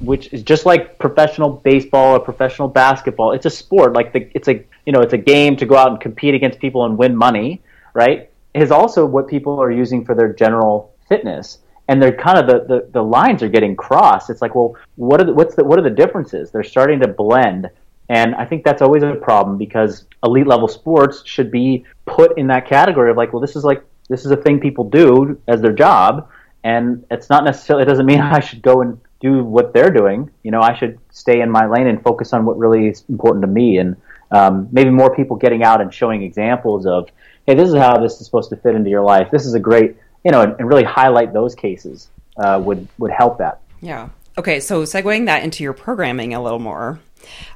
which 0.00 0.34
is 0.34 0.42
just 0.42 0.66
like 0.66 0.98
professional 0.98 1.48
baseball 1.48 2.16
or 2.16 2.20
professional 2.20 2.68
basketball. 2.68 3.32
It's 3.32 3.46
a 3.46 3.50
sport, 3.50 3.94
like 3.94 4.12
the, 4.12 4.30
it's 4.34 4.48
a 4.48 4.62
you 4.84 4.92
know 4.92 5.00
it's 5.00 5.14
a 5.14 5.18
game 5.18 5.56
to 5.56 5.64
go 5.64 5.76
out 5.76 5.92
and 5.92 5.98
compete 5.98 6.34
against 6.34 6.58
people 6.58 6.84
and 6.84 6.98
win 6.98 7.16
money, 7.16 7.62
right? 7.94 8.28
Is 8.52 8.70
also 8.70 9.06
what 9.06 9.28
people 9.28 9.58
are 9.58 9.70
using 9.70 10.04
for 10.04 10.14
their 10.14 10.30
general 10.30 10.92
fitness, 11.08 11.60
and 11.88 12.02
they're 12.02 12.12
kind 12.12 12.36
of 12.36 12.46
the, 12.46 12.66
the, 12.66 12.90
the 12.90 13.02
lines 13.02 13.42
are 13.42 13.48
getting 13.48 13.74
crossed. 13.74 14.28
It's 14.28 14.42
like, 14.42 14.54
well, 14.54 14.76
what 14.96 15.22
are 15.22 15.24
the, 15.24 15.32
what's 15.32 15.54
the, 15.54 15.64
what 15.64 15.78
are 15.78 15.82
the 15.82 15.88
differences? 15.88 16.50
They're 16.50 16.62
starting 16.64 17.00
to 17.00 17.08
blend, 17.08 17.70
and 18.10 18.34
I 18.34 18.44
think 18.44 18.64
that's 18.64 18.82
always 18.82 19.02
a 19.04 19.14
problem 19.14 19.56
because 19.56 20.04
elite 20.22 20.46
level 20.46 20.68
sports 20.68 21.22
should 21.24 21.50
be 21.50 21.86
put 22.04 22.36
in 22.36 22.48
that 22.48 22.66
category 22.66 23.10
of 23.10 23.16
like, 23.16 23.32
well, 23.32 23.40
this 23.40 23.56
is 23.56 23.64
like 23.64 23.82
this 24.10 24.26
is 24.26 24.32
a 24.32 24.36
thing 24.36 24.60
people 24.60 24.84
do 24.84 25.40
as 25.48 25.62
their 25.62 25.72
job, 25.72 26.28
and 26.62 27.06
it's 27.10 27.30
not 27.30 27.44
necessarily 27.44 27.84
it 27.84 27.86
doesn't 27.86 28.04
mean 28.04 28.20
I 28.20 28.40
should 28.40 28.60
go 28.60 28.82
and 28.82 29.00
do 29.20 29.44
what 29.44 29.72
they're 29.72 29.90
doing. 29.90 30.30
You 30.42 30.50
know, 30.50 30.60
I 30.60 30.76
should 30.76 30.98
stay 31.10 31.40
in 31.40 31.50
my 31.50 31.66
lane 31.66 31.86
and 31.86 32.02
focus 32.02 32.32
on 32.32 32.44
what 32.44 32.58
really 32.58 32.88
is 32.88 33.04
important 33.08 33.42
to 33.42 33.46
me. 33.46 33.78
And 33.78 33.96
um, 34.30 34.68
maybe 34.72 34.90
more 34.90 35.14
people 35.14 35.36
getting 35.36 35.62
out 35.62 35.80
and 35.80 35.94
showing 35.94 36.22
examples 36.22 36.86
of, 36.86 37.08
hey, 37.46 37.54
this 37.54 37.68
is 37.68 37.76
how 37.76 37.98
this 37.98 38.20
is 38.20 38.26
supposed 38.26 38.50
to 38.50 38.56
fit 38.56 38.74
into 38.74 38.90
your 38.90 39.02
life. 39.02 39.30
This 39.30 39.46
is 39.46 39.54
a 39.54 39.60
great, 39.60 39.96
you 40.24 40.32
know, 40.32 40.42
and, 40.42 40.54
and 40.58 40.68
really 40.68 40.84
highlight 40.84 41.32
those 41.32 41.54
cases 41.54 42.08
uh, 42.36 42.60
would 42.62 42.88
would 42.98 43.12
help 43.12 43.38
that. 43.38 43.60
Yeah. 43.80 44.08
Okay. 44.36 44.58
So 44.58 44.82
segueing 44.82 45.26
that 45.26 45.44
into 45.44 45.62
your 45.62 45.72
programming 45.72 46.34
a 46.34 46.42
little 46.42 46.58
more, 46.58 46.98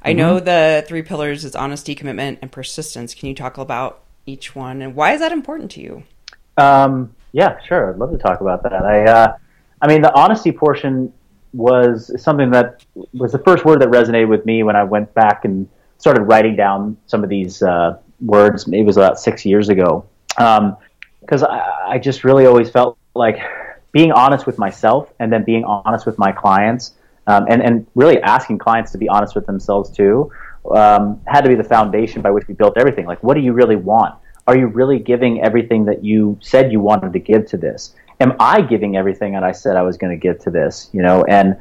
I 0.03 0.11
mm-hmm. 0.11 0.19
know 0.19 0.41
the 0.41 0.85
three 0.87 1.03
pillars 1.03 1.45
is 1.45 1.57
honesty, 1.57 1.95
commitment, 1.95 2.39
and 2.43 2.53
persistence. 2.53 3.15
Can 3.15 3.29
you 3.29 3.35
talk 3.35 3.59
about 3.59 4.03
each 4.27 4.55
one 4.55 4.81
and 4.81 4.95
why 4.95 5.13
is 5.13 5.21
that 5.21 5.33
important 5.33 5.71
to 5.73 5.81
you? 5.81 6.05
Um, 6.57 7.15
yeah, 7.33 7.59
sure. 7.67 7.91
I'd 7.91 7.99
love 7.99 8.13
to 8.13 8.19
talk 8.19 8.41
about 8.41 8.63
that. 8.63 8.73
I, 8.73 9.05
uh, 9.05 9.37
I 9.83 9.89
mean, 9.89 10.03
the 10.03 10.15
honesty 10.15 10.53
portion 10.53 11.13
was 11.53 12.11
something 12.23 12.51
that 12.51 12.85
was 13.13 13.33
the 13.33 13.39
first 13.39 13.65
word 13.65 13.81
that 13.81 13.89
resonated 13.89 14.29
with 14.29 14.45
me 14.45 14.63
when 14.63 14.77
I 14.77 14.85
went 14.85 15.13
back 15.15 15.45
and 15.45 15.69
started 15.99 16.23
writing 16.23 16.57
down 16.57 16.97
some 17.07 17.23
of 17.23 17.31
these 17.31 17.63
uh, 17.63 17.99
words. 18.21 18.69
It 18.69 18.83
was 18.83 18.97
about 18.97 19.19
six 19.19 19.45
years 19.45 19.69
ago, 19.69 20.05
because 20.29 21.43
um, 21.43 21.51
I, 21.51 21.85
I 21.91 21.99
just 21.99 22.25
really 22.25 22.47
always 22.47 22.71
felt 22.71 22.99
like 23.15 23.39
being 23.93 24.11
honest 24.11 24.47
with 24.47 24.59
myself 24.59 25.13
and 25.21 25.33
then 25.33 25.45
being 25.45 25.65
honest 25.65 26.07
with 26.07 26.19
my 26.19 26.33
clients, 26.33 26.95
um, 27.27 27.47
and 27.49 27.63
and 27.63 27.87
really 27.95 28.21
asking 28.23 28.59
clients 28.59 28.91
to 28.93 28.99
be 28.99 29.09
honest 29.09 29.35
with 29.35 29.47
themselves 29.47 29.91
too, 29.91 30.31
um, 30.73 31.21
had 31.27 31.43
to 31.43 31.49
be 31.49 31.55
the 31.55 31.65
foundation 31.65 32.21
by 32.21 32.31
which 32.31 32.49
we 32.49 32.55
built 32.55 32.77
everything. 32.77 33.07
Like, 33.07 33.23
what 33.23 33.35
do 33.35 33.41
you 33.41 33.53
really 33.53 33.77
want? 33.77 34.15
Are 34.47 34.57
you 34.57 34.67
really 34.67 34.99
giving 34.99 35.43
everything 35.43 35.85
that 35.87 36.05
you 36.05 36.39
said 36.41 36.71
you 36.71 36.81
wanted 36.81 37.13
to 37.15 37.19
give 37.19 37.47
to 37.47 37.57
this? 37.57 37.95
am 38.21 38.35
I 38.39 38.61
giving 38.61 38.97
everything 38.97 39.33
that 39.33 39.45
I 39.45 39.53
said 39.53 39.77
I 39.77 39.83
was 39.83 39.97
going 39.97 40.19
to 40.19 40.21
give 40.21 40.39
to 40.41 40.51
this? 40.51 40.91
You 40.93 41.03
know, 41.03 41.25
and 41.25 41.57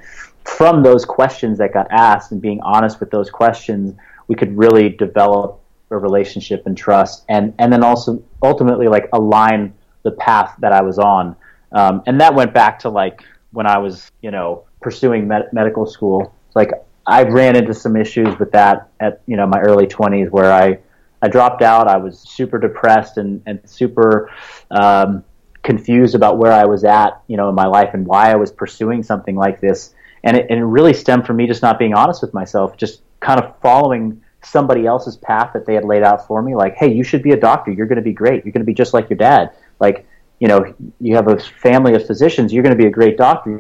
from 0.46 0.84
those 0.84 1.06
questions 1.06 1.58
that 1.60 1.74
got 1.74 1.88
asked 1.92 2.32
and 2.32 2.42
being 2.42 2.62
honest 2.62 3.00
with 3.00 3.12
those 3.12 3.30
questions, 3.30 3.96
we 4.28 4.36
could 4.36 4.58
really 4.58 4.90
develop 4.90 5.60
a 5.90 5.98
relationship 5.98 6.66
and 6.66 6.78
trust, 6.78 7.24
and 7.30 7.54
and 7.60 7.72
then 7.72 7.84
also 7.84 8.22
ultimately 8.42 8.88
like 8.88 9.10
align 9.14 9.74
the 10.04 10.12
path 10.12 10.56
that 10.60 10.74
I 10.74 10.82
was 10.82 11.00
on. 11.00 11.36
Um, 11.72 12.04
and 12.06 12.20
that 12.22 12.34
went 12.34 12.54
back 12.54 12.80
to 12.80 12.90
like 12.90 13.24
when 13.52 13.68
I 13.68 13.78
was, 13.78 14.12
you 14.22 14.32
know, 14.32 14.66
pursuing 14.82 15.28
med- 15.28 15.52
medical 15.54 15.86
school. 15.86 16.34
Like 16.56 16.72
I 17.08 17.24
ran 17.24 17.56
into 17.56 17.74
some 17.74 17.96
issues 17.96 18.38
with 18.40 18.52
that 18.52 18.90
at 19.00 19.22
you 19.28 19.38
know 19.38 19.48
my 19.48 19.60
early 19.60 19.88
20s 19.88 20.30
where 20.30 20.52
I 20.52 20.80
I 21.24 21.30
dropped 21.30 21.62
out. 21.62 21.88
I 21.88 21.98
was 21.98 22.20
super 22.20 22.60
depressed 22.60 23.18
and 23.18 23.42
and 23.46 23.60
super 23.64 24.30
um, 24.70 25.24
confused 25.64 26.16
about 26.16 26.38
where 26.38 26.52
I 26.52 26.66
was 26.66 26.84
at, 26.84 27.22
you 27.28 27.38
know, 27.38 27.50
in 27.50 27.56
my 27.56 27.66
life 27.66 27.92
and 27.94 28.06
why 28.06 28.32
I 28.32 28.36
was 28.36 28.52
pursuing 28.52 29.02
something 29.02 29.36
like 29.36 29.62
this. 29.62 29.96
And 30.26 30.38
it, 30.38 30.48
and 30.50 30.60
it 30.60 30.66
really 30.66 30.94
stemmed 30.94 31.26
from 31.26 31.38
me 31.38 31.48
just 31.48 31.62
not 31.62 31.80
being 31.80 31.94
honest 31.94 32.22
with 32.22 32.34
myself, 32.34 32.78
just 32.78 33.02
kind 33.22 33.40
of 33.40 33.58
following 33.62 34.22
somebody 34.42 34.86
else's 34.86 35.16
path 35.16 35.52
that 35.54 35.66
they 35.66 35.74
had 35.74 35.86
laid 35.86 36.04
out 36.04 36.28
for 36.28 36.42
me. 36.42 36.56
Like, 36.56 36.76
hey, 36.76 36.94
you 36.94 37.04
should 37.04 37.24
be 37.24 37.32
a 37.32 37.40
doctor. 37.40 37.72
You're 37.72 37.88
going 37.88 37.98
to 37.98 38.04
be 38.04 38.14
great. 38.14 38.44
You're 38.44 38.52
going 38.52 38.62
to 38.62 38.66
be 38.66 38.74
just 38.74 38.94
like 38.94 39.10
your 39.10 39.18
dad. 39.18 39.52
Like, 39.80 40.06
you 40.40 40.50
know, 40.50 40.74
you 41.00 41.16
have 41.16 41.30
a 41.30 41.40
family 41.40 41.96
of 41.96 42.06
physicians. 42.06 42.52
You're 42.52 42.64
going 42.64 42.76
to 42.76 42.82
be 42.82 42.88
a 42.88 42.92
great 42.92 43.18
doctor. 43.18 43.58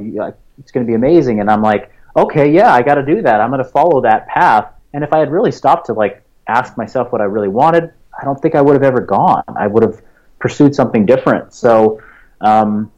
It's 0.59 0.71
going 0.71 0.85
to 0.85 0.89
be 0.89 0.95
amazing. 0.95 1.39
And 1.39 1.49
I'm 1.49 1.61
like, 1.61 1.91
okay, 2.15 2.51
yeah, 2.51 2.73
I 2.73 2.81
got 2.81 2.95
to 2.95 3.05
do 3.05 3.21
that. 3.21 3.39
I'm 3.39 3.49
going 3.49 3.63
to 3.63 3.69
follow 3.69 4.01
that 4.01 4.27
path. 4.27 4.67
And 4.93 5.03
if 5.03 5.13
I 5.13 5.19
had 5.19 5.31
really 5.31 5.51
stopped 5.51 5.85
to 5.87 5.93
like 5.93 6.22
ask 6.47 6.77
myself 6.77 7.11
what 7.11 7.21
I 7.21 7.25
really 7.25 7.47
wanted, 7.47 7.91
I 8.19 8.25
don't 8.25 8.39
think 8.41 8.55
I 8.55 8.61
would 8.61 8.73
have 8.73 8.83
ever 8.83 9.01
gone. 9.01 9.43
I 9.55 9.67
would 9.67 9.83
have 9.83 10.01
pursued 10.39 10.75
something 10.75 11.05
different. 11.05 11.53
So, 11.53 12.01
um, 12.41 12.91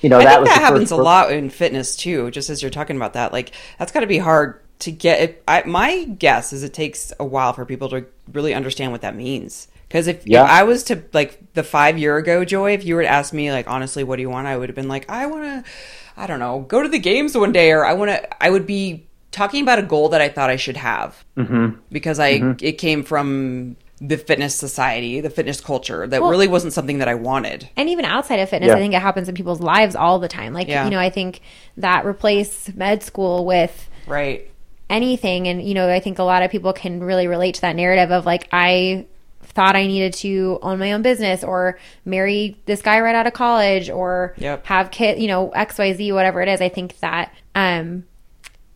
you 0.00 0.08
know, 0.08 0.18
I 0.18 0.24
that 0.24 0.44
that 0.44 0.60
happens 0.60 0.90
a 0.90 0.96
lot 0.96 1.32
in 1.32 1.50
fitness 1.50 1.96
too. 1.96 2.30
Just 2.30 2.50
as 2.50 2.62
you're 2.62 2.70
talking 2.70 2.96
about 2.96 3.12
that, 3.14 3.32
like 3.32 3.52
that's 3.78 3.92
got 3.92 4.00
to 4.00 4.06
be 4.06 4.18
hard 4.18 4.60
to 4.80 4.90
get. 4.90 5.20
It, 5.20 5.44
I, 5.46 5.62
my 5.64 6.04
guess 6.04 6.52
is 6.52 6.62
it 6.62 6.74
takes 6.74 7.12
a 7.20 7.24
while 7.24 7.52
for 7.52 7.64
people 7.64 7.88
to 7.90 8.06
really 8.32 8.54
understand 8.54 8.92
what 8.92 9.02
that 9.02 9.14
means. 9.14 9.68
Because 9.86 10.06
if, 10.06 10.26
yeah. 10.26 10.44
if, 10.44 10.50
I 10.50 10.62
was 10.62 10.84
to 10.84 11.02
like 11.12 11.52
the 11.52 11.62
five 11.62 11.98
year 11.98 12.16
ago 12.16 12.44
Joy, 12.44 12.72
if 12.72 12.84
you 12.84 12.94
were 12.94 13.02
to 13.02 13.08
ask 13.08 13.32
me 13.32 13.52
like 13.52 13.68
honestly, 13.68 14.02
what 14.02 14.16
do 14.16 14.22
you 14.22 14.30
want? 14.30 14.46
I 14.46 14.56
would 14.56 14.68
have 14.68 14.76
been 14.76 14.88
like, 14.88 15.08
I 15.10 15.26
want 15.26 15.44
to, 15.44 15.70
I 16.16 16.26
don't 16.26 16.40
know, 16.40 16.60
go 16.60 16.82
to 16.82 16.88
the 16.88 16.98
games 16.98 17.36
one 17.36 17.52
day, 17.52 17.72
or 17.72 17.84
I 17.84 17.92
want 17.92 18.10
to. 18.10 18.42
I 18.42 18.50
would 18.50 18.66
be 18.66 19.06
talking 19.32 19.62
about 19.62 19.78
a 19.78 19.82
goal 19.82 20.10
that 20.10 20.20
I 20.20 20.28
thought 20.28 20.50
I 20.50 20.56
should 20.56 20.76
have 20.76 21.24
mm-hmm. 21.36 21.80
because 21.90 22.20
I 22.20 22.38
mm-hmm. 22.38 22.64
it 22.64 22.78
came 22.78 23.02
from 23.02 23.76
the 24.00 24.16
fitness 24.16 24.54
society, 24.54 25.20
the 25.20 25.30
fitness 25.30 25.60
culture 25.60 26.06
that 26.06 26.20
well, 26.20 26.30
really 26.30 26.48
wasn't 26.48 26.72
something 26.72 26.98
that 26.98 27.08
I 27.08 27.14
wanted. 27.14 27.68
And 27.76 27.88
even 27.88 28.04
outside 28.04 28.40
of 28.40 28.48
fitness, 28.48 28.68
yeah. 28.68 28.74
I 28.74 28.78
think 28.78 28.94
it 28.94 29.00
happens 29.00 29.28
in 29.28 29.34
people's 29.34 29.60
lives 29.60 29.94
all 29.94 30.18
the 30.18 30.28
time. 30.28 30.52
Like, 30.52 30.68
yeah. 30.68 30.84
you 30.84 30.90
know, 30.90 30.98
I 30.98 31.08
think 31.08 31.40
that 31.76 32.04
replace 32.04 32.72
med 32.74 33.02
school 33.02 33.44
with 33.44 33.88
right 34.06 34.48
anything 34.90 35.48
and 35.48 35.62
you 35.62 35.74
know, 35.74 35.88
I 35.88 36.00
think 36.00 36.18
a 36.18 36.24
lot 36.24 36.42
of 36.42 36.50
people 36.50 36.72
can 36.72 37.02
really 37.02 37.26
relate 37.26 37.54
to 37.56 37.60
that 37.62 37.76
narrative 37.76 38.10
of 38.10 38.26
like 38.26 38.48
I 38.52 39.06
thought 39.42 39.76
I 39.76 39.86
needed 39.86 40.14
to 40.14 40.58
own 40.62 40.78
my 40.78 40.92
own 40.92 41.02
business 41.02 41.44
or 41.44 41.78
marry 42.04 42.56
this 42.66 42.82
guy 42.82 43.00
right 43.00 43.14
out 43.14 43.26
of 43.26 43.32
college 43.32 43.90
or 43.90 44.34
yep. 44.38 44.66
have 44.66 44.90
kid, 44.90 45.20
you 45.20 45.28
know, 45.28 45.52
XYZ 45.54 46.12
whatever 46.12 46.42
it 46.42 46.48
is. 46.48 46.60
I 46.60 46.68
think 46.68 46.98
that 47.00 47.32
um 47.54 48.04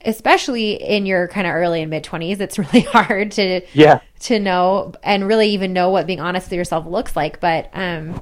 especially 0.07 0.75
in 0.75 1.05
your 1.05 1.29
kind 1.29 1.47
of 1.47 1.55
early 1.55 1.83
and 1.83 1.90
mid 1.90 2.05
20s 2.05 2.40
it's 2.40 2.59
really 2.59 2.83
hard 2.83 3.30
to 3.33 3.61
yeah. 3.74 4.01
to 4.20 4.39
know 4.39 4.93
and 5.03 5.26
really 5.26 5.51
even 5.51 5.72
know 5.72 5.91
what 5.91 6.07
being 6.07 6.20
honest 6.20 6.47
with 6.47 6.57
yourself 6.57 6.87
looks 6.87 7.14
like 7.16 7.41
but 7.41 7.68
um 7.74 8.20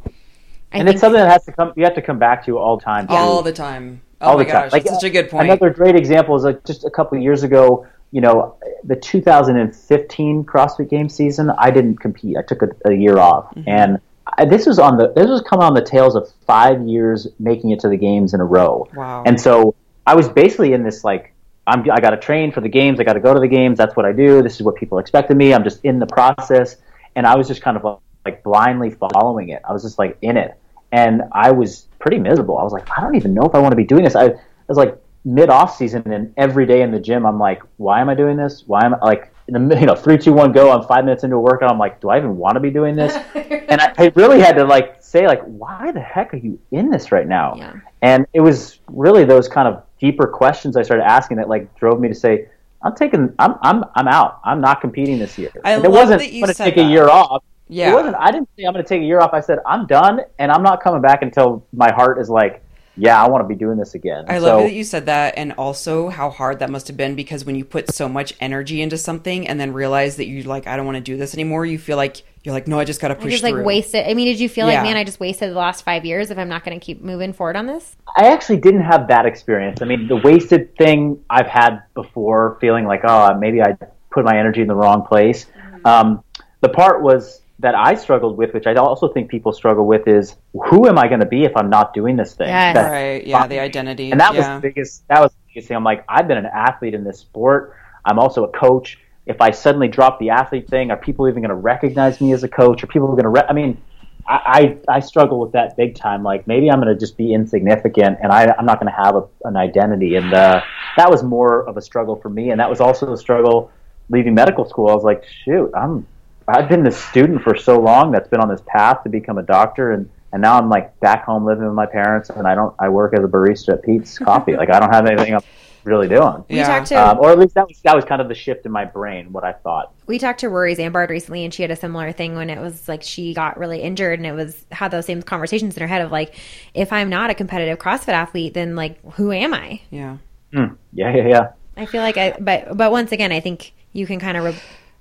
I 0.73 0.79
and 0.79 0.89
it's 0.89 1.01
something 1.01 1.21
that 1.21 1.31
has 1.31 1.45
to 1.45 1.53
come 1.53 1.73
you 1.77 1.85
have 1.85 1.95
to 1.95 2.03
come 2.03 2.19
back 2.19 2.45
to 2.47 2.59
all 2.59 2.77
the 2.77 2.85
time 2.85 3.07
too. 3.07 3.15
all 3.15 3.43
the 3.43 3.53
time. 3.53 4.01
Oh 4.21 4.31
all 4.31 4.39
my 4.39 4.45
gosh 4.45 4.73
like, 4.73 4.85
that's 4.85 4.97
such 4.97 5.05
a 5.05 5.11
good 5.11 5.31
point. 5.31 5.45
another 5.45 5.71
great 5.71 5.95
example 5.95 6.35
is 6.35 6.43
like 6.43 6.65
just 6.65 6.85
a 6.85 6.91
couple 6.91 7.17
of 7.17 7.23
years 7.23 7.43
ago 7.43 7.87
you 8.11 8.21
know 8.21 8.57
the 8.85 8.97
2015 8.97 10.45
CrossFit 10.45 10.89
Games 10.89 11.15
season 11.15 11.51
I 11.51 11.71
didn't 11.71 11.99
compete. 11.99 12.37
I 12.37 12.43
took 12.43 12.63
a, 12.63 12.69
a 12.87 12.93
year 12.93 13.19
off. 13.19 13.51
Mm-hmm. 13.51 13.69
and 13.69 14.01
I, 14.39 14.45
this 14.45 14.67
was 14.67 14.79
on 14.79 14.97
the 14.97 15.13
this 15.13 15.29
was 15.29 15.43
coming 15.43 15.65
on 15.65 15.75
the 15.75 15.85
tails 15.85 16.17
of 16.17 16.31
five 16.47 16.87
years 16.87 17.29
making 17.39 17.71
it 17.71 17.81
to 17.81 17.89
the 17.89 17.97
games 17.97 18.35
in 18.35 18.41
a 18.41 18.45
row. 18.45 18.89
Wow. 18.95 19.25
And 19.27 19.41
so 19.41 19.75
I 20.07 20.15
was 20.15 20.29
basically 20.29 20.73
in 20.73 20.83
this 20.83 21.05
like 21.05 21.34
I'm, 21.67 21.81
I 21.91 22.01
got 22.01 22.11
to 22.11 22.17
train 22.17 22.53
for 22.53 22.61
the 22.61 22.69
games. 22.69 23.01
I 23.01 23.05
got 23.05 23.15
to 23.15 23.21
go 23.21 23.33
to 23.33 23.41
the 23.41 23.49
games. 23.49 23.79
That's 23.79 23.97
what 23.97 24.05
I 24.05 24.13
do. 24.13 24.43
This 24.43 24.57
is 24.57 24.63
what 24.63 24.77
people 24.77 24.99
expect 24.99 25.31
of 25.31 25.37
me. 25.37 25.55
I'm 25.55 25.65
just 25.65 25.85
in 25.85 25.99
the 25.99 26.07
process. 26.07 26.77
And 27.17 27.27
I 27.27 27.37
was 27.37 27.49
just 27.49 27.63
kind 27.63 27.77
of 27.77 28.01
like 28.25 28.43
blindly 28.43 28.91
following 28.91 29.51
it. 29.51 29.63
I 29.69 29.73
was 29.73 29.83
just 29.83 29.99
like 29.99 30.19
in 30.23 30.37
it. 30.37 30.59
And 30.93 31.23
I 31.33 31.51
was 31.51 31.89
pretty 31.99 32.19
miserable. 32.19 32.59
I 32.59 32.63
was 32.63 32.73
like, 32.73 32.89
I 32.97 33.01
don't 33.01 33.17
even 33.17 33.35
know 33.35 33.43
if 33.43 33.55
I 33.55 33.59
want 33.59 33.73
to 33.73 33.77
be 33.77 33.85
doing 33.85 34.05
this. 34.05 34.15
I, 34.15 34.27
I 34.27 34.37
was 34.69 34.77
like 34.77 34.99
mid 35.25 35.49
off 35.49 35.77
season 35.77 36.03
and 36.13 36.33
every 36.37 36.67
day 36.67 36.83
in 36.83 36.91
the 36.91 37.01
gym, 37.01 37.25
I'm 37.25 37.39
like, 37.39 37.63
why 37.79 38.01
am 38.01 38.09
I 38.09 38.15
doing 38.15 38.37
this? 38.37 38.65
Why 38.67 38.85
am 38.85 38.95
I 38.95 38.99
like, 39.05 39.33
in 39.49 39.69
the, 39.69 39.79
you 39.79 39.87
know, 39.87 39.95
three, 39.95 40.19
two, 40.19 40.33
one, 40.33 40.53
go. 40.53 40.71
I'm 40.71 40.87
five 40.87 41.05
minutes 41.05 41.25
into 41.25 41.37
a 41.37 41.41
workout. 41.41 41.71
I'm 41.71 41.79
like, 41.79 42.01
do 42.01 42.11
I 42.11 42.19
even 42.19 42.37
want 42.37 42.55
to 42.55 42.61
be 42.61 42.71
doing 42.71 42.95
this? 42.95 43.15
and 43.35 43.81
I, 43.81 43.93
I 43.99 44.13
really 44.15 44.41
had 44.41 44.57
to 44.57 44.65
like 44.65 45.03
say 45.03 45.27
like, 45.27 45.43
why 45.43 45.93
the 45.93 46.01
heck 46.01 46.33
are 46.35 46.39
you 46.39 46.59
in 46.71 46.91
this 46.91 47.13
right 47.13 47.27
now? 47.27 47.55
Yeah. 47.57 47.75
And 48.03 48.27
it 48.33 48.41
was 48.41 48.81
really 48.89 49.25
those 49.25 49.49
kind 49.49 49.69
of 49.69 49.83
deeper 50.05 50.27
questions 50.27 50.77
I 50.77 50.83
started 50.83 51.05
asking 51.05 51.39
that 51.39 51.49
like 51.49 51.75
drove 51.79 51.99
me 51.99 52.09
to 52.09 52.15
say, 52.15 52.49
I'm 52.83 52.95
taking, 52.95 53.33
I'm, 53.39 53.55
I'm, 53.63 53.85
I'm 53.95 54.07
out. 54.07 54.41
I'm 54.45 54.61
not 54.61 54.83
competing 54.83 55.19
this 55.19 55.39
year. 55.39 55.51
I 55.65 55.73
and 55.73 55.85
it 55.85 55.91
wasn't 55.91 56.21
going 56.21 56.47
to 56.47 56.55
take 56.55 56.75
that. 56.77 56.85
a 56.85 56.89
year 56.89 57.09
off. 57.09 57.43
Yeah. 57.69 57.91
It 57.91 57.95
wasn't. 57.95 58.17
I 58.17 58.31
didn't 58.31 58.51
say 58.55 58.65
I'm 58.65 58.75
going 58.75 58.85
to 58.85 58.89
take 58.89 59.01
a 59.01 59.07
year 59.07 59.21
off. 59.21 59.33
I 59.33 59.41
said 59.41 59.61
I'm 59.65 59.87
done, 59.87 60.21
and 60.39 60.53
I'm 60.53 60.63
not 60.63 60.83
coming 60.83 61.01
back 61.01 61.23
until 61.23 61.67
my 61.73 61.91
heart 61.91 62.19
is 62.19 62.29
like, 62.29 62.63
yeah, 62.99 63.21
I 63.21 63.27
want 63.31 63.43
to 63.43 63.49
be 63.49 63.55
doing 63.55 63.79
this 63.79 63.95
again. 63.95 64.27
I 64.29 64.39
so, 64.39 64.45
love 64.45 64.63
that 64.65 64.75
you 64.75 64.85
said 64.85 65.07
that, 65.07 65.39
and 65.39 65.53
also 65.53 66.11
how 66.11 66.29
hard 66.29 66.59
that 66.59 66.69
must 66.69 66.87
have 66.89 66.99
been 66.99 67.15
because 67.15 67.47
when 67.47 67.57
you 67.57 67.65
put 67.65 67.91
so 67.95 68.07
much 68.07 68.35
energy 68.39 68.83
into 68.83 68.99
something 68.99 69.49
and 69.49 69.59
then 69.59 69.73
realize 69.73 70.17
that 70.17 70.27
you 70.27 70.43
like, 70.43 70.67
I 70.67 70.77
don't 70.77 70.85
want 70.85 70.97
to 70.97 71.03
do 71.03 71.17
this 71.17 71.33
anymore, 71.33 71.65
you 71.65 71.79
feel 71.79 71.97
like 71.97 72.23
you're 72.45 72.53
like, 72.55 72.69
no, 72.69 72.79
I 72.79 72.85
just 72.85 73.01
got 73.01 73.09
to 73.09 73.15
I 73.17 73.19
push 73.19 73.33
just 73.33 73.43
like 73.43 73.55
through. 73.55 73.65
wasted. 73.65 74.07
I 74.07 74.13
mean, 74.13 74.27
did 74.27 74.39
you 74.39 74.51
feel 74.51 74.69
Yeah. 74.69 74.75
like, 74.75 74.83
man, 74.85 74.97
I 74.99 75.05
just 75.05 75.19
wasted 75.19 75.51
the 75.51 75.55
last 75.59 75.83
five 75.83 76.05
years 76.05 76.31
if 76.31 76.37
I'm 76.39 76.49
not 76.49 76.63
going 76.63 76.79
to 76.79 76.85
keep 76.85 77.03
moving 77.03 77.33
forward 77.33 77.57
on 77.57 77.67
this? 77.67 77.97
I 78.19 78.27
actually 78.29 78.59
didn't 78.61 78.83
have 78.83 79.09
that 79.09 79.25
experience. 79.25 79.81
I 79.81 79.87
mean, 79.87 80.07
the 80.09 80.17
wasted 80.17 80.77
thing 80.77 81.19
I've 81.31 81.47
had 81.47 81.83
before, 81.95 82.59
feeling 82.61 82.85
like, 82.85 83.01
oh, 83.05 83.35
maybe 83.39 83.63
I 83.63 83.77
put 84.11 84.25
my 84.27 84.39
energy 84.39 84.61
in 84.61 84.69
the 84.69 84.75
wrong 84.77 85.05
place. 85.07 85.47
Mm-hmm. 85.47 85.87
Um, 85.87 86.25
the 86.61 86.69
part 86.69 87.03
was 87.03 87.41
that 87.61 87.75
I 87.75 87.95
struggled 87.95 88.37
with, 88.37 88.53
which 88.53 88.67
I 88.67 88.75
also 88.75 89.09
think 89.09 89.31
people 89.31 89.53
struggle 89.55 89.87
with, 89.87 90.07
is 90.07 90.37
who 90.53 90.87
am 90.87 90.99
I 90.99 91.09
going 91.09 91.21
to 91.21 91.27
be 91.27 91.45
if 91.45 91.53
I'm 91.57 91.71
not 91.71 91.95
doing 91.95 92.15
this 92.17 92.35
thing? 92.35 92.49
Yes. 92.49 92.75
That- 92.75 92.91
Right? 92.91 93.27
Yeah, 93.27 93.47
the 93.47 93.59
identity. 93.61 94.11
and 94.11 94.21
that 94.21 94.35
yeah. 94.35 94.39
was 94.39 94.63
the 94.63 94.69
biggest. 94.69 95.09
That 95.09 95.21
was 95.23 95.33
the 95.33 95.39
biggest 95.49 95.69
thing. 95.69 95.77
I'm 95.79 95.85
like, 95.85 96.05
I've 96.11 96.29
been 96.29 96.39
an 96.39 96.47
athlete 96.47 96.93
in 96.93 97.05
this 97.05 97.21
sport. 97.21 97.75
I'm 98.05 98.19
also 98.19 98.45
a 98.45 98.49
coach. 98.49 98.99
If 99.27 99.41
I 99.41 99.51
suddenly 99.51 99.89
drop 99.89 100.19
the 100.19 100.31
athlete 100.31 100.69
thing, 100.69 100.91
are 100.91 100.97
people 100.97 101.29
even 101.29 101.43
going 101.43 101.51
to 101.51 101.55
recognize 101.55 102.21
me 102.21 102.33
as 102.33 102.45
a 102.45 102.49
coach? 102.49 102.83
Are 102.85 102.87
people 102.87 103.09
going 103.09 103.23
to? 103.23 103.31
Re- 103.31 103.47
I 103.49 103.53
mean, 103.53 103.81
I, 104.27 104.77
I 104.89 104.97
I 104.97 105.01
struggle 105.01 105.41
with 105.41 105.53
that 105.53 105.77
big 105.77 105.95
time. 105.95 106.23
Like 106.23 106.47
maybe 106.47 106.71
I'm 106.71 106.81
going 106.81 106.93
to 106.93 106.99
just 106.99 107.17
be 107.17 107.33
insignificant, 107.33 108.19
and 108.23 108.33
I, 108.33 108.55
I'm 108.59 108.67
not 108.67 108.81
going 108.81 108.93
to 108.93 109.03
have 109.03 109.17
a, 109.17 109.25
an 109.45 109.57
identity. 109.57 110.17
And 110.17 110.33
uh, 110.33 110.61
that 110.97 111.11
was 111.11 111.23
more 111.23 111.67
of 111.69 111.77
a 111.77 111.83
struggle 111.83 112.17
for 112.17 112.29
me. 112.29 112.51
And 112.51 112.61
that 112.61 112.69
was 112.69 112.81
also 112.81 113.13
a 113.13 113.17
struggle 113.17 113.71
leaving 114.11 114.35
medical 114.35 114.69
school. 114.69 114.89
I 114.89 114.95
was 114.95 115.05
like, 115.05 115.25
shoot, 115.45 115.71
I'm 115.75 116.07
I've 116.47 116.69
been 116.69 116.85
this 116.85 117.03
student 117.03 117.43
for 117.43 117.57
so 117.57 117.81
long 117.81 118.13
that's 118.13 118.29
been 118.29 118.41
on 118.41 118.49
this 118.49 118.61
path 118.67 119.03
to 119.05 119.09
become 119.09 119.39
a 119.39 119.43
doctor, 119.43 119.93
and 119.93 120.09
and 120.33 120.43
now 120.43 120.59
I'm 120.59 120.69
like 120.69 120.99
back 121.01 121.25
home 121.25 121.45
living 121.45 121.65
with 121.65 121.75
my 121.75 121.87
parents, 121.87 122.31
and 122.31 122.47
I 122.47 122.55
don't 122.55 122.75
I 122.79 122.89
work 122.89 123.15
as 123.15 123.25
a 123.25 123.29
barista 123.29 123.75
at 123.75 123.83
Peet's 123.83 124.19
Coffee. 124.19 124.57
like 124.57 124.71
I 124.71 124.81
don't 124.81 124.93
have 124.93 125.07
anything 125.07 125.35
I'm 125.35 125.43
really 125.85 126.09
doing. 126.09 126.45
We 126.49 126.57
Yeah. 126.57 126.67
talked 126.67 126.87
to 126.89 126.95
Um, 127.11 127.19
or 127.21 127.31
at 127.31 127.39
least 127.39 127.55
that 127.55 127.69
was 127.69 127.81
that 127.83 127.95
was 127.95 128.05
kind 128.05 128.21
of 128.21 128.29
the 128.29 128.35
shift 128.35 128.67
in 128.67 128.73
my 128.73 128.85
brain, 128.85 129.33
what 129.33 129.45
I 129.45 129.53
thought. 129.53 129.93
we 130.07 130.19
talked 130.19 130.41
to 130.41 130.49
Rory 130.49 130.75
Zambard 130.75 131.09
recently, 131.09 131.45
and 131.45 131.53
she 131.53 131.63
had 131.63 131.71
a 131.71 131.77
similar 131.77 132.13
thing 132.13 132.37
when 132.37 132.51
it 132.51 132.61
was 132.61 132.89
like 132.89 133.03
she 133.03 133.35
got 133.35 133.59
really 133.59 133.81
injured, 133.81 134.19
and 134.19 134.27
it 134.27 134.33
was 134.35 134.65
had 134.73 134.91
those 134.91 135.07
same 135.07 135.23
conversations 135.23 135.77
in 135.77 135.81
her 135.81 135.87
head 135.87 136.03
of 136.03 136.11
like, 136.13 136.35
if 136.75 136.93
I'm 136.93 137.09
not 137.11 137.31
a 137.31 137.35
competitive 137.35 137.79
CrossFit 137.79 138.09
athlete, 138.15 138.55
then 138.55 138.77
like, 138.77 138.99
who 139.15 139.33
am 139.33 139.53
I? 139.55 139.81
yeah. 139.91 140.17
Hmm. 140.53 140.75
Yeah, 140.93 141.15
yeah, 141.15 141.27
yeah. 141.29 141.49
I 141.77 141.87
feel 141.87 142.03
like 142.03 142.17
I, 142.17 142.37
but 142.39 142.77
but 142.77 142.93
once 142.93 143.11
again, 143.13 143.33
I 143.33 143.41
think 143.41 143.73
you 143.93 144.07
can 144.07 144.19
kind 144.21 144.37
of. 144.37 144.45
Re- 144.45 144.55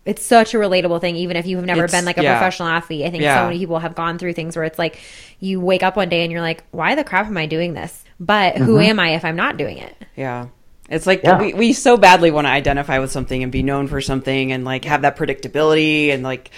it's 0.05 0.21
such 0.21 0.53
a 0.53 0.57
relatable 0.57 0.99
thing, 0.99 1.15
even 1.15 1.37
if 1.37 1.45
you 1.45 1.55
have 1.55 1.65
never 1.65 1.85
It's- 1.85 1.97
been 1.97 2.03
like 2.03 2.17
a 2.17 2.23
yeah. 2.23 2.37
professional 2.37 2.67
athlete. 2.67 3.05
I 3.05 3.09
think 3.09 3.23
Yeah. 3.23 3.37
so 3.39 3.45
many 3.45 3.57
people 3.57 3.79
have 3.79 3.95
gone 3.95 4.17
through 4.17 4.33
things 4.33 4.53
where 4.57 4.65
it's 4.65 4.77
like 4.77 4.97
you 5.39 5.61
wake 5.61 5.81
up 5.81 5.95
one 5.95 6.09
day 6.09 6.23
and 6.23 6.31
you're 6.31 6.41
like, 6.41 6.61
"Why 6.71 6.93
the 6.93 7.05
crap 7.05 7.27
am 7.27 7.37
I 7.37 7.45
doing 7.45 7.73
this?" 7.73 8.03
But 8.19 8.57
who 8.57 8.79
am 8.79 8.99
I 8.99 9.11
if 9.15 9.23
I'm 9.23 9.37
not 9.37 9.55
doing 9.55 9.77
it? 9.77 9.95
Yeah. 10.17 10.47
It's 10.89 11.07
like 11.07 11.23
Yeah. 11.23 11.39
we, 11.39 11.53
we 11.53 11.73
so 11.73 11.97
badly 11.97 12.31
want 12.31 12.45
to 12.45 12.51
identify 12.51 12.99
with 12.99 13.11
something 13.11 13.41
and 13.41 13.51
be 13.51 13.63
known 13.63 13.87
for 13.87 14.01
something 14.01 14.51
and 14.51 14.65
like 14.65 14.85
have 14.85 15.03
that 15.03 15.17
predictability 15.17 16.09
and 16.13 16.23
like 16.23 16.49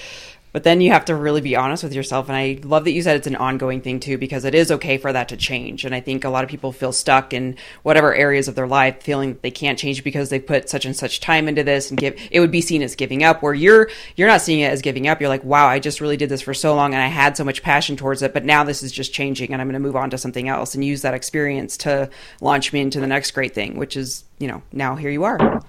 but 0.56 0.64
then 0.64 0.80
you 0.80 0.89
have 0.89 1.03
to 1.03 1.14
really 1.14 1.41
be 1.41 1.58
honest 1.58 1.84
with 1.84 1.93
yourself 1.93 2.30
and 2.30 2.38
I 2.38 2.60
love 2.64 2.86
that 2.86 2.93
you 2.93 3.01
said 3.01 3.18
it's 3.18 3.28
an 3.28 3.36
ongoing 3.36 3.82
thing 3.82 3.99
too 3.99 4.18
because 4.18 4.45
it 4.45 4.56
is 4.56 4.72
okay 4.72 4.97
for 4.97 5.12
that 5.12 5.28
to 5.28 5.36
change 5.36 5.84
and 5.84 5.93
I 5.93 5.99
think 5.99 6.24
a 6.24 6.30
lot 6.30 6.45
of 6.45 6.49
people 6.49 6.72
feel 6.72 6.93
stuck 6.93 7.34
in 7.34 7.58
whatever 7.84 8.16
areas 8.16 8.47
of 8.47 8.56
their 8.56 8.66
life 8.66 9.03
feeling 9.03 9.34
that 9.34 9.41
they 9.41 9.51
can't 9.51 9.78
change 9.78 10.01
because 10.01 10.30
they 10.30 10.39
put 10.39 10.70
such 10.70 10.86
and 10.86 10.95
such 10.95 11.20
time 11.20 11.49
into 11.49 11.62
this 11.62 11.89
and 11.89 11.99
give 11.99 12.18
it 12.32 12.39
would 12.39 12.51
be 12.51 12.62
seen 12.62 12.82
as 12.84 12.95
giving 12.95 13.22
up 13.22 13.41
where 13.41 13.53
you're 13.53 13.89
you're 14.16 14.30
not 14.30 14.39
seeing 14.39 14.62
it 14.62 14.72
as 14.72 14.82
giving 14.82 15.10
up 15.10 15.20
you're 15.20 15.28
like 15.28 15.43
wow 15.43 15.68
I 15.68 15.80
just 15.80 15.99
really 15.99 16.16
did 16.16 16.30
this 16.30 16.39
for 16.39 16.53
so 16.53 16.74
long 16.74 16.93
and 16.93 17.03
I 17.03 17.08
had 17.08 17.36
so 17.36 17.43
much 17.43 17.62
passion 17.62 17.97
towards 17.97 18.22
it 18.22 18.34
but 18.34 18.45
now 18.45 18.64
this 18.64 18.82
is 18.82 18.93
just 18.93 19.12
changing 19.12 19.51
and 19.51 19.62
I'm 19.62 19.68
going 19.68 19.74
to 19.74 19.86
move 19.86 19.97
on 19.97 20.10
to 20.12 20.18
something 20.18 20.47
else 20.47 20.74
and 20.74 20.86
use 20.86 21.01
that 21.01 21.14
experience 21.14 21.76
to 21.80 22.10
launch 22.39 22.72
me 22.72 22.80
into 22.80 23.01
the 23.01 23.08
next 23.08 23.32
great 23.32 23.53
thing 23.53 23.76
which 23.76 23.97
is 23.97 24.24
you 24.39 24.47
know 24.47 24.62
now 24.72 24.95
here 24.95 25.10
you 25.10 25.26
are 25.26 25.62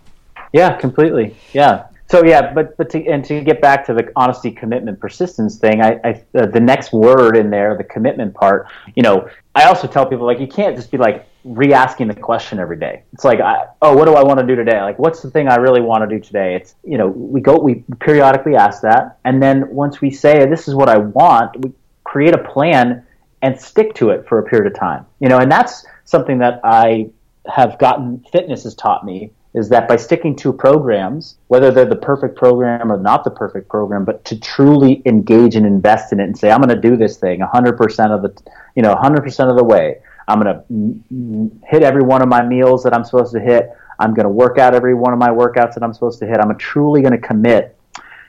Yeah, 0.52 0.76
completely. 0.76 1.36
Yeah. 1.52 1.88
So 2.08 2.24
yeah, 2.24 2.52
but 2.52 2.76
but 2.76 2.88
to, 2.90 3.04
and 3.06 3.24
to 3.24 3.40
get 3.40 3.60
back 3.60 3.84
to 3.86 3.94
the 3.94 4.10
honesty, 4.14 4.50
commitment, 4.52 5.00
persistence 5.00 5.58
thing, 5.58 5.82
I, 5.82 5.98
I 6.04 6.24
uh, 6.38 6.46
the 6.46 6.60
next 6.60 6.92
word 6.92 7.36
in 7.36 7.50
there, 7.50 7.76
the 7.76 7.84
commitment 7.84 8.32
part. 8.34 8.68
You 8.94 9.02
know, 9.02 9.28
I 9.54 9.64
also 9.64 9.88
tell 9.88 10.06
people 10.06 10.24
like 10.24 10.38
you 10.38 10.46
can't 10.46 10.76
just 10.76 10.90
be 10.90 10.98
like 10.98 11.26
re-asking 11.44 12.08
the 12.08 12.14
question 12.14 12.58
every 12.60 12.78
day. 12.78 13.02
It's 13.12 13.24
like, 13.24 13.40
I, 13.40 13.66
oh, 13.82 13.96
what 13.96 14.04
do 14.04 14.14
I 14.14 14.22
want 14.22 14.38
to 14.38 14.46
do 14.46 14.54
today? 14.54 14.80
Like, 14.82 14.98
what's 14.98 15.20
the 15.20 15.30
thing 15.30 15.48
I 15.48 15.56
really 15.56 15.80
want 15.80 16.08
to 16.08 16.16
do 16.16 16.22
today? 16.22 16.54
It's 16.54 16.76
you 16.84 16.96
know, 16.96 17.08
we 17.08 17.40
go, 17.40 17.58
we 17.58 17.84
periodically 17.98 18.54
ask 18.54 18.82
that, 18.82 19.18
and 19.24 19.42
then 19.42 19.68
once 19.70 20.00
we 20.00 20.10
say 20.10 20.46
this 20.46 20.68
is 20.68 20.76
what 20.76 20.88
I 20.88 20.98
want, 20.98 21.64
we 21.64 21.72
create 22.04 22.34
a 22.34 22.42
plan 22.44 23.04
and 23.42 23.60
stick 23.60 23.94
to 23.94 24.10
it 24.10 24.28
for 24.28 24.38
a 24.38 24.44
period 24.44 24.72
of 24.72 24.78
time. 24.78 25.06
You 25.18 25.28
know, 25.28 25.38
and 25.38 25.50
that's 25.50 25.84
something 26.04 26.38
that 26.38 26.60
I 26.62 27.10
have 27.48 27.78
gotten 27.78 28.24
fitness 28.32 28.64
has 28.64 28.74
taught 28.74 29.04
me 29.04 29.32
is 29.56 29.70
that 29.70 29.88
by 29.88 29.96
sticking 29.96 30.36
to 30.36 30.52
programs, 30.52 31.38
whether 31.48 31.70
they're 31.70 31.86
the 31.86 31.96
perfect 31.96 32.36
program 32.36 32.92
or 32.92 32.98
not 32.98 33.24
the 33.24 33.30
perfect 33.30 33.70
program, 33.70 34.04
but 34.04 34.22
to 34.26 34.38
truly 34.38 35.02
engage 35.06 35.56
and 35.56 35.64
invest 35.64 36.12
in 36.12 36.20
it 36.20 36.24
and 36.24 36.36
say, 36.36 36.50
I'm 36.50 36.60
going 36.60 36.74
to 36.74 36.80
do 36.80 36.94
this 36.94 37.16
thing 37.16 37.40
100% 37.40 38.10
of 38.10 38.22
the, 38.22 38.42
you 38.74 38.82
know, 38.82 38.94
100% 38.94 39.50
of 39.50 39.56
the 39.56 39.64
way. 39.64 39.96
I'm 40.28 40.40
going 40.40 41.00
to 41.08 41.66
hit 41.66 41.82
every 41.82 42.02
one 42.02 42.20
of 42.20 42.28
my 42.28 42.44
meals 42.44 42.82
that 42.84 42.92
I'm 42.92 43.04
supposed 43.04 43.32
to 43.32 43.40
hit. 43.40 43.70
I'm 43.98 44.12
going 44.12 44.24
to 44.24 44.30
work 44.30 44.58
out 44.58 44.74
every 44.74 44.94
one 44.94 45.14
of 45.14 45.18
my 45.18 45.30
workouts 45.30 45.74
that 45.74 45.82
I'm 45.82 45.94
supposed 45.94 46.18
to 46.18 46.26
hit. 46.26 46.36
I'm 46.38 46.56
truly 46.58 47.00
going 47.00 47.18
to 47.18 47.26
commit. 47.26 47.75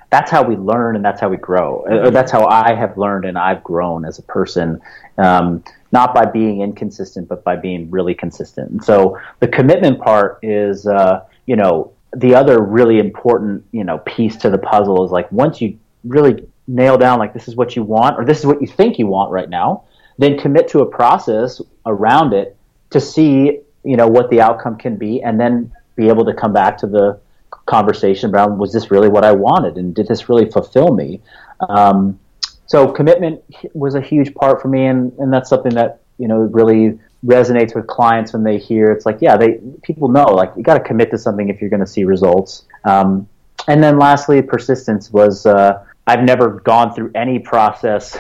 That's 0.09 0.31
how 0.31 0.43
we 0.43 0.55
learn 0.55 0.95
and 0.95 1.03
that's 1.03 1.19
how 1.19 1.29
we 1.29 1.37
grow. 1.37 1.85
Or 1.87 2.11
that's 2.11 2.31
how 2.31 2.45
I 2.47 2.73
have 2.73 2.97
learned 2.97 3.25
and 3.25 3.37
I've 3.37 3.63
grown 3.63 4.05
as 4.05 4.19
a 4.19 4.23
person. 4.23 4.81
Um, 5.17 5.63
not 5.91 6.13
by 6.13 6.25
being 6.25 6.61
inconsistent, 6.61 7.27
but 7.27 7.43
by 7.43 7.55
being 7.55 7.89
really 7.89 8.13
consistent. 8.13 8.71
And 8.71 8.83
so 8.83 9.17
the 9.39 9.47
commitment 9.47 9.99
part 9.99 10.39
is, 10.43 10.85
uh, 10.85 11.25
you 11.45 11.55
know, 11.55 11.93
the 12.15 12.35
other 12.35 12.61
really 12.61 12.99
important, 12.99 13.65
you 13.71 13.83
know, 13.83 13.99
piece 13.99 14.35
to 14.37 14.49
the 14.49 14.57
puzzle 14.57 15.05
is 15.05 15.11
like 15.11 15.31
once 15.31 15.61
you 15.61 15.77
really 16.03 16.47
nail 16.67 16.97
down 16.97 17.19
like 17.19 17.33
this 17.33 17.47
is 17.47 17.55
what 17.55 17.75
you 17.75 17.83
want 17.83 18.17
or 18.17 18.25
this 18.25 18.39
is 18.39 18.45
what 18.45 18.61
you 18.61 18.67
think 18.67 18.99
you 18.99 19.07
want 19.07 19.31
right 19.31 19.49
now, 19.49 19.83
then 20.17 20.37
commit 20.37 20.67
to 20.69 20.79
a 20.79 20.85
process 20.85 21.61
around 21.85 22.33
it 22.33 22.55
to 22.89 22.99
see, 22.99 23.59
you 23.83 23.95
know, 23.95 24.07
what 24.07 24.29
the 24.29 24.41
outcome 24.41 24.77
can 24.77 24.97
be, 24.97 25.21
and 25.21 25.39
then 25.39 25.71
be 25.95 26.07
able 26.07 26.25
to 26.25 26.33
come 26.33 26.53
back 26.53 26.77
to 26.77 26.87
the 26.87 27.19
conversation 27.67 28.33
around 28.33 28.57
was 28.57 28.73
this 28.73 28.89
really 28.89 29.09
what 29.09 29.23
I 29.23 29.31
wanted 29.31 29.77
and 29.77 29.93
did 29.93 30.07
this 30.07 30.27
really 30.29 30.49
fulfill 30.49 30.93
me? 30.95 31.21
Um, 31.69 32.19
so 32.65 32.91
commitment 32.91 33.41
was 33.73 33.95
a 33.95 34.01
huge 34.01 34.33
part 34.35 34.61
for 34.61 34.67
me, 34.67 34.87
and, 34.87 35.13
and 35.19 35.31
that's 35.31 35.49
something 35.49 35.73
that 35.75 36.01
you 36.17 36.27
know 36.27 36.39
really 36.39 36.99
resonates 37.25 37.75
with 37.75 37.87
clients 37.87 38.33
when 38.33 38.43
they 38.43 38.57
hear 38.59 38.91
it's 38.91 39.05
like 39.05 39.17
yeah 39.21 39.35
they 39.35 39.59
people 39.81 40.07
know 40.07 40.25
like 40.25 40.51
you 40.55 40.61
got 40.61 40.75
to 40.75 40.83
commit 40.83 41.09
to 41.09 41.17
something 41.17 41.49
if 41.49 41.61
you're 41.61 41.69
going 41.69 41.79
to 41.79 41.87
see 41.87 42.03
results. 42.03 42.65
Um, 42.83 43.27
and 43.67 43.83
then 43.83 43.97
lastly, 43.97 44.41
persistence 44.41 45.11
was 45.11 45.45
uh, 45.45 45.83
I've 46.05 46.23
never 46.23 46.61
gone 46.61 46.93
through 46.93 47.11
any 47.15 47.39
process, 47.39 48.17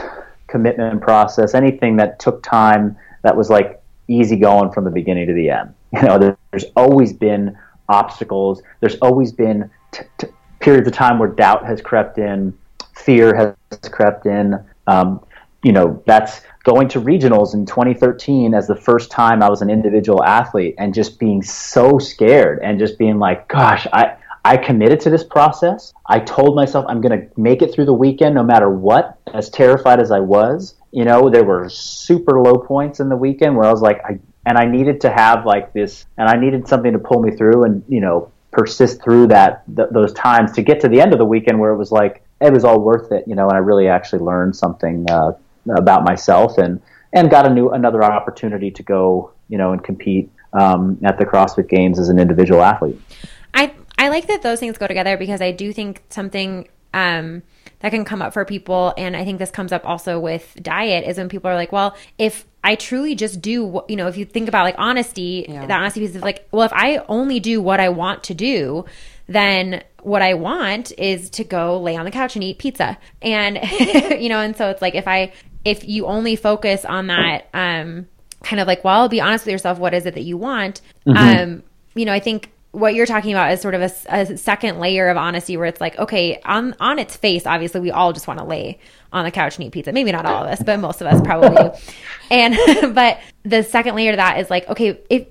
commitment 0.47 1.01
process, 1.01 1.53
anything 1.53 1.95
that 1.97 2.19
took 2.19 2.43
time 2.43 2.97
that 3.23 3.35
was 3.35 3.49
like 3.49 3.81
easy 4.07 4.35
going 4.37 4.71
from 4.71 4.83
the 4.83 4.91
beginning 4.91 5.27
to 5.27 5.33
the 5.33 5.49
end. 5.49 5.73
You 5.93 6.01
know, 6.01 6.35
there's 6.51 6.65
always 6.75 7.13
been 7.13 7.57
obstacles. 7.89 8.61
There's 8.79 8.95
always 8.97 9.31
been 9.31 9.69
t- 9.91 10.03
t- 10.17 10.27
periods 10.59 10.87
of 10.87 10.93
time 10.93 11.19
where 11.19 11.29
doubt 11.29 11.65
has 11.65 11.81
crept 11.81 12.17
in, 12.17 12.57
fear 12.95 13.35
has 13.35 13.79
crept 13.89 14.25
in. 14.25 14.55
Um, 14.87 15.25
you 15.63 15.71
know, 15.71 16.01
that's 16.05 16.41
going 16.63 16.87
to 16.89 17.01
regionals 17.01 17.53
in 17.53 17.65
2013 17.65 18.53
as 18.53 18.67
the 18.67 18.75
first 18.75 19.09
time 19.09 19.41
I 19.41 19.49
was 19.49 19.61
an 19.61 19.69
individual 19.69 20.23
athlete 20.23 20.75
and 20.77 20.93
just 20.93 21.19
being 21.19 21.41
so 21.41 21.97
scared 21.97 22.59
and 22.61 22.77
just 22.77 22.97
being 22.97 23.19
like, 23.19 23.47
gosh, 23.47 23.87
I, 23.93 24.17
I 24.43 24.57
committed 24.57 24.99
to 25.01 25.09
this 25.09 25.23
process. 25.23 25.93
I 26.05 26.19
told 26.19 26.55
myself 26.55 26.85
I'm 26.87 27.01
going 27.01 27.19
to 27.19 27.27
make 27.39 27.61
it 27.61 27.73
through 27.73 27.85
the 27.85 27.93
weekend 27.93 28.35
no 28.35 28.43
matter 28.43 28.69
what, 28.69 29.19
as 29.33 29.49
terrified 29.49 29.99
as 29.99 30.11
I 30.11 30.19
was. 30.19 30.75
You 30.91 31.05
know, 31.05 31.29
there 31.29 31.43
were 31.43 31.67
super 31.69 32.39
low 32.41 32.55
points 32.55 32.99
in 32.99 33.09
the 33.09 33.17
weekend 33.17 33.55
where 33.55 33.67
I 33.67 33.71
was 33.71 33.81
like, 33.81 34.01
I, 34.05 34.19
and 34.47 34.57
I 34.57 34.65
needed 34.65 35.01
to 35.01 35.11
have 35.11 35.45
like 35.45 35.73
this, 35.73 36.05
and 36.17 36.29
I 36.29 36.37
needed 36.37 36.69
something 36.69 36.93
to 36.93 36.99
pull 36.99 37.21
me 37.21 37.31
through 37.35 37.65
and, 37.65 37.83
you 37.89 37.99
know, 37.99 38.31
persist 38.51 39.03
through 39.03 39.27
that, 39.27 39.63
th- 39.75 39.89
those 39.91 40.13
times 40.13 40.53
to 40.53 40.61
get 40.61 40.79
to 40.79 40.87
the 40.87 41.01
end 41.01 41.11
of 41.11 41.19
the 41.19 41.25
weekend 41.25 41.59
where 41.59 41.71
it 41.71 41.77
was 41.77 41.91
like, 41.91 42.23
it 42.39 42.53
was 42.53 42.63
all 42.63 42.79
worth 42.79 43.11
it, 43.11 43.25
you 43.27 43.35
know, 43.35 43.49
and 43.49 43.57
I 43.57 43.59
really 43.59 43.89
actually 43.89 44.19
learned 44.19 44.55
something, 44.55 45.05
uh, 45.11 45.33
about 45.75 46.05
myself 46.05 46.57
and, 46.57 46.81
and 47.11 47.29
got 47.29 47.45
a 47.45 47.53
new, 47.53 47.71
another 47.71 48.01
opportunity 48.01 48.71
to 48.71 48.83
go, 48.83 49.33
you 49.49 49.57
know, 49.57 49.73
and 49.73 49.83
compete, 49.83 50.31
um, 50.53 50.97
at 51.03 51.17
the 51.19 51.25
CrossFit 51.25 51.67
games 51.67 51.99
as 51.99 52.07
an 52.07 52.17
individual 52.17 52.63
athlete. 52.63 52.99
I 53.53 53.73
I 53.97 54.07
like 54.09 54.27
that 54.27 54.43
those 54.43 54.59
things 54.59 54.77
go 54.77 54.87
together 54.87 55.17
because 55.17 55.41
I 55.41 55.51
do 55.51 55.73
think 55.73 56.03
something 56.09 56.69
um, 56.97 57.43
that 57.79 57.91
can 57.91 58.05
come 58.05 58.21
up 58.21 58.33
for 58.33 58.43
people, 58.43 58.93
and 58.97 59.15
I 59.15 59.23
think 59.23 59.37
this 59.39 59.51
comes 59.51 59.71
up 59.71 59.85
also 59.85 60.19
with 60.19 60.57
diet, 60.61 61.05
is 61.07 61.17
when 61.17 61.29
people 61.29 61.49
are 61.51 61.55
like, 61.55 61.71
well, 61.71 61.95
if 62.17 62.45
I 62.63 62.75
truly 62.75 63.13
just 63.13 63.39
do, 63.39 63.63
what, 63.63 63.89
you 63.89 63.95
know, 63.95 64.07
if 64.07 64.17
you 64.17 64.25
think 64.25 64.49
about 64.49 64.63
like 64.63 64.75
honesty, 64.77 65.45
Yeah. 65.47 65.65
the 65.67 65.73
honesty 65.73 65.99
piece 66.01 66.15
is 66.15 66.21
like, 66.21 66.47
well, 66.51 66.63
if 66.63 66.73
I 66.73 66.97
only 67.07 67.39
do 67.39 67.61
what 67.61 67.79
I 67.79 67.89
want 67.89 68.23
to 68.25 68.33
do, 68.33 68.85
then 69.27 69.83
what 70.01 70.21
I 70.21 70.33
want 70.33 70.91
is 70.97 71.29
to 71.31 71.43
go 71.43 71.79
lay 71.79 71.95
on 71.95 72.05
the 72.05 72.11
couch 72.11 72.35
and 72.35 72.43
eat 72.43 72.57
pizza. 72.57 72.97
And, 73.21 73.57
you 74.19 74.29
know, 74.29 74.39
and 74.39 74.55
so 74.57 74.69
it's 74.69 74.81
like 74.81 74.95
if 74.95 75.07
I, 75.07 75.33
if 75.63 75.87
you 75.87 76.07
only 76.07 76.35
focus 76.35 76.83
on 76.83 77.07
that, 77.07 77.47
um, 77.53 78.07
kind 78.43 78.59
of 78.59 78.67
like, 78.67 78.83
well, 78.83 79.07
be 79.07 79.21
honest 79.21 79.45
with 79.45 79.51
yourself, 79.51 79.77
what 79.77 79.93
is 79.93 80.05
it 80.05 80.15
that 80.15 80.23
you 80.23 80.37
want? 80.37 80.81
Mm-hmm. 81.05 81.17
Um, 81.17 81.63
you 81.93 82.05
know, 82.05 82.13
I 82.13 82.19
think 82.19 82.51
what 82.71 82.93
you're 82.95 83.05
talking 83.05 83.31
about 83.31 83.51
is 83.51 83.61
sort 83.61 83.75
of 83.75 83.81
a, 83.81 83.91
a, 84.09 84.37
second 84.37 84.79
layer 84.79 85.07
of 85.07 85.17
honesty 85.17 85.57
where 85.57 85.65
it's 85.65 85.81
like, 85.81 85.97
okay, 85.97 86.39
on 86.45 86.75
on 86.79 86.99
its 86.99 87.15
face, 87.15 87.45
obviously 87.45 87.81
we 87.81 87.91
all 87.91 88.13
just 88.13 88.27
want 88.27 88.39
to 88.39 88.45
lay 88.45 88.79
on 89.11 89.25
the 89.25 89.31
couch 89.31 89.57
and 89.57 89.65
eat 89.65 89.71
pizza. 89.71 89.91
Maybe 89.91 90.11
not 90.11 90.25
all 90.25 90.43
of 90.43 90.49
us, 90.49 90.61
but 90.61 90.79
most 90.79 91.01
of 91.01 91.07
us 91.07 91.21
probably. 91.21 91.71
And 92.29 92.57
but 92.93 93.21
the 93.43 93.63
second 93.63 93.95
layer 93.95 94.11
to 94.11 94.17
that 94.17 94.39
is 94.39 94.49
like, 94.49 94.67
okay, 94.67 94.99
if 95.09 95.27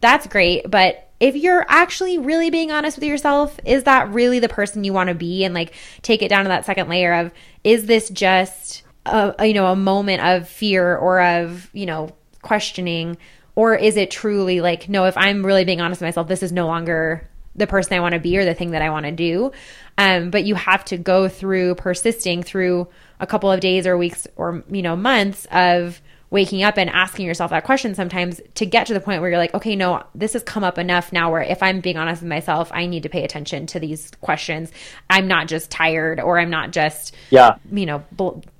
that's 0.00 0.26
great, 0.26 0.68
but 0.68 1.10
if 1.20 1.36
you're 1.36 1.64
actually 1.68 2.18
really 2.18 2.50
being 2.50 2.72
honest 2.72 2.96
with 2.96 3.04
yourself, 3.04 3.60
is 3.64 3.84
that 3.84 4.10
really 4.10 4.40
the 4.40 4.48
person 4.48 4.82
you 4.82 4.92
want 4.92 5.08
to 5.08 5.14
be? 5.14 5.44
And 5.44 5.54
like 5.54 5.74
take 6.02 6.22
it 6.22 6.28
down 6.28 6.44
to 6.44 6.48
that 6.48 6.64
second 6.64 6.88
layer 6.88 7.12
of 7.14 7.30
is 7.62 7.86
this 7.86 8.08
just 8.08 8.82
a, 9.06 9.34
a 9.38 9.46
you 9.46 9.54
know 9.54 9.66
a 9.66 9.76
moment 9.76 10.22
of 10.22 10.48
fear 10.48 10.96
or 10.96 11.20
of 11.20 11.70
you 11.72 11.86
know 11.86 12.10
questioning 12.42 13.16
or 13.60 13.74
is 13.74 13.98
it 13.98 14.10
truly 14.10 14.62
like 14.62 14.88
no 14.88 15.04
if 15.04 15.16
i'm 15.18 15.44
really 15.44 15.66
being 15.66 15.82
honest 15.82 16.00
with 16.00 16.06
myself 16.06 16.26
this 16.28 16.42
is 16.42 16.50
no 16.50 16.66
longer 16.66 17.28
the 17.56 17.66
person 17.66 17.92
i 17.92 18.00
want 18.00 18.14
to 18.14 18.18
be 18.18 18.38
or 18.38 18.44
the 18.46 18.54
thing 18.54 18.70
that 18.70 18.80
i 18.80 18.88
want 18.88 19.04
to 19.04 19.12
do. 19.12 19.52
Um, 19.98 20.30
but 20.30 20.44
you 20.44 20.54
have 20.54 20.82
to 20.86 20.96
go 20.96 21.28
through 21.28 21.74
persisting 21.74 22.42
through 22.42 22.88
a 23.18 23.26
couple 23.26 23.52
of 23.52 23.60
days 23.60 23.86
or 23.86 23.98
weeks 23.98 24.26
or 24.36 24.64
you 24.70 24.80
know 24.80 24.96
months 24.96 25.46
of 25.50 26.00
waking 26.30 26.62
up 26.62 26.78
and 26.78 26.88
asking 26.90 27.26
yourself 27.26 27.50
that 27.50 27.64
question 27.64 27.94
sometimes 27.94 28.40
to 28.54 28.64
get 28.64 28.86
to 28.86 28.94
the 28.94 29.00
point 29.00 29.20
where 29.20 29.30
you're 29.30 29.38
like, 29.38 29.52
okay, 29.52 29.74
no, 29.74 30.02
this 30.14 30.32
has 30.32 30.42
come 30.44 30.62
up 30.62 30.78
enough 30.78 31.12
now 31.12 31.30
where 31.30 31.42
if 31.42 31.62
I'm 31.62 31.80
being 31.80 31.96
honest 31.96 32.22
with 32.22 32.28
myself, 32.28 32.70
I 32.72 32.86
need 32.86 33.02
to 33.02 33.08
pay 33.08 33.24
attention 33.24 33.66
to 33.66 33.80
these 33.80 34.12
questions. 34.20 34.70
I'm 35.08 35.26
not 35.26 35.48
just 35.48 35.70
tired 35.70 36.20
or 36.20 36.38
I'm 36.38 36.50
not 36.50 36.70
just, 36.70 37.14
yeah, 37.30 37.56
you 37.72 37.84
know, 37.84 37.98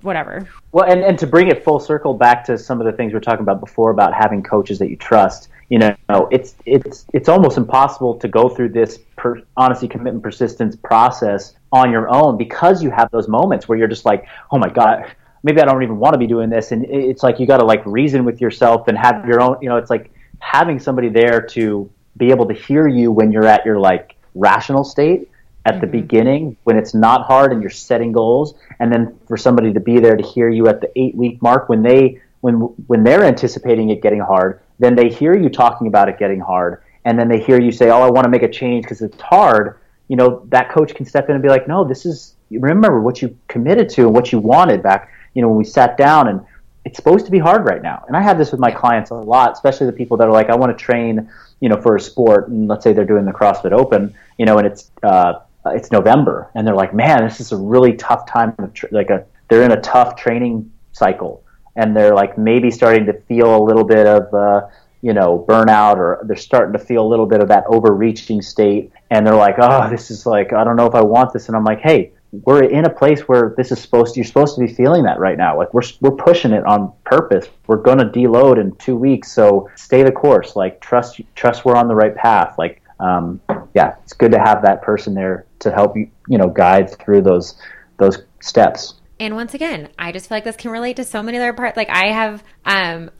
whatever. 0.01 0.47
Well, 0.73 0.89
and, 0.89 1.01
and 1.01 1.17
to 1.19 1.27
bring 1.27 1.47
it 1.47 1.63
full 1.63 1.79
circle 1.79 2.13
back 2.13 2.45
to 2.45 2.57
some 2.57 2.81
of 2.81 2.85
the 2.85 2.91
things 2.91 3.13
we 3.13 3.17
are 3.17 3.21
talking 3.21 3.43
about 3.43 3.61
before 3.61 3.91
about 3.91 4.13
having 4.13 4.43
coaches 4.43 4.77
that 4.79 4.89
you 4.89 4.97
trust, 4.97 5.47
you 5.69 5.79
know, 5.79 5.95
it's 6.31 6.55
it's 6.65 7.05
it's 7.13 7.29
almost 7.29 7.57
impossible 7.57 8.15
to 8.19 8.27
go 8.27 8.49
through 8.49 8.69
this 8.69 8.99
per, 9.15 9.41
honesty, 9.55 9.87
commitment, 9.87 10.21
persistence 10.21 10.75
process 10.75 11.53
on 11.71 11.91
your 11.91 12.09
own 12.09 12.37
because 12.37 12.83
you 12.83 12.89
have 12.89 13.09
those 13.11 13.29
moments 13.29 13.69
where 13.69 13.77
you're 13.77 13.87
just 13.87 14.03
like, 14.03 14.27
oh 14.51 14.57
my 14.57 14.67
god, 14.67 15.09
maybe 15.43 15.61
I 15.61 15.65
don't 15.65 15.83
even 15.83 15.97
want 15.97 16.13
to 16.13 16.17
be 16.17 16.27
doing 16.27 16.49
this. 16.49 16.71
And 16.71 16.85
it's 16.85 17.23
like 17.23 17.39
you 17.39 17.47
got 17.47 17.57
to 17.57 17.65
like 17.65 17.85
reason 17.85 18.25
with 18.25 18.41
yourself 18.41 18.87
and 18.87 18.97
have 18.97 19.25
your 19.25 19.41
own. 19.41 19.57
You 19.61 19.69
know, 19.69 19.77
it's 19.77 19.89
like 19.89 20.11
having 20.39 20.79
somebody 20.79 21.09
there 21.09 21.41
to 21.41 21.89
be 22.17 22.29
able 22.31 22.47
to 22.47 22.53
hear 22.53 22.87
you 22.87 23.11
when 23.11 23.31
you're 23.31 23.47
at 23.47 23.65
your 23.65 23.79
like 23.79 24.15
rational 24.35 24.83
state 24.83 25.29
at 25.65 25.73
mm-hmm. 25.73 25.81
the 25.81 25.87
beginning 25.87 26.57
when 26.63 26.77
it's 26.77 26.93
not 26.93 27.25
hard 27.25 27.51
and 27.51 27.61
you're 27.61 27.69
setting 27.69 28.11
goals 28.11 28.55
and 28.79 28.91
then 28.91 29.17
for 29.27 29.37
somebody 29.37 29.71
to 29.73 29.79
be 29.79 29.99
there 29.99 30.15
to 30.15 30.23
hear 30.23 30.49
you 30.49 30.67
at 30.67 30.81
the 30.81 30.91
8 30.99 31.15
week 31.15 31.41
mark 31.41 31.69
when 31.69 31.83
they 31.83 32.19
when 32.41 32.55
when 32.87 33.03
they're 33.03 33.23
anticipating 33.23 33.89
it 33.89 34.01
getting 34.01 34.19
hard 34.19 34.61
then 34.79 34.95
they 34.95 35.09
hear 35.09 35.37
you 35.37 35.49
talking 35.49 35.87
about 35.87 36.09
it 36.09 36.17
getting 36.17 36.39
hard 36.39 36.81
and 37.05 37.17
then 37.17 37.27
they 37.27 37.39
hear 37.39 37.59
you 37.59 37.71
say 37.71 37.89
oh 37.89 38.01
I 38.01 38.09
want 38.09 38.25
to 38.25 38.29
make 38.29 38.43
a 38.43 38.49
change 38.49 38.85
because 38.85 39.01
it's 39.01 39.21
hard 39.21 39.79
you 40.07 40.15
know 40.15 40.45
that 40.49 40.71
coach 40.71 40.95
can 40.95 41.05
step 41.05 41.29
in 41.29 41.35
and 41.35 41.43
be 41.43 41.49
like 41.49 41.67
no 41.67 41.83
this 41.83 42.05
is 42.05 42.35
remember 42.49 43.01
what 43.01 43.21
you 43.21 43.37
committed 43.47 43.89
to 43.89 44.01
and 44.03 44.13
what 44.13 44.31
you 44.31 44.39
wanted 44.39 44.81
back 44.81 45.09
you 45.33 45.41
know, 45.41 45.47
when 45.47 45.57
we 45.57 45.63
sat 45.63 45.97
down 45.97 46.27
and 46.27 46.41
it's 46.83 46.97
supposed 46.97 47.25
to 47.25 47.31
be 47.31 47.39
hard 47.39 47.65
right 47.65 47.81
now. 47.81 48.03
And 48.07 48.17
I 48.17 48.21
have 48.21 48.37
this 48.37 48.51
with 48.51 48.59
my 48.59 48.71
clients 48.71 49.11
a 49.11 49.15
lot, 49.15 49.53
especially 49.53 49.85
the 49.85 49.93
people 49.93 50.17
that 50.17 50.27
are 50.27 50.31
like, 50.31 50.49
I 50.49 50.55
want 50.55 50.75
to 50.75 50.83
train, 50.83 51.29
you 51.59 51.69
know, 51.69 51.79
for 51.79 51.95
a 51.95 51.99
sport. 51.99 52.49
And 52.49 52.67
let's 52.67 52.83
say 52.83 52.91
they're 52.93 53.05
doing 53.05 53.25
the 53.25 53.31
CrossFit 53.31 53.71
Open, 53.71 54.15
you 54.37 54.45
know, 54.45 54.57
and 54.57 54.65
it's, 54.65 54.89
uh, 55.03 55.33
it's 55.67 55.91
November 55.91 56.49
and 56.55 56.65
they're 56.65 56.75
like, 56.75 56.93
man, 56.93 57.23
this 57.23 57.39
is 57.39 57.51
a 57.51 57.57
really 57.57 57.93
tough 57.93 58.25
time. 58.25 58.55
Tra- 58.73 58.89
like 58.91 59.11
a, 59.11 59.25
they're 59.47 59.63
in 59.63 59.71
a 59.71 59.81
tough 59.81 60.15
training 60.15 60.71
cycle 60.91 61.43
and 61.75 61.95
they're 61.95 62.15
like 62.15 62.37
maybe 62.37 62.71
starting 62.71 63.05
to 63.05 63.13
feel 63.13 63.55
a 63.55 63.61
little 63.63 63.83
bit 63.83 64.07
of, 64.07 64.33
uh, 64.33 64.67
you 65.03 65.13
know, 65.13 65.45
burnout 65.47 65.97
or 65.97 66.21
they're 66.25 66.35
starting 66.35 66.73
to 66.73 66.79
feel 66.79 67.05
a 67.05 67.07
little 67.07 67.25
bit 67.25 67.41
of 67.41 67.47
that 67.49 67.63
overreaching 67.67 68.41
state. 68.41 68.91
And 69.11 69.25
they're 69.25 69.35
like, 69.35 69.55
oh, 69.59 69.89
this 69.89 70.09
is 70.09 70.25
like, 70.25 70.53
I 70.53 70.63
don't 70.63 70.75
know 70.75 70.87
if 70.87 70.95
I 70.95 71.01
want 71.01 71.33
this. 71.33 71.47
And 71.47 71.55
I'm 71.55 71.63
like, 71.63 71.81
hey, 71.81 72.13
we're 72.31 72.63
in 72.63 72.85
a 72.85 72.89
place 72.89 73.21
where 73.27 73.53
this 73.57 73.71
is 73.71 73.81
supposed 73.81 74.13
to, 74.13 74.19
you're 74.19 74.25
supposed 74.25 74.55
to 74.55 74.61
be 74.61 74.73
feeling 74.73 75.03
that 75.03 75.19
right 75.19 75.37
now. 75.37 75.57
Like 75.57 75.73
we're 75.73 75.81
we're 75.99 76.15
pushing 76.15 76.51
it 76.53 76.65
on 76.65 76.93
purpose. 77.03 77.47
We're 77.67 77.77
going 77.77 77.97
to 77.97 78.05
deload 78.05 78.59
in 78.59 78.75
2 78.77 78.95
weeks, 78.95 79.31
so 79.31 79.69
stay 79.75 80.03
the 80.03 80.11
course. 80.11 80.55
Like 80.55 80.79
trust 80.79 81.19
trust 81.35 81.65
we're 81.65 81.75
on 81.75 81.87
the 81.87 81.95
right 81.95 82.15
path. 82.15 82.55
Like 82.57 82.81
um, 82.99 83.41
yeah, 83.73 83.95
it's 84.03 84.13
good 84.13 84.31
to 84.31 84.39
have 84.39 84.61
that 84.61 84.81
person 84.81 85.13
there 85.13 85.45
to 85.59 85.71
help 85.71 85.97
you, 85.97 86.09
you 86.27 86.37
know, 86.37 86.49
guide 86.49 86.97
through 86.99 87.23
those 87.23 87.55
those 87.97 88.23
steps. 88.39 88.95
And 89.21 89.35
once 89.35 89.53
again, 89.53 89.89
I 89.99 90.11
just 90.11 90.27
feel 90.27 90.35
like 90.37 90.45
this 90.45 90.55
can 90.55 90.71
relate 90.71 90.95
to 90.95 91.03
so 91.03 91.21
many 91.21 91.37
other 91.37 91.53
parts. 91.53 91.77
Like 91.77 91.91
I 91.91 92.11
have, 92.11 92.43
um, 92.65 93.11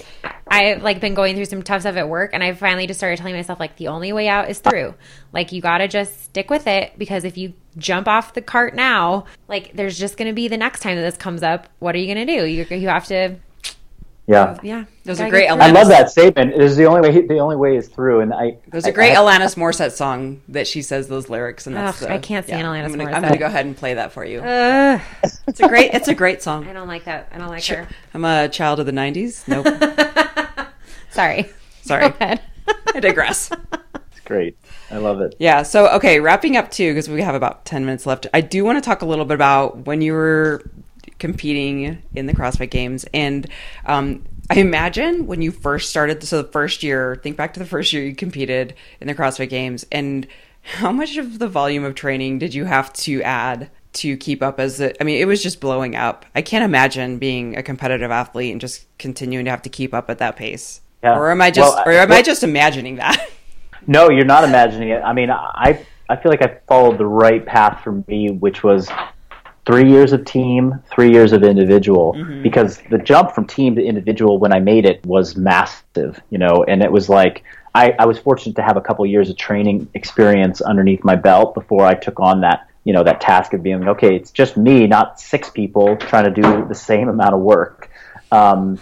I've 0.47 0.81
like 0.81 0.99
been 0.99 1.13
going 1.13 1.35
through 1.35 1.45
some 1.45 1.61
tough 1.61 1.81
stuff 1.81 1.95
at 1.95 2.09
work, 2.09 2.31
and 2.33 2.43
I 2.43 2.53
finally 2.53 2.87
just 2.87 2.99
started 2.99 3.17
telling 3.17 3.35
myself 3.35 3.59
like 3.59 3.77
the 3.77 3.89
only 3.89 4.11
way 4.11 4.27
out 4.27 4.49
is 4.49 4.57
through. 4.57 4.95
Like 5.31 5.51
you 5.51 5.61
got 5.61 5.77
to 5.77 5.87
just 5.87 6.23
stick 6.23 6.49
with 6.49 6.65
it 6.65 6.93
because 6.97 7.23
if 7.23 7.37
you 7.37 7.53
jump 7.77 8.07
off 8.07 8.33
the 8.33 8.41
cart 8.41 8.73
now, 8.73 9.25
like 9.47 9.75
there's 9.75 9.95
just 9.95 10.17
to 10.27 10.33
be 10.33 10.47
the 10.47 10.57
next 10.57 10.79
time 10.79 10.95
that 10.95 11.03
this 11.03 11.17
comes 11.17 11.43
up. 11.43 11.69
What 11.77 11.93
are 11.93 11.99
you 11.99 12.07
to 12.25 12.35
do? 12.35 12.47
You 12.47 12.65
you 12.71 12.87
have 12.87 13.05
to 13.05 13.35
yeah, 14.27 14.57
yeah. 14.61 14.85
Those 15.03 15.19
are 15.19 15.29
great. 15.29 15.49
Alanis. 15.49 15.61
I 15.61 15.71
love 15.71 15.87
that 15.87 16.11
statement. 16.11 16.53
It 16.53 16.61
is 16.61 16.75
the 16.75 16.85
only 16.85 17.01
way. 17.01 17.25
The 17.25 17.39
only 17.39 17.55
way 17.55 17.75
is 17.75 17.87
through. 17.87 18.21
And 18.21 18.33
I. 18.33 18.57
There's 18.67 18.85
a 18.85 18.91
great 18.91 19.13
I, 19.13 19.15
Alanis 19.15 19.55
Morissette 19.55 19.91
song 19.91 20.41
that 20.49 20.67
she 20.67 20.83
says 20.83 21.07
those 21.07 21.27
lyrics, 21.27 21.65
and 21.65 21.75
that's. 21.75 22.01
Ugh, 22.03 22.07
the, 22.07 22.13
I 22.13 22.17
can't 22.19 22.45
stand 22.45 22.61
yeah, 22.61 22.67
Alanis 22.67 22.85
I'm 22.85 22.91
gonna, 22.91 23.05
Morissette. 23.05 23.15
I'm 23.15 23.21
going 23.23 23.33
to 23.33 23.39
go 23.39 23.45
ahead 23.47 23.65
and 23.65 23.75
play 23.75 23.95
that 23.95 24.11
for 24.11 24.23
you. 24.23 24.39
Uh, 24.39 24.99
it's 25.47 25.59
a 25.59 25.67
great. 25.67 25.93
It's 25.93 26.07
a 26.07 26.13
great 26.13 26.43
song. 26.43 26.67
I 26.69 26.73
don't 26.73 26.87
like 26.87 27.05
that. 27.05 27.29
I 27.33 27.39
don't 27.39 27.49
like 27.49 27.63
sure. 27.63 27.83
her. 27.83 27.87
I'm 28.13 28.23
a 28.23 28.47
child 28.47 28.79
of 28.79 28.85
the 28.85 28.91
'90s. 28.91 29.47
Nope. 29.47 30.67
Sorry. 31.09 31.49
Sorry. 31.81 32.13
I 32.21 32.99
digress. 32.99 33.51
It's 34.11 34.19
great. 34.23 34.55
I 34.91 34.97
love 34.97 35.19
it. 35.21 35.35
Yeah. 35.39 35.63
So 35.63 35.87
okay, 35.95 36.19
wrapping 36.19 36.57
up 36.57 36.69
too, 36.69 36.91
because 36.91 37.09
we 37.09 37.23
have 37.23 37.35
about 37.35 37.65
ten 37.65 37.85
minutes 37.85 38.05
left. 38.05 38.27
I 38.33 38.41
do 38.41 38.63
want 38.63 38.77
to 38.77 38.87
talk 38.87 39.01
a 39.01 39.05
little 39.05 39.25
bit 39.25 39.35
about 39.35 39.87
when 39.87 40.01
you 40.01 40.13
were 40.13 40.63
competing 41.21 42.01
in 42.15 42.25
the 42.25 42.33
CrossFit 42.33 42.71
Games, 42.71 43.05
and 43.13 43.47
um, 43.85 44.25
I 44.49 44.55
imagine 44.55 45.27
when 45.27 45.41
you 45.41 45.51
first 45.51 45.89
started, 45.89 46.21
so 46.23 46.41
the 46.41 46.51
first 46.51 46.83
year, 46.83 47.17
think 47.23 47.37
back 47.37 47.53
to 47.53 47.59
the 47.59 47.65
first 47.65 47.93
year 47.93 48.03
you 48.03 48.15
competed 48.15 48.73
in 48.99 49.07
the 49.07 49.15
CrossFit 49.15 49.47
Games, 49.47 49.85
and 49.91 50.27
how 50.61 50.91
much 50.91 51.17
of 51.17 51.39
the 51.39 51.47
volume 51.47 51.85
of 51.85 51.95
training 51.95 52.39
did 52.39 52.53
you 52.53 52.65
have 52.65 52.91
to 52.93 53.21
add 53.21 53.69
to 53.93 54.17
keep 54.17 54.41
up 54.41 54.59
as 54.59 54.79
it, 54.79 54.97
I 54.99 55.03
mean, 55.03 55.21
it 55.21 55.25
was 55.25 55.43
just 55.43 55.61
blowing 55.61 55.95
up. 55.95 56.25
I 56.33 56.41
can't 56.41 56.63
imagine 56.63 57.17
being 57.17 57.55
a 57.55 57.63
competitive 57.63 58.09
athlete 58.09 58.51
and 58.51 58.59
just 58.59 58.85
continuing 58.97 59.45
to 59.45 59.51
have 59.51 59.61
to 59.61 59.69
keep 59.69 59.93
up 59.93 60.09
at 60.09 60.17
that 60.17 60.35
pace. 60.35 60.81
Yeah. 61.03 61.17
Or 61.17 61.31
am 61.31 61.41
I 61.41 61.51
just, 61.51 61.75
well, 61.75 61.83
or 61.85 61.91
am 61.91 62.09
well, 62.09 62.17
I 62.17 62.21
just 62.21 62.43
imagining 62.43 62.97
that? 62.97 63.29
No, 63.87 64.11
you're 64.11 64.25
not 64.25 64.43
imagining 64.43 64.89
it. 64.89 65.01
I 65.01 65.11
mean, 65.11 65.31
I, 65.31 65.83
I 66.07 66.15
feel 66.15 66.29
like 66.29 66.43
I 66.43 66.59
followed 66.67 66.99
the 66.99 67.05
right 67.07 67.43
path 67.43 67.83
for 67.83 68.03
me, 68.07 68.29
which 68.29 68.61
was 68.63 68.87
three 69.65 69.89
years 69.89 70.11
of 70.13 70.25
team, 70.25 70.81
three 70.91 71.11
years 71.11 71.33
of 71.33 71.43
individual, 71.43 72.13
mm-hmm. 72.13 72.41
because 72.41 72.81
the 72.89 72.97
jump 72.97 73.31
from 73.31 73.45
team 73.45 73.75
to 73.75 73.83
individual 73.83 74.37
when 74.39 74.53
I 74.53 74.59
made 74.59 74.85
it 74.85 75.05
was 75.05 75.35
massive, 75.35 76.19
you 76.29 76.37
know, 76.37 76.65
and 76.67 76.81
it 76.81 76.91
was 76.91 77.09
like 77.09 77.43
I, 77.73 77.93
I 77.97 78.05
was 78.05 78.19
fortunate 78.19 78.55
to 78.57 78.63
have 78.63 78.77
a 78.77 78.81
couple 78.81 79.05
years 79.05 79.29
of 79.29 79.37
training 79.37 79.89
experience 79.93 80.61
underneath 80.61 81.03
my 81.03 81.15
belt 81.15 81.53
before 81.53 81.85
I 81.85 81.93
took 81.93 82.19
on 82.19 82.41
that, 82.41 82.67
you 82.83 82.93
know, 82.93 83.03
that 83.03 83.21
task 83.21 83.53
of 83.53 83.63
being 83.63 83.87
okay, 83.87 84.15
it's 84.15 84.31
just 84.31 84.57
me, 84.57 84.87
not 84.87 85.19
six 85.19 85.49
people 85.49 85.95
trying 85.95 86.25
to 86.25 86.41
do 86.41 86.65
the 86.67 86.75
same 86.75 87.07
amount 87.07 87.33
of 87.33 87.39
work. 87.39 87.89
Um, 88.31 88.79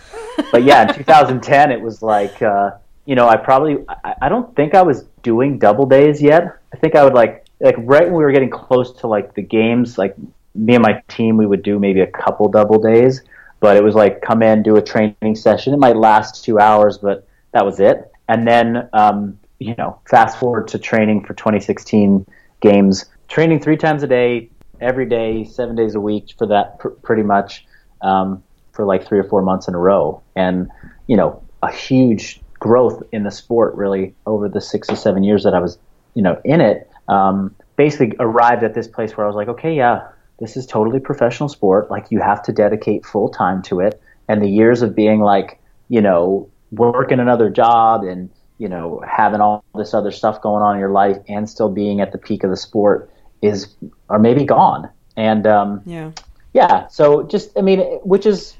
but 0.51 0.63
yeah, 0.63 0.87
in 0.87 0.93
2010, 0.95 1.71
it 1.71 1.81
was 1.81 2.01
like, 2.01 2.41
uh, 2.41 2.71
you 3.05 3.15
know, 3.15 3.27
I 3.27 3.37
probably, 3.37 3.77
I, 3.87 4.15
I 4.23 4.29
don't 4.29 4.55
think 4.55 4.73
I 4.73 4.81
was 4.81 5.03
doing 5.21 5.59
double 5.59 5.85
days 5.85 6.21
yet. 6.21 6.59
I 6.73 6.77
think 6.77 6.95
I 6.95 7.03
would 7.03 7.13
like, 7.13 7.45
like 7.59 7.75
right 7.79 8.05
when 8.05 8.13
we 8.13 8.23
were 8.23 8.31
getting 8.31 8.49
close 8.49 8.93
to 9.01 9.07
like 9.07 9.35
the 9.35 9.41
games, 9.41 9.97
like 9.97 10.15
me 10.55 10.75
and 10.75 10.83
my 10.83 11.01
team, 11.07 11.37
we 11.37 11.45
would 11.45 11.63
do 11.63 11.79
maybe 11.79 12.01
a 12.01 12.07
couple 12.07 12.49
double 12.49 12.79
days, 12.79 13.21
but 13.59 13.77
it 13.77 13.83
was 13.83 13.95
like 13.95 14.21
come 14.21 14.41
in, 14.41 14.63
do 14.63 14.75
a 14.75 14.81
training 14.81 15.35
session. 15.35 15.73
It 15.73 15.77
might 15.77 15.95
last 15.95 16.43
two 16.43 16.59
hours, 16.59 16.97
but 16.97 17.27
that 17.51 17.65
was 17.65 17.79
it. 17.79 18.11
And 18.27 18.47
then, 18.47 18.89
um, 18.93 19.39
you 19.59 19.75
know, 19.77 19.99
fast 20.09 20.39
forward 20.39 20.67
to 20.69 20.79
training 20.79 21.25
for 21.25 21.33
2016 21.33 22.25
games, 22.61 23.05
training 23.27 23.59
three 23.59 23.77
times 23.77 24.03
a 24.03 24.07
day, 24.07 24.49
every 24.79 25.05
day, 25.05 25.43
seven 25.43 25.75
days 25.75 25.95
a 25.95 25.99
week 25.99 26.33
for 26.37 26.47
that 26.47 26.79
pr- 26.79 26.89
pretty 26.89 27.23
much 27.23 27.65
um, 28.01 28.43
for 28.71 28.85
like 28.85 29.05
three 29.07 29.19
or 29.19 29.23
four 29.23 29.41
months 29.41 29.67
in 29.67 29.75
a 29.75 29.79
row. 29.79 30.21
And, 30.35 30.69
you 31.07 31.17
know, 31.17 31.43
a 31.61 31.71
huge 31.71 32.39
growth 32.59 33.03
in 33.11 33.23
the 33.23 33.31
sport 33.31 33.75
really 33.75 34.15
over 34.25 34.47
the 34.47 34.61
six 34.61 34.89
or 34.89 34.95
seven 34.95 35.23
years 35.23 35.43
that 35.43 35.53
I 35.53 35.59
was, 35.59 35.77
you 36.13 36.21
know, 36.21 36.39
in 36.45 36.61
it. 36.61 36.89
Um, 37.07 37.55
basically 37.75 38.15
arrived 38.19 38.63
at 38.63 38.73
this 38.73 38.87
place 38.87 39.15
where 39.15 39.25
I 39.25 39.27
was 39.27 39.35
like, 39.35 39.47
okay, 39.47 39.73
yeah, 39.73 40.09
this 40.39 40.57
is 40.57 40.65
totally 40.65 40.99
professional 40.99 41.49
sport. 41.49 41.89
Like 41.91 42.07
you 42.09 42.19
have 42.21 42.41
to 42.43 42.51
dedicate 42.51 43.05
full 43.05 43.29
time 43.29 43.61
to 43.63 43.79
it. 43.79 44.01
And 44.27 44.41
the 44.41 44.49
years 44.49 44.81
of 44.81 44.95
being 44.95 45.21
like, 45.21 45.59
you 45.89 46.01
know, 46.01 46.49
working 46.71 47.19
another 47.19 47.49
job 47.49 48.03
and, 48.03 48.29
you 48.57 48.69
know, 48.69 49.03
having 49.09 49.41
all 49.41 49.63
this 49.75 49.93
other 49.93 50.11
stuff 50.11 50.41
going 50.41 50.61
on 50.63 50.75
in 50.75 50.79
your 50.79 50.91
life 50.91 51.17
and 51.27 51.49
still 51.49 51.69
being 51.69 51.99
at 52.01 52.11
the 52.11 52.17
peak 52.17 52.43
of 52.43 52.49
the 52.49 52.57
sport 52.57 53.11
is, 53.41 53.75
or 54.07 54.19
maybe 54.19 54.45
gone. 54.45 54.89
And 55.15 55.47
um, 55.47 55.81
Yeah. 55.85 56.11
yeah, 56.53 56.87
so 56.87 57.23
just 57.23 57.57
I 57.57 57.61
mean, 57.61 57.79
which 58.03 58.25
is 58.25 58.55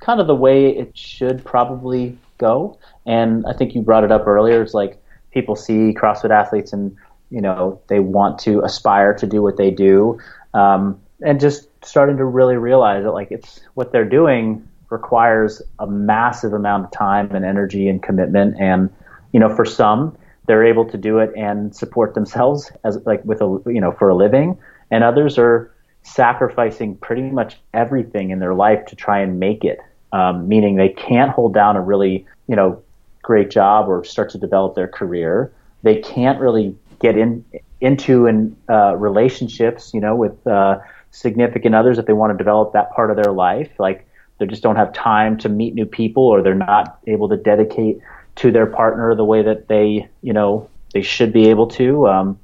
kind 0.00 0.20
of 0.20 0.26
the 0.26 0.34
way 0.34 0.76
it 0.76 0.96
should 0.96 1.44
probably 1.44 2.18
go. 2.38 2.78
And 3.06 3.44
I 3.46 3.52
think 3.52 3.74
you 3.74 3.82
brought 3.82 4.04
it 4.04 4.10
up 4.10 4.26
earlier. 4.26 4.62
It's 4.62 4.74
like 4.74 5.00
people 5.30 5.54
see 5.54 5.94
CrossFit 5.94 6.30
athletes 6.30 6.72
and 6.72 6.96
you 7.30 7.40
know 7.40 7.80
they 7.88 8.00
want 8.00 8.38
to 8.40 8.60
aspire 8.62 9.14
to 9.14 9.26
do 9.26 9.42
what 9.42 9.56
they 9.56 9.70
do, 9.70 10.18
um, 10.54 11.00
and 11.22 11.40
just 11.40 11.68
starting 11.84 12.16
to 12.16 12.24
really 12.24 12.56
realize 12.56 13.04
that 13.04 13.12
like 13.12 13.30
it's 13.30 13.60
what 13.74 13.92
they're 13.92 14.08
doing 14.08 14.66
requires 14.90 15.62
a 15.78 15.86
massive 15.86 16.52
amount 16.52 16.84
of 16.84 16.90
time 16.90 17.34
and 17.34 17.44
energy 17.44 17.88
and 17.88 18.02
commitment. 18.02 18.56
And 18.58 18.90
you 19.32 19.40
know, 19.40 19.54
for 19.54 19.64
some, 19.64 20.16
they're 20.46 20.64
able 20.64 20.84
to 20.90 20.98
do 20.98 21.18
it 21.18 21.30
and 21.36 21.74
support 21.74 22.14
themselves 22.14 22.72
as 22.84 22.98
like 23.06 23.24
with 23.24 23.40
a 23.40 23.62
you 23.66 23.80
know 23.80 23.92
for 23.92 24.08
a 24.08 24.14
living, 24.14 24.58
and 24.90 25.04
others 25.04 25.38
are 25.38 25.72
sacrificing 26.02 26.96
pretty 26.96 27.22
much 27.22 27.58
everything 27.74 28.30
in 28.30 28.38
their 28.38 28.54
life 28.54 28.86
to 28.86 28.96
try 28.96 29.20
and 29.20 29.38
make 29.38 29.64
it. 29.64 29.78
Um, 30.12 30.48
meaning 30.48 30.74
they 30.74 30.88
can't 30.88 31.30
hold 31.30 31.54
down 31.54 31.76
a 31.76 31.80
really 31.80 32.26
you 32.48 32.56
know 32.56 32.82
great 33.22 33.50
job 33.50 33.88
or 33.88 34.02
start 34.02 34.30
to 34.30 34.38
develop 34.38 34.74
their 34.74 34.88
career. 34.88 35.52
They 35.82 36.00
can't 36.00 36.40
really 36.40 36.74
get 37.00 37.16
in 37.16 37.44
into 37.80 38.26
in 38.26 38.56
uh, 38.68 38.96
relationships, 38.96 39.94
you 39.94 40.00
know, 40.00 40.14
with 40.16 40.46
uh, 40.46 40.78
significant 41.10 41.74
others 41.74 41.98
if 41.98 42.06
they 42.06 42.12
want 42.12 42.32
to 42.32 42.38
develop 42.38 42.72
that 42.72 42.92
part 42.92 43.10
of 43.10 43.16
their 43.16 43.32
life. 43.32 43.70
Like 43.78 44.06
they 44.38 44.46
just 44.46 44.62
don't 44.62 44.76
have 44.76 44.92
time 44.92 45.38
to 45.38 45.48
meet 45.48 45.74
new 45.74 45.86
people, 45.86 46.24
or 46.24 46.42
they're 46.42 46.54
not 46.54 46.98
able 47.06 47.28
to 47.28 47.36
dedicate 47.36 47.98
to 48.36 48.50
their 48.50 48.66
partner 48.66 49.14
the 49.14 49.24
way 49.24 49.42
that 49.42 49.68
they, 49.68 50.08
you 50.22 50.32
know, 50.32 50.68
they 50.94 51.02
should 51.02 51.32
be 51.32 51.48
able 51.48 51.66
to. 51.68 52.08
Um, 52.08 52.38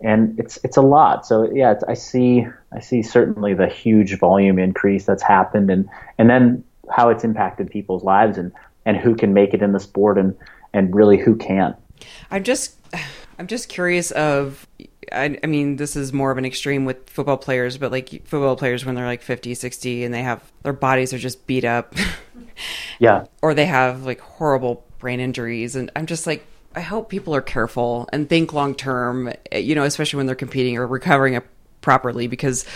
and 0.00 0.38
it's 0.38 0.58
it's 0.64 0.76
a 0.76 0.82
lot. 0.82 1.26
So 1.26 1.50
yeah, 1.52 1.74
I 1.88 1.94
see 1.94 2.46
I 2.72 2.80
see 2.80 3.02
certainly 3.02 3.54
the 3.54 3.68
huge 3.68 4.18
volume 4.18 4.58
increase 4.58 5.04
that's 5.04 5.22
happened, 5.22 5.70
and 5.70 5.88
and 6.18 6.30
then 6.30 6.64
how 6.90 7.10
it's 7.10 7.24
impacted 7.24 7.70
people's 7.70 8.02
lives 8.02 8.38
and 8.38 8.52
and 8.86 8.96
who 8.96 9.14
can 9.14 9.34
make 9.34 9.54
it 9.54 9.62
in 9.62 9.72
the 9.72 9.80
sport 9.80 10.18
and 10.18 10.36
and 10.72 10.94
really 10.94 11.18
who 11.18 11.36
can't. 11.36 11.76
I'm 12.30 12.44
just 12.44 12.76
I'm 13.38 13.46
just 13.46 13.68
curious 13.68 14.10
of 14.12 14.66
I, 15.12 15.38
I 15.42 15.46
mean 15.46 15.76
this 15.76 15.96
is 15.96 16.12
more 16.12 16.30
of 16.30 16.38
an 16.38 16.44
extreme 16.44 16.84
with 16.84 17.08
football 17.08 17.38
players 17.38 17.78
but 17.78 17.90
like 17.90 18.26
football 18.26 18.56
players 18.56 18.84
when 18.84 18.94
they're 18.94 19.06
like 19.06 19.22
50 19.22 19.54
60 19.54 20.04
and 20.04 20.12
they 20.12 20.22
have 20.22 20.42
their 20.62 20.72
bodies 20.72 21.12
are 21.12 21.18
just 21.18 21.46
beat 21.46 21.64
up. 21.64 21.94
Yeah, 22.98 23.24
or 23.40 23.54
they 23.54 23.64
have 23.64 24.04
like 24.04 24.20
horrible 24.20 24.84
brain 24.98 25.18
injuries 25.18 25.76
and 25.76 25.90
I'm 25.96 26.04
just 26.04 26.26
like 26.26 26.44
I 26.74 26.82
hope 26.82 27.08
people 27.08 27.34
are 27.34 27.40
careful 27.40 28.06
and 28.12 28.28
think 28.28 28.52
long 28.52 28.74
term 28.74 29.32
you 29.50 29.74
know 29.74 29.84
especially 29.84 30.18
when 30.18 30.26
they're 30.26 30.36
competing 30.36 30.76
or 30.76 30.86
recovering 30.86 31.40
properly 31.80 32.26
because 32.26 32.66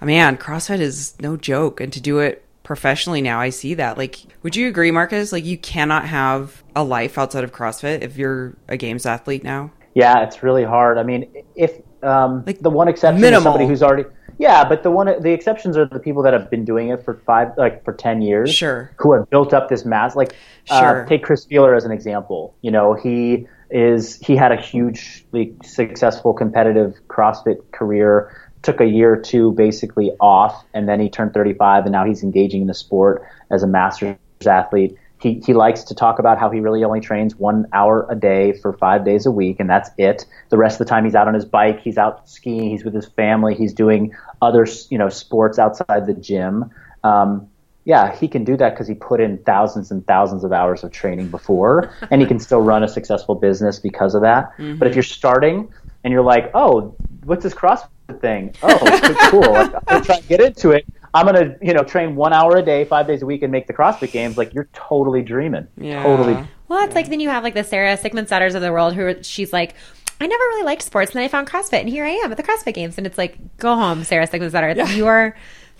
man 0.00 0.38
CrossFit 0.38 0.80
is 0.80 1.14
no 1.20 1.36
joke 1.36 1.82
and 1.82 1.92
to 1.92 2.00
do 2.00 2.20
it 2.20 2.42
professionally 2.62 3.20
now 3.20 3.38
I 3.38 3.50
see 3.50 3.74
that. 3.74 3.98
Like 3.98 4.20
would 4.42 4.56
you 4.56 4.68
agree 4.68 4.90
Marcus? 4.90 5.30
Like 5.30 5.44
you 5.44 5.58
cannot 5.58 6.06
have 6.06 6.64
a 6.74 6.82
life 6.82 7.18
outside 7.18 7.44
of 7.44 7.52
CrossFit 7.52 8.00
if 8.00 8.16
you're 8.16 8.56
a 8.66 8.78
games 8.78 9.04
athlete 9.04 9.44
now 9.44 9.70
yeah, 9.94 10.22
it's 10.24 10.42
really 10.42 10.64
hard. 10.64 10.98
I 10.98 11.02
mean, 11.02 11.30
if 11.54 11.72
um, 12.02 12.44
Like, 12.46 12.60
the 12.60 12.70
one 12.70 12.88
exception 12.88 13.20
minimal. 13.20 13.38
is 13.38 13.44
somebody 13.44 13.66
who's 13.66 13.82
already 13.82 14.04
yeah, 14.36 14.68
but 14.68 14.82
the 14.82 14.90
one 14.90 15.06
the 15.22 15.30
exceptions 15.32 15.76
are 15.76 15.86
the 15.86 16.00
people 16.00 16.22
that 16.24 16.32
have 16.32 16.50
been 16.50 16.64
doing 16.64 16.88
it 16.88 17.04
for 17.04 17.14
five 17.24 17.52
like 17.56 17.84
for 17.84 17.92
ten 17.92 18.20
years, 18.20 18.52
Sure. 18.52 18.90
who 18.98 19.12
have 19.12 19.30
built 19.30 19.54
up 19.54 19.68
this 19.68 19.84
mass. 19.84 20.16
Like, 20.16 20.34
Sure. 20.64 21.04
uh, 21.04 21.06
take 21.06 21.22
Chris 21.22 21.46
Spealler 21.46 21.76
as 21.76 21.84
an 21.84 21.92
example. 21.92 22.54
You 22.60 22.72
know, 22.72 22.94
he 22.94 23.46
is 23.70 24.16
he 24.16 24.34
had 24.34 24.50
a 24.50 24.56
hugely 24.56 25.54
successful 25.62 26.32
competitive 26.34 26.94
CrossFit 27.08 27.58
career. 27.72 28.30
Took 28.62 28.80
a 28.80 28.86
year 28.86 29.12
or 29.12 29.16
two 29.20 29.52
basically 29.52 30.10
off, 30.20 30.64
and 30.74 30.88
then 30.88 30.98
he 30.98 31.08
turned 31.10 31.32
35, 31.34 31.84
and 31.84 31.92
now 31.92 32.04
he's 32.04 32.22
engaging 32.22 32.62
in 32.62 32.66
the 32.66 32.74
sport 32.74 33.22
as 33.52 33.62
a 33.62 33.66
masters 33.66 34.16
athlete. 34.46 34.96
He, 35.24 35.40
he 35.44 35.54
likes 35.54 35.84
to 35.84 35.94
talk 35.94 36.18
about 36.18 36.38
how 36.38 36.50
he 36.50 36.60
really 36.60 36.84
only 36.84 37.00
trains 37.00 37.34
one 37.34 37.66
hour 37.72 38.06
a 38.10 38.14
day 38.14 38.52
for 38.52 38.74
five 38.74 39.06
days 39.06 39.24
a 39.24 39.30
week, 39.30 39.58
and 39.58 39.70
that's 39.70 39.88
it. 39.96 40.26
The 40.50 40.58
rest 40.58 40.78
of 40.78 40.86
the 40.86 40.90
time, 40.90 41.06
he's 41.06 41.14
out 41.14 41.26
on 41.26 41.32
his 41.32 41.46
bike, 41.46 41.80
he's 41.80 41.96
out 41.96 42.28
skiing, 42.28 42.68
he's 42.68 42.84
with 42.84 42.92
his 42.92 43.06
family, 43.06 43.54
he's 43.54 43.72
doing 43.72 44.14
other 44.42 44.66
you 44.90 44.98
know 44.98 45.08
sports 45.08 45.58
outside 45.58 46.06
the 46.06 46.12
gym. 46.12 46.70
Um, 47.04 47.48
yeah, 47.86 48.14
he 48.14 48.28
can 48.28 48.44
do 48.44 48.54
that 48.58 48.74
because 48.74 48.86
he 48.86 48.94
put 48.94 49.18
in 49.18 49.38
thousands 49.38 49.90
and 49.90 50.06
thousands 50.06 50.44
of 50.44 50.52
hours 50.52 50.84
of 50.84 50.92
training 50.92 51.28
before, 51.28 51.90
and 52.10 52.20
he 52.20 52.26
can 52.26 52.38
still 52.38 52.60
run 52.60 52.84
a 52.84 52.88
successful 52.88 53.34
business 53.34 53.78
because 53.78 54.14
of 54.14 54.20
that. 54.20 54.52
But 54.78 54.88
if 54.88 54.94
you're 54.94 55.02
starting 55.02 55.72
and 56.04 56.12
you're 56.12 56.22
like, 56.22 56.50
oh, 56.52 56.94
what's 57.24 57.44
this 57.44 57.54
CrossFit 57.54 58.20
thing? 58.20 58.54
Oh, 58.62 58.78
it's 58.82 59.30
cool. 59.30 59.54
I'm 59.54 59.70
gonna 59.88 60.04
try 60.04 60.20
get 60.20 60.42
into 60.42 60.72
it. 60.72 60.84
I'm 61.14 61.26
gonna, 61.26 61.56
you 61.62 61.72
know, 61.72 61.82
train 61.84 62.16
one 62.16 62.32
hour 62.32 62.56
a 62.56 62.62
day, 62.62 62.84
five 62.84 63.06
days 63.06 63.22
a 63.22 63.26
week, 63.26 63.42
and 63.42 63.52
make 63.52 63.66
the 63.68 63.72
CrossFit 63.72 64.10
Games. 64.12 64.36
Like 64.36 64.52
you're 64.52 64.68
totally 64.74 65.22
dreaming. 65.22 65.66
Yeah. 65.78 66.02
Totally. 66.02 66.36
Well, 66.68 66.84
it's 66.84 66.94
like 66.94 67.08
then 67.08 67.20
you 67.20 67.28
have 67.28 67.44
like 67.44 67.54
the 67.54 67.62
Sara 67.64 67.96
Sigmundsdottirs 67.96 68.54
of 68.54 68.62
the 68.62 68.72
world 68.72 68.94
who 68.94 69.22
she's 69.22 69.52
like, 69.52 69.74
I 70.20 70.26
never 70.26 70.42
really 70.42 70.64
liked 70.64 70.82
sports, 70.82 71.12
and 71.12 71.18
then 71.18 71.24
I 71.24 71.28
found 71.28 71.48
CrossFit, 71.48 71.80
and 71.80 71.88
here 71.88 72.04
I 72.04 72.10
am 72.10 72.30
at 72.32 72.36
the 72.36 72.42
CrossFit 72.42 72.74
Games, 72.74 72.98
and 72.98 73.06
it's 73.06 73.18
like, 73.18 73.38
go 73.58 73.74
home, 73.76 74.02
Sara 74.04 74.26
Sigmundsdottir. 74.26 74.94
You 74.96 75.06
are. 75.06 75.36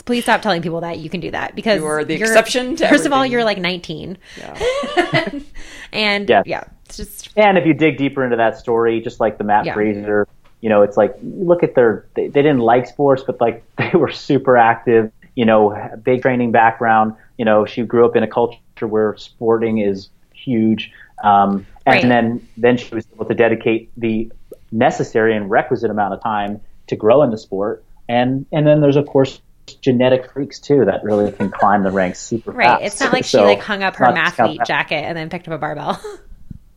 Please 0.06 0.24
stop 0.24 0.42
telling 0.42 0.60
people 0.60 0.82
that 0.82 0.98
you 0.98 1.08
can 1.08 1.20
do 1.20 1.30
that 1.30 1.54
because 1.56 1.80
You 1.80 1.86
are 1.86 2.04
the 2.04 2.12
you're- 2.18 2.28
exception 2.28 2.76
to 2.76 2.88
First 2.88 3.06
of 3.06 3.12
all, 3.14 3.24
you're 3.24 3.42
like 3.44 3.56
19, 3.58 4.18
Yeah. 4.38 5.30
and 5.92 6.28
Yeah. 6.28 6.42
yeah, 6.44 6.64
it's 6.84 6.96
just 6.98 7.30
And 7.36 7.56
if 7.56 7.66
you 7.66 7.72
dig 7.74 7.96
deeper 7.96 8.22
into 8.22 8.36
that 8.36 8.58
story, 8.58 9.00
just 9.00 9.18
like 9.20 9.38
the 9.38 9.44
Mat 9.44 9.64
Yeah. 9.64 9.72
Fraser, 9.74 10.28
you 10.60 10.68
know, 10.68 10.82
it's 10.82 10.96
like 10.98 11.14
look 11.22 11.62
at 11.62 11.74
their 11.74 12.04
they, 12.14 12.26
they 12.28 12.42
didn't 12.42 12.58
like 12.60 12.86
sports, 12.86 13.22
but 13.26 13.40
like 13.40 13.64
they 13.78 13.90
were 13.94 14.10
super 14.10 14.56
active. 14.58 15.10
You 15.34 15.44
know, 15.44 15.90
big 16.02 16.22
training 16.22 16.52
background. 16.52 17.14
You 17.38 17.44
know, 17.44 17.66
she 17.66 17.82
grew 17.82 18.04
up 18.06 18.16
in 18.16 18.22
a 18.22 18.28
culture 18.28 18.58
where 18.86 19.16
sporting 19.16 19.78
is 19.78 20.08
huge, 20.32 20.92
um, 21.22 21.66
and 21.86 21.94
Right. 21.94 22.02
then 22.02 22.48
then 22.56 22.76
she 22.76 22.94
was 22.94 23.06
able 23.14 23.24
to 23.26 23.34
dedicate 23.34 23.90
the 23.96 24.30
necessary 24.72 25.36
and 25.36 25.50
requisite 25.50 25.90
amount 25.90 26.14
of 26.14 26.22
time 26.22 26.60
to 26.88 26.96
grow 26.96 27.22
in 27.22 27.30
the 27.30 27.38
sport. 27.38 27.84
And 28.08 28.46
and 28.52 28.66
then 28.66 28.80
there's 28.80 28.96
of 28.96 29.06
course 29.06 29.40
genetic 29.80 30.30
freaks 30.30 30.60
too 30.60 30.84
that 30.84 31.02
really 31.02 31.32
can 31.32 31.50
climb 31.50 31.82
the 31.84 31.90
ranks 31.90 32.20
super 32.20 32.52
right. 32.52 32.66
fast. 32.66 32.82
It's 32.82 33.00
not 33.00 33.12
like 33.12 33.24
So, 33.24 33.38
she 33.40 33.44
like 33.44 33.60
hung 33.62 33.82
up 33.82 33.96
her 33.96 34.04
not 34.12 34.26
discount 34.26 34.58
mathlete 34.60 34.66
jacket 34.66 34.96
and 35.04 35.16
then 35.16 35.30
picked 35.30 35.48
up 35.48 35.54
a 35.54 35.58
barbell. 35.58 36.00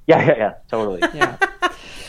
Yeah, 0.08 0.26
yeah, 0.26 0.38
yeah, 0.38 0.53
totally. 0.70 1.01
Yeah. 1.14 1.36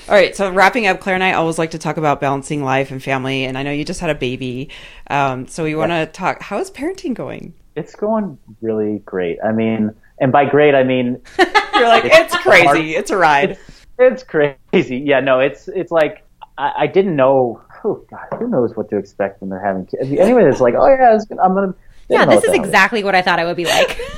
All 0.08 0.14
right. 0.14 0.34
So 0.34 0.50
wrapping 0.50 0.86
up, 0.86 1.00
Claire 1.00 1.14
and 1.14 1.24
I 1.24 1.32
always 1.32 1.58
like 1.58 1.72
to 1.72 1.78
talk 1.78 1.96
about 1.96 2.20
balancing 2.20 2.64
life 2.64 2.90
and 2.90 3.02
family. 3.02 3.44
And 3.44 3.58
I 3.58 3.62
know 3.62 3.72
you 3.72 3.84
just 3.84 4.00
had 4.00 4.10
a 4.10 4.14
baby. 4.14 4.70
Um, 5.08 5.46
so 5.46 5.64
we 5.64 5.74
want 5.74 5.92
to 5.92 6.06
talk. 6.06 6.40
How 6.40 6.58
is 6.58 6.70
parenting 6.70 7.14
going? 7.14 7.54
It's 7.76 7.94
going 7.94 8.38
really 8.60 9.00
great. 9.00 9.38
I 9.44 9.52
mean, 9.52 9.94
and 10.20 10.32
by 10.32 10.46
great, 10.46 10.74
I 10.74 10.82
mean 10.82 11.20
You're 11.78 11.88
like, 11.88 12.04
it's 12.06 12.36
crazy. 12.36 12.96
It's 12.96 13.10
a 13.10 13.16
ride. 13.16 13.58
it's 13.98 14.22
crazy. 14.22 14.98
Yeah, 14.98 15.20
no, 15.20 15.40
it's 15.40 15.68
it's 15.68 15.92
like 15.92 16.24
I, 16.56 16.72
I 16.78 16.86
didn't 16.86 17.16
know. 17.16 17.62
Oh 17.84 18.04
God, 18.10 18.26
who 18.38 18.48
knows 18.48 18.76
what 18.76 18.90
to 18.90 18.96
expect 18.96 19.40
when 19.40 19.50
they're 19.50 19.64
having 19.64 19.86
kids? 19.86 20.10
Anyway, 20.10 20.44
it's 20.44 20.60
like, 20.60 20.74
oh 20.74 20.88
yeah, 20.88 21.14
it's, 21.14 21.26
I'm 21.30 21.54
gonna. 21.54 21.74
yeah, 22.08 22.26
this 22.26 22.42
is 22.42 22.50
the 22.50 22.56
hell 22.56 22.64
exactly 22.64 23.04
what 23.04 23.14
I 23.14 23.22
thought 23.22 23.38
it 23.38 23.44
would 23.44 23.56
be 23.56 23.66
like. 23.66 24.00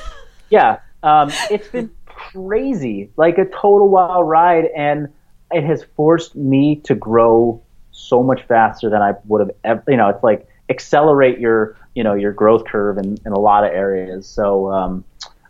Yeah, 0.53 0.81
um, 1.05 1.31
it's 1.49 1.69
been 1.69 1.93
crazy, 2.07 3.11
like 3.17 3.39
a 3.39 3.45
total 3.45 3.89
wild 3.89 4.29
ride, 4.29 4.65
and 4.77 5.07
it 5.53 5.65
has 5.65 5.85
forced 5.97 6.37
me 6.37 6.77
to 6.85 6.95
grow 6.95 7.63
so 7.91 8.23
much 8.23 8.43
faster 8.45 8.89
than 8.91 9.03
I 9.03 9.15
would 9.27 9.41
have 9.41 9.51
ever. 9.65 9.85
You 9.89 9.97
know, 9.97 10.09
it's 10.09 10.23
like 10.23 10.49
accelerate 10.69 11.39
your, 11.39 11.77
you 11.95 12.05
know, 12.05 12.15
your 12.15 12.33
growth 12.33 12.65
curve 12.65 12.99
in, 12.99 13.19
in 13.27 13.33
a 13.33 13.39
lot 13.39 13.65
of 13.65 13.73
areas. 13.73 14.27
So 14.27 14.71
um, 14.71 15.05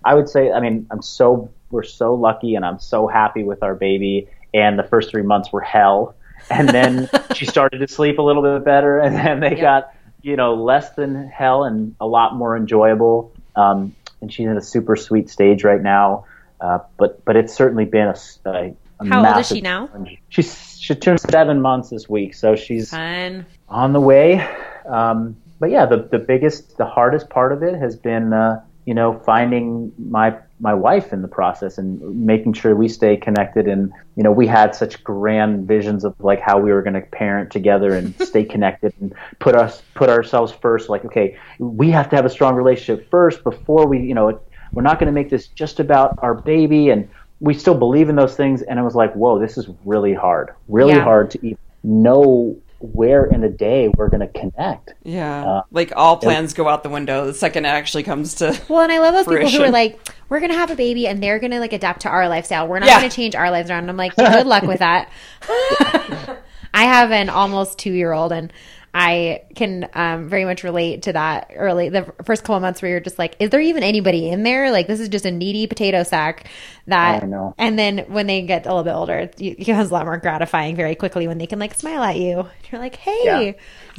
I 0.04 0.14
would 0.14 0.28
say, 0.28 0.50
I 0.50 0.60
mean, 0.60 0.86
I'm 0.90 1.02
so 1.02 1.50
we're 1.70 1.82
so 1.84 2.14
lucky, 2.14 2.56
and 2.56 2.64
I'm 2.64 2.80
so 2.80 3.06
happy 3.06 3.44
with 3.44 3.62
our 3.62 3.74
baby. 3.74 4.28
And 4.52 4.78
the 4.78 4.82
first 4.82 5.10
three 5.10 5.22
months 5.22 5.52
were 5.52 5.60
hell, 5.60 6.16
and 6.50 6.68
then 6.68 7.08
she 7.34 7.46
started 7.46 7.78
to 7.78 7.88
sleep 7.88 8.18
a 8.18 8.22
little 8.22 8.42
bit 8.42 8.64
better, 8.64 8.98
and 8.98 9.14
then 9.14 9.40
they 9.40 9.54
got 9.54 9.94
you 10.22 10.36
know 10.36 10.54
less 10.54 10.90
than 10.90 11.28
hell 11.28 11.64
and 11.64 11.94
a 12.00 12.06
lot 12.06 12.34
more 12.34 12.56
enjoyable. 12.56 13.32
Um, 13.54 13.94
and 14.20 14.32
she's 14.32 14.46
in 14.46 14.56
a 14.56 14.62
super 14.62 14.96
sweet 14.96 15.30
stage 15.30 15.64
right 15.64 15.80
now. 15.80 16.26
Uh, 16.60 16.80
but 16.96 17.24
but 17.24 17.36
it's 17.36 17.54
certainly 17.54 17.84
been 17.84 18.08
a- 18.08 18.48
a 18.48 18.74
How 19.08 19.26
old 19.26 19.38
is 19.38 19.48
she 19.48 19.60
now? 19.60 19.86
challenge. 19.88 20.18
She's 20.28 20.78
she 20.78 20.94
turned 20.94 21.20
seven 21.20 21.60
months 21.60 21.90
this 21.90 22.08
week, 22.08 22.34
so 22.34 22.56
she's 22.56 22.90
Fun. 22.90 23.46
on 23.68 23.92
the 23.92 24.00
way. 24.00 24.46
Um, 24.88 25.36
but 25.58 25.70
yeah, 25.70 25.86
the 25.86 26.08
the 26.10 26.18
biggest, 26.18 26.76
the 26.78 26.86
hardest 26.86 27.28
part 27.30 27.52
of 27.52 27.62
it 27.62 27.74
has 27.74 27.96
been, 27.96 28.32
uh, 28.32 28.62
you 28.86 28.94
know, 28.94 29.18
finding 29.20 29.92
my 29.98 30.36
my 30.58 30.74
wife 30.74 31.12
in 31.12 31.22
the 31.22 31.28
process 31.28 31.78
and 31.78 32.00
making 32.26 32.52
sure 32.52 32.74
we 32.74 32.88
stay 32.88 33.16
connected. 33.16 33.68
And 33.68 33.92
you 34.16 34.22
know, 34.22 34.32
we 34.32 34.46
had 34.46 34.74
such 34.74 35.02
grand 35.04 35.68
visions 35.68 36.04
of 36.04 36.14
like 36.18 36.40
how 36.40 36.58
we 36.58 36.72
were 36.72 36.82
going 36.82 36.94
to 36.94 37.00
parent 37.00 37.50
together 37.50 37.94
and 37.94 38.14
stay 38.22 38.44
connected 38.44 38.94
and 39.00 39.14
put 39.38 39.54
us 39.54 39.82
put 39.94 40.08
ourselves 40.08 40.52
first. 40.52 40.88
Like, 40.88 41.04
okay, 41.04 41.38
we 41.58 41.90
have 41.90 42.08
to 42.10 42.16
have 42.16 42.24
a 42.24 42.30
strong 42.30 42.54
relationship 42.54 43.10
first 43.10 43.44
before 43.44 43.86
we, 43.86 44.00
you 44.00 44.14
know, 44.14 44.40
we're 44.72 44.82
not 44.82 44.98
going 44.98 45.06
to 45.06 45.12
make 45.12 45.30
this 45.30 45.48
just 45.48 45.80
about 45.80 46.18
our 46.22 46.34
baby 46.34 46.90
and 46.90 47.08
we 47.40 47.54
still 47.54 47.74
believe 47.74 48.08
in 48.08 48.16
those 48.16 48.34
things. 48.36 48.62
And 48.62 48.78
it 48.78 48.82
was 48.82 48.94
like, 48.94 49.12
whoa, 49.14 49.38
this 49.38 49.56
is 49.58 49.68
really 49.84 50.14
hard, 50.14 50.50
really 50.68 50.92
Yeah. 50.94 51.04
hard 51.04 51.30
to 51.32 51.38
even 51.46 51.58
know 51.82 52.56
where 52.80 53.26
in 53.26 53.44
a 53.44 53.48
day 53.48 53.88
we're 53.88 54.08
going 54.08 54.20
to 54.26 54.38
connect. 54.38 54.94
Yeah. 55.02 55.44
Uh, 55.44 55.62
like 55.70 55.92
all 55.96 56.16
plans 56.16 56.54
go 56.54 56.66
out 56.68 56.82
the 56.82 56.88
window 56.88 57.26
the 57.26 57.34
second 57.34 57.66
it 57.66 57.68
actually 57.68 58.02
comes 58.04 58.34
to. 58.36 58.58
Well, 58.68 58.80
and 58.80 58.90
I 58.92 58.98
love 59.00 59.14
those 59.14 59.26
people 59.26 59.50
who 59.50 59.62
are 59.64 59.70
like, 59.70 59.98
we're 60.30 60.40
gonna 60.40 60.54
have 60.54 60.70
a 60.70 60.76
baby 60.76 61.06
and 61.06 61.22
they're 61.22 61.38
gonna 61.38 61.60
like 61.60 61.72
adapt 61.74 62.02
to 62.02 62.08
our 62.08 62.28
lifestyle. 62.28 62.68
We're 62.68 62.78
not 62.78 62.88
Yeah. 62.88 63.00
gonna 63.00 63.10
change 63.10 63.34
our 63.34 63.50
lives 63.50 63.68
around. 63.70 63.88
I'm 63.90 63.96
like, 63.96 64.14
good 64.16 64.46
luck 64.46 64.62
with 64.62 64.78
that. 64.78 65.10
I 66.72 66.84
have 66.84 67.10
an 67.10 67.28
almost 67.28 67.78
two 67.78 67.92
year 67.92 68.12
old 68.12 68.32
and 68.32 68.52
I 68.92 69.42
can 69.54 69.88
um, 69.94 70.28
very 70.28 70.44
much 70.44 70.64
relate 70.64 71.02
to 71.02 71.12
that 71.12 71.52
early 71.54 71.90
the 71.90 72.12
first 72.24 72.42
couple 72.42 72.56
of 72.56 72.62
months 72.62 72.82
where 72.82 72.90
you're 72.90 73.00
just 73.00 73.18
like, 73.18 73.36
is 73.38 73.50
there 73.50 73.60
even 73.60 73.82
anybody 73.84 74.28
in 74.28 74.42
there? 74.42 74.72
Like 74.72 74.86
this 74.88 74.98
is 74.98 75.08
just 75.08 75.24
a 75.24 75.30
needy 75.30 75.66
potato 75.68 76.02
sack 76.02 76.48
that 76.88 77.22
I 77.22 77.26
know. 77.26 77.54
and 77.56 77.78
then 77.78 77.98
when 78.08 78.26
they 78.26 78.42
get 78.42 78.66
a 78.66 78.68
little 78.68 78.82
bit 78.82 78.94
older, 78.94 79.18
it 79.18 79.36
becomes 79.36 79.90
a 79.90 79.92
lot 79.94 80.06
more 80.06 80.16
gratifying 80.18 80.74
very 80.74 80.96
quickly 80.96 81.28
when 81.28 81.38
they 81.38 81.46
can 81.46 81.58
like 81.60 81.74
smile 81.74 82.02
at 82.02 82.16
you. 82.16 82.48
You're 82.72 82.80
like, 82.80 82.96
hey, 82.96 83.20
Yeah. 83.24 83.52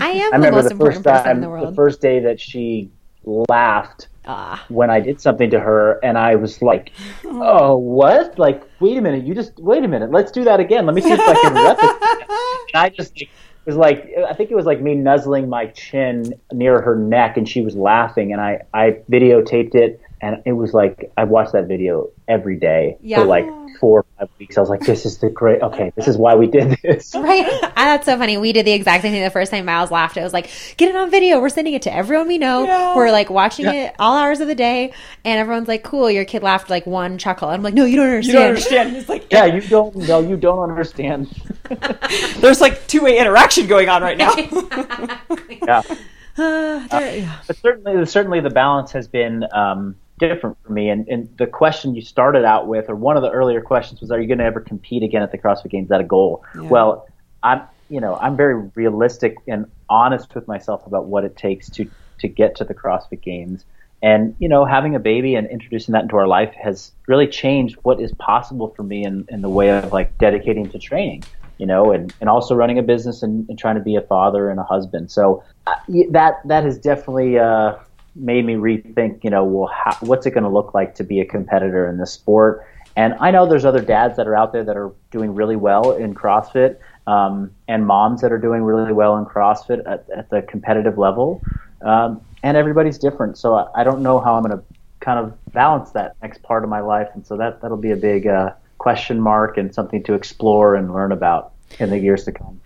I 0.05 0.09
am 0.09 0.33
I 0.33 0.37
the 0.39 0.51
most 0.51 0.65
the 0.65 0.71
important 0.71 1.03
first 1.03 1.05
person 1.05 1.23
time, 1.25 1.35
in 1.37 1.41
the 1.41 1.49
world. 1.49 1.69
the 1.69 1.75
first 1.75 2.01
day 2.01 2.19
that 2.19 2.39
she 2.39 2.89
laughed 3.23 4.07
Ah. 4.25 4.63
when 4.69 4.89
I 4.91 4.99
did 4.99 5.19
something 5.19 5.49
to 5.51 5.59
her, 5.59 5.99
and 6.03 6.15
I 6.17 6.35
was 6.35 6.61
like, 6.61 6.91
"Oh, 7.25 7.75
what? 7.75 8.37
Like, 8.37 8.61
wait 8.79 8.95
a 8.97 9.01
minute! 9.01 9.23
You 9.25 9.33
just 9.33 9.53
wait 9.57 9.83
a 9.83 9.87
minute. 9.87 10.11
Let's 10.11 10.31
do 10.31 10.43
that 10.43 10.59
again. 10.59 10.85
Let 10.85 10.93
me 10.93 11.01
see 11.01 11.11
if 11.11 11.19
I 11.19 11.33
can 11.41 11.53
replicate." 11.55 12.29
And 12.73 12.83
I 12.83 12.89
just 12.89 13.19
like, 13.19 13.29
was 13.65 13.75
like, 13.75 14.09
I 14.27 14.33
think 14.33 14.51
it 14.51 14.55
was 14.55 14.65
like 14.65 14.81
me 14.81 14.95
nuzzling 14.95 15.49
my 15.49 15.67
chin 15.67 16.33
near 16.51 16.81
her 16.81 16.95
neck, 16.95 17.37
and 17.37 17.47
she 17.47 17.61
was 17.61 17.75
laughing, 17.75 18.31
and 18.31 18.41
I 18.41 18.61
I 18.73 18.97
videotaped 19.09 19.75
it, 19.75 20.01
and 20.21 20.41
it 20.45 20.53
was 20.53 20.73
like 20.73 21.11
I 21.17 21.23
watched 21.25 21.53
that 21.53 21.67
video 21.67 22.09
every 22.31 22.55
day 22.57 22.97
Yeah. 23.01 23.19
for 23.19 23.25
like 23.25 23.45
four 23.79 23.99
or 23.99 24.05
five 24.19 24.29
weeks. 24.39 24.57
I 24.57 24.61
was 24.61 24.69
like, 24.69 24.81
"This 24.81 25.05
is 25.05 25.17
the 25.17 25.29
great. 25.29 25.61
Okay, 25.61 25.91
this 25.95 26.07
is 26.07 26.15
why 26.17 26.35
we 26.35 26.47
did 26.47 26.77
this." 26.83 27.13
Right? 27.21 27.45
Ah, 27.63 27.71
That's 27.75 28.05
so 28.05 28.17
funny. 28.17 28.37
We 28.37 28.53
did 28.53 28.65
the 28.65 28.71
exact 28.71 29.01
same 29.01 29.11
thing 29.11 29.23
the 29.23 29.29
first 29.29 29.51
time 29.51 29.65
Miles 29.65 29.89
laughed. 29.91 30.17
It 30.17 30.21
was 30.23 30.33
like, 30.33 30.49
get 30.77 30.89
it 30.89 30.95
on 30.95 31.09
video. 31.11 31.39
We're 31.41 31.49
sending 31.49 31.73
it 31.73 31.81
to 31.83 31.93
everyone 31.93 32.27
we 32.27 32.37
know. 32.37 32.63
Yeah. 32.65 32.95
We're 32.95 33.11
like 33.11 33.29
watching 33.29 33.65
it 33.65 33.95
all 33.99 34.15
hours 34.17 34.39
of 34.39 34.47
the 34.47 34.55
day. 34.55 34.93
And 35.25 35.39
everyone's 35.39 35.67
like, 35.67 35.83
cool, 35.83 36.09
your 36.11 36.25
kid 36.25 36.43
laughed 36.43 36.69
like 36.69 36.85
one 36.85 37.17
chuckle. 37.17 37.49
I'm 37.49 37.63
like, 37.63 37.73
no, 37.73 37.85
you 37.85 37.97
don't 37.97 38.07
understand. 38.07 38.33
You 38.39 38.45
understand. 38.47 38.71
don't 38.71 38.95
understand. 38.95 38.97
It's 38.97 39.09
like 39.09 39.31
Yeah, 39.31 39.45
you 39.45 39.61
don't. 39.61 39.95
No, 39.95 40.19
you 40.21 40.37
don't 40.37 40.59
understand. 40.69 41.27
there's 42.37 42.61
like 42.61 42.87
two 42.87 43.01
way 43.01 43.17
interaction 43.17 43.67
going 43.67 43.89
on 43.89 44.01
right 44.01 44.17
now. 44.17 44.33
Yeah. 45.63 45.81
Ah, 46.37 46.87
there- 46.89 47.17
yeah. 47.17 47.39
but 47.45 47.57
certainly, 47.57 48.05
certainly 48.05 48.39
the 48.39 48.49
balance 48.49 48.91
has 48.93 49.07
been 49.07 49.43
um, 49.53 49.95
different 50.21 50.57
for 50.63 50.71
me. 50.71 50.89
And, 50.89 51.07
and 51.07 51.27
the 51.37 51.47
question 51.47 51.95
you 51.95 52.01
started 52.01 52.45
out 52.45 52.67
with, 52.67 52.89
or 52.89 52.95
one 52.95 53.17
of 53.17 53.23
the 53.23 53.31
earlier 53.31 53.59
questions, 53.59 53.99
was, 53.99 54.11
"Are 54.11 54.21
you 54.21 54.27
going 54.27 54.37
to 54.37 54.45
ever 54.45 54.61
compete 54.61 55.03
again 55.03 55.21
at 55.21 55.31
the 55.31 55.37
CrossFit 55.37 55.71
Games? 55.71 55.85
Is 55.85 55.89
that 55.89 55.99
a 55.99 56.05
goal?" 56.05 56.43
Yeah. 56.55 56.61
Well, 56.61 57.07
I'm, 57.43 57.63
you 57.89 57.99
know, 57.99 58.15
I'm 58.15 58.37
very 58.37 58.69
realistic 58.75 59.35
and 59.47 59.65
honest 59.89 60.33
with 60.33 60.47
myself 60.47 60.87
about 60.87 61.05
what 61.07 61.25
it 61.25 61.35
takes 61.35 61.69
to 61.71 61.89
to 62.19 62.27
get 62.27 62.55
to 62.57 62.63
the 62.63 62.73
CrossFit 62.73 63.21
Games. 63.21 63.65
And 64.03 64.35
you 64.39 64.47
know, 64.47 64.63
having 64.63 64.95
a 64.95 64.99
baby 64.99 65.35
and 65.35 65.47
introducing 65.47 65.91
that 65.93 66.03
into 66.03 66.15
our 66.15 66.27
life 66.27 66.53
has 66.55 66.91
really 67.07 67.27
changed 67.27 67.77
what 67.83 67.99
is 67.99 68.11
possible 68.13 68.73
for 68.75 68.83
me 68.83 69.03
in, 69.03 69.25
in 69.29 69.41
the 69.41 69.49
way 69.49 69.69
of 69.69 69.91
like 69.91 70.17
dedicating 70.17 70.69
to 70.69 70.79
training 70.79 71.23
you 71.61 71.67
know, 71.67 71.91
and, 71.91 72.11
and 72.19 72.27
also 72.27 72.55
running 72.55 72.79
a 72.79 72.81
business 72.81 73.21
and, 73.21 73.47
and 73.47 73.59
trying 73.59 73.75
to 73.75 73.81
be 73.81 73.95
a 73.95 74.01
father 74.01 74.49
and 74.49 74.59
a 74.59 74.63
husband. 74.63 75.11
So 75.11 75.43
uh, 75.67 75.75
that 76.09 76.39
that 76.45 76.63
has 76.63 76.79
definitely 76.79 77.37
uh, 77.37 77.75
made 78.15 78.45
me 78.45 78.55
rethink, 78.55 79.23
you 79.23 79.29
know, 79.29 79.43
well, 79.43 79.71
how, 79.73 79.95
what's 80.01 80.25
it 80.25 80.31
going 80.31 80.43
to 80.43 80.49
look 80.49 80.73
like 80.73 80.95
to 80.95 81.03
be 81.03 81.19
a 81.21 81.25
competitor 81.25 81.87
in 81.87 81.97
this 81.97 82.11
sport? 82.11 82.65
And 82.95 83.13
I 83.19 83.31
know 83.31 83.47
there's 83.47 83.65
other 83.65 83.81
dads 83.81 84.17
that 84.17 84.27
are 84.27 84.35
out 84.35 84.51
there 84.51 84.63
that 84.63 84.75
are 84.75 84.91
doing 85.11 85.33
really 85.33 85.55
well 85.55 85.93
in 85.93 86.13
CrossFit, 86.13 86.77
um, 87.07 87.51
and 87.67 87.87
moms 87.87 88.21
that 88.21 88.31
are 88.31 88.37
doing 88.37 88.63
really 88.63 88.93
well 88.93 89.17
in 89.17 89.25
CrossFit 89.25 89.81
at, 89.87 90.05
at 90.15 90.29
the 90.29 90.41
competitive 90.43 90.97
level. 90.97 91.41
Um, 91.81 92.21
and 92.43 92.57
everybody's 92.57 92.97
different, 92.97 93.37
so 93.37 93.55
I, 93.55 93.81
I 93.81 93.83
don't 93.83 94.03
know 94.03 94.19
how 94.19 94.35
I'm 94.35 94.43
going 94.43 94.57
to 94.57 94.63
kind 94.99 95.19
of 95.19 95.33
balance 95.53 95.91
that 95.91 96.15
next 96.21 96.43
part 96.43 96.63
of 96.63 96.69
my 96.69 96.79
life, 96.81 97.09
and 97.13 97.25
so 97.25 97.37
that 97.37 97.61
that'll 97.61 97.77
be 97.77 97.91
a 97.91 97.95
big 97.95 98.27
uh, 98.27 98.53
question 98.77 99.19
mark 99.19 99.57
and 99.57 99.73
something 99.73 100.03
to 100.03 100.13
explore 100.13 100.75
and 100.75 100.93
learn 100.93 101.11
about 101.11 101.53
in 101.79 101.89
the 101.89 101.97
years 101.97 102.23
to 102.25 102.31
come. 102.31 102.59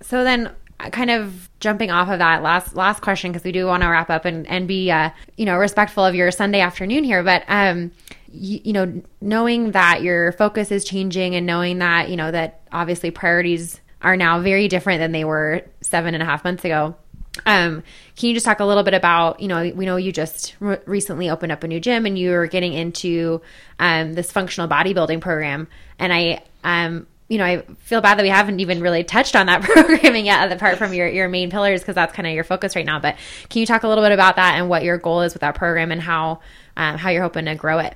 So 0.00 0.24
then, 0.24 0.50
kind 0.88 1.10
of 1.10 1.48
jumping 1.60 1.90
off 1.90 2.08
of 2.08 2.18
that 2.18 2.42
last 2.42 2.74
last 2.74 3.02
question 3.02 3.30
because 3.30 3.44
we 3.44 3.52
do 3.52 3.66
want 3.66 3.82
to 3.82 3.88
wrap 3.88 4.08
up 4.08 4.24
and 4.24 4.46
and 4.46 4.66
be 4.66 4.90
uh, 4.90 5.10
you 5.36 5.44
know 5.44 5.56
respectful 5.56 6.04
of 6.04 6.14
your 6.14 6.30
Sunday 6.30 6.60
afternoon 6.60 7.04
here, 7.04 7.22
but 7.22 7.44
um, 7.48 7.92
you, 8.32 8.60
you 8.64 8.72
know 8.72 9.02
knowing 9.20 9.72
that 9.72 10.02
your 10.02 10.32
focus 10.32 10.72
is 10.72 10.84
changing 10.84 11.34
and 11.34 11.46
knowing 11.46 11.78
that 11.78 12.08
you 12.08 12.16
know 12.16 12.30
that 12.30 12.62
obviously 12.72 13.10
priorities 13.10 13.80
are 14.02 14.16
now 14.16 14.40
very 14.40 14.68
different 14.68 15.00
than 15.00 15.12
they 15.12 15.24
were 15.24 15.62
seven 15.82 16.14
and 16.14 16.22
a 16.22 16.26
half 16.26 16.44
months 16.44 16.64
ago. 16.64 16.96
Um, 17.46 17.82
can 18.16 18.28
you 18.28 18.34
just 18.34 18.44
talk 18.44 18.60
a 18.60 18.64
little 18.64 18.82
bit 18.82 18.94
about, 18.94 19.40
you 19.40 19.48
know, 19.48 19.70
we 19.74 19.86
know 19.86 19.96
you 19.96 20.10
just 20.10 20.56
re- 20.58 20.78
recently 20.84 21.30
opened 21.30 21.52
up 21.52 21.62
a 21.62 21.68
new 21.68 21.80
gym 21.80 22.04
and 22.06 22.18
you're 22.18 22.46
getting 22.46 22.72
into 22.72 23.40
um, 23.78 24.14
this 24.14 24.32
functional 24.32 24.68
bodybuilding 24.68 25.20
program. 25.20 25.68
And 25.98 26.12
I, 26.12 26.42
um, 26.64 27.06
you 27.30 27.38
know, 27.38 27.44
I 27.44 27.62
feel 27.78 28.00
bad 28.00 28.18
that 28.18 28.24
we 28.24 28.28
haven't 28.28 28.58
even 28.58 28.80
really 28.80 29.04
touched 29.04 29.36
on 29.36 29.46
that 29.46 29.62
programming 29.62 30.26
yet, 30.26 30.50
apart 30.50 30.76
from 30.76 30.92
your, 30.92 31.08
your 31.08 31.28
main 31.28 31.48
pillars, 31.48 31.80
because 31.80 31.94
that's 31.94 32.12
kind 32.12 32.26
of 32.26 32.34
your 32.34 32.42
focus 32.42 32.74
right 32.74 32.84
now. 32.84 32.98
But 32.98 33.16
can 33.48 33.60
you 33.60 33.66
talk 33.66 33.84
a 33.84 33.88
little 33.88 34.04
bit 34.04 34.10
about 34.10 34.36
that 34.36 34.56
and 34.56 34.68
what 34.68 34.82
your 34.82 34.98
goal 34.98 35.22
is 35.22 35.32
with 35.32 35.40
that 35.42 35.54
program 35.54 35.92
and 35.92 36.02
how, 36.02 36.40
um, 36.76 36.98
how 36.98 37.10
you're 37.10 37.22
hoping 37.22 37.44
to 37.44 37.54
grow 37.54 37.78
it? 37.78 37.94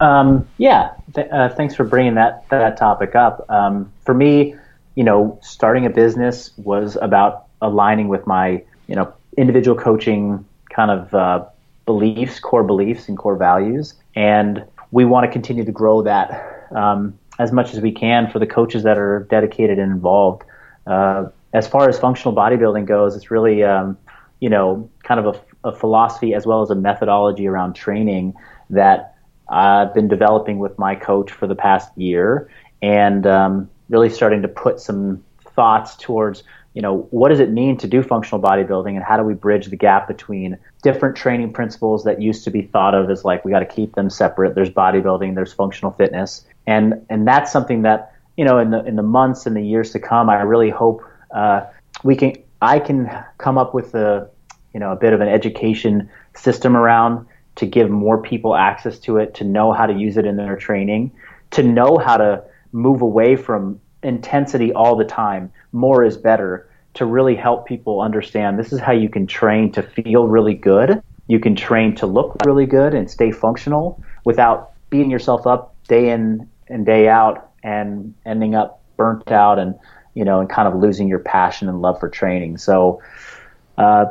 Um, 0.00 0.48
yeah, 0.58 0.94
th- 1.14 1.28
uh, 1.30 1.48
thanks 1.50 1.76
for 1.76 1.84
bringing 1.84 2.16
that 2.16 2.46
that 2.50 2.76
topic 2.76 3.14
up. 3.14 3.48
Um, 3.48 3.90
for 4.04 4.12
me, 4.12 4.56
you 4.96 5.04
know, 5.04 5.38
starting 5.40 5.86
a 5.86 5.90
business 5.90 6.50
was 6.58 6.98
about 7.00 7.46
aligning 7.62 8.08
with 8.08 8.26
my, 8.26 8.62
you 8.88 8.96
know, 8.96 9.14
individual 9.38 9.78
coaching 9.78 10.44
kind 10.70 10.90
of 10.90 11.14
uh, 11.14 11.44
beliefs, 11.86 12.40
core 12.40 12.64
beliefs, 12.64 13.08
and 13.08 13.16
core 13.16 13.36
values, 13.36 13.94
and 14.16 14.64
we 14.90 15.04
want 15.04 15.24
to 15.24 15.30
continue 15.32 15.64
to 15.64 15.72
grow 15.72 16.02
that 16.02 16.66
um, 16.74 17.18
as 17.38 17.52
much 17.52 17.74
as 17.74 17.80
we 17.80 17.92
can 17.92 18.30
for 18.30 18.38
the 18.38 18.46
coaches 18.46 18.82
that 18.82 18.98
are 18.98 19.26
dedicated 19.30 19.78
and 19.78 19.92
involved. 19.92 20.42
Uh, 20.86 21.26
as 21.52 21.66
far 21.66 21.88
as 21.88 21.98
functional 21.98 22.34
bodybuilding 22.34 22.86
goes, 22.86 23.16
it's 23.16 23.30
really, 23.30 23.62
um, 23.62 23.96
you 24.40 24.48
know, 24.48 24.90
kind 25.02 25.20
of 25.20 25.34
a, 25.34 25.68
a 25.68 25.72
philosophy 25.74 26.34
as 26.34 26.46
well 26.46 26.62
as 26.62 26.70
a 26.70 26.74
methodology 26.74 27.46
around 27.46 27.74
training 27.74 28.34
that 28.70 29.14
I've 29.48 29.94
been 29.94 30.08
developing 30.08 30.58
with 30.58 30.78
my 30.78 30.94
coach 30.94 31.30
for 31.30 31.46
the 31.46 31.54
past 31.54 31.96
year, 31.96 32.50
and 32.82 33.26
um, 33.26 33.70
really 33.88 34.10
starting 34.10 34.42
to 34.42 34.48
put 34.48 34.80
some 34.80 35.22
thoughts 35.54 35.96
towards, 35.96 36.42
you 36.74 36.82
know, 36.82 37.06
what 37.10 37.28
does 37.28 37.40
it 37.40 37.50
mean 37.50 37.76
to 37.78 37.86
do 37.86 38.02
functional 38.02 38.42
bodybuilding, 38.42 38.96
and 38.96 39.04
how 39.04 39.16
do 39.16 39.22
we 39.22 39.34
bridge 39.34 39.66
the 39.66 39.76
gap 39.76 40.08
between 40.08 40.58
different 40.82 41.16
training 41.16 41.52
principles 41.52 42.04
that 42.04 42.20
used 42.20 42.44
to 42.44 42.50
be 42.50 42.62
thought 42.62 42.94
of 42.94 43.08
as 43.08 43.24
like 43.24 43.44
we 43.44 43.50
got 43.52 43.60
to 43.60 43.66
keep 43.66 43.94
them 43.94 44.10
separate. 44.10 44.54
There's 44.54 44.70
bodybuilding, 44.70 45.36
there's 45.36 45.52
functional 45.52 45.92
fitness, 45.92 46.44
and 46.66 47.04
and 47.08 47.26
that's 47.26 47.52
something 47.52 47.82
that 47.82 48.12
you 48.36 48.44
know 48.44 48.58
in 48.58 48.70
the 48.70 48.84
in 48.84 48.96
the 48.96 49.02
months 49.02 49.46
and 49.46 49.56
the 49.56 49.62
years 49.62 49.92
to 49.92 50.00
come, 50.00 50.28
I 50.28 50.42
really 50.42 50.70
hope 50.70 51.02
uh, 51.34 51.62
we 52.02 52.16
can 52.16 52.34
I 52.62 52.78
can 52.78 53.10
come 53.38 53.58
up 53.58 53.74
with 53.74 53.94
a 53.94 54.28
you 54.74 54.80
know 54.80 54.92
a 54.92 54.96
bit 54.96 55.12
of 55.12 55.20
an 55.20 55.28
education 55.28 56.08
system 56.34 56.76
around 56.76 57.26
to 57.56 57.66
give 57.66 57.90
more 57.90 58.20
people 58.20 58.54
access 58.54 58.98
to 59.00 59.16
it, 59.16 59.34
to 59.34 59.44
know 59.44 59.72
how 59.72 59.86
to 59.86 59.94
use 59.94 60.16
it 60.16 60.26
in 60.26 60.36
their 60.36 60.56
training, 60.56 61.10
to 61.52 61.62
know 61.62 61.96
how 61.96 62.16
to 62.16 62.42
move 62.72 63.00
away 63.00 63.34
from 63.36 63.80
intensity 64.02 64.72
all 64.72 64.96
the 64.96 65.04
time. 65.04 65.50
More 65.72 66.04
is 66.04 66.16
better 66.16 66.68
to 66.94 67.06
really 67.06 67.34
help 67.34 67.66
people 67.66 68.00
understand 68.00 68.58
this 68.58 68.72
is 68.72 68.80
how 68.80 68.92
you 68.92 69.08
can 69.08 69.26
train 69.26 69.70
to 69.72 69.82
feel 69.82 70.26
really 70.26 70.54
good. 70.54 71.02
You 71.28 71.40
can 71.40 71.56
train 71.56 71.94
to 71.96 72.06
look 72.06 72.36
really 72.44 72.66
good 72.66 72.94
and 72.94 73.10
stay 73.10 73.30
functional 73.30 74.00
without 74.24 74.72
beating 74.90 75.10
yourself 75.10 75.46
up 75.46 75.74
day 75.88 76.10
in 76.10 76.48
and 76.68 76.86
day 76.86 77.08
out 77.08 77.50
and 77.62 78.14
ending 78.24 78.54
up 78.54 78.82
burnt 78.96 79.30
out 79.30 79.58
and 79.58 79.74
you 80.14 80.24
know 80.24 80.40
and 80.40 80.48
kind 80.48 80.66
of 80.66 80.80
losing 80.80 81.08
your 81.08 81.18
passion 81.18 81.68
and 81.68 81.82
love 81.82 81.98
for 82.00 82.08
training. 82.08 82.58
So 82.58 83.02
uh, 83.78 84.06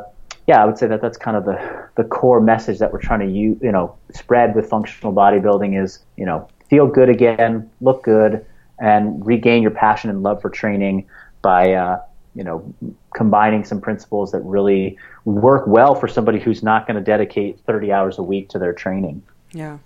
yeah, 0.46 0.62
I 0.62 0.64
would 0.64 0.78
say 0.78 0.86
that 0.86 1.02
that's 1.02 1.18
kind 1.18 1.36
of 1.36 1.44
the, 1.44 1.88
the 1.96 2.04
core 2.04 2.40
message 2.40 2.78
that 2.78 2.92
we're 2.92 3.00
trying 3.00 3.20
to 3.20 3.26
you 3.26 3.58
you 3.62 3.72
know 3.72 3.96
spread 4.12 4.54
with 4.54 4.68
functional 4.68 5.12
bodybuilding 5.12 5.82
is 5.82 6.00
you 6.16 6.24
know 6.24 6.48
feel 6.68 6.86
good 6.86 7.08
again, 7.08 7.70
look 7.80 8.02
good, 8.02 8.44
and 8.78 9.24
regain 9.26 9.62
your 9.62 9.70
passion 9.70 10.10
and 10.10 10.22
love 10.22 10.40
for 10.40 10.50
training 10.50 11.06
by 11.42 11.72
uh, 11.72 12.00
you 12.34 12.44
know 12.44 12.74
combining 13.14 13.64
some 13.64 13.80
principles 13.80 14.32
that 14.32 14.40
really 14.40 14.96
work 15.24 15.66
well 15.66 15.94
for 15.94 16.06
somebody 16.06 16.38
who's 16.38 16.62
not 16.62 16.86
going 16.86 16.96
to 16.96 17.02
dedicate 17.02 17.58
30 17.66 17.92
hours 17.92 18.18
a 18.18 18.22
week 18.22 18.48
to 18.50 18.58
their 18.58 18.72
training. 18.72 19.22
Yeah. 19.56 19.78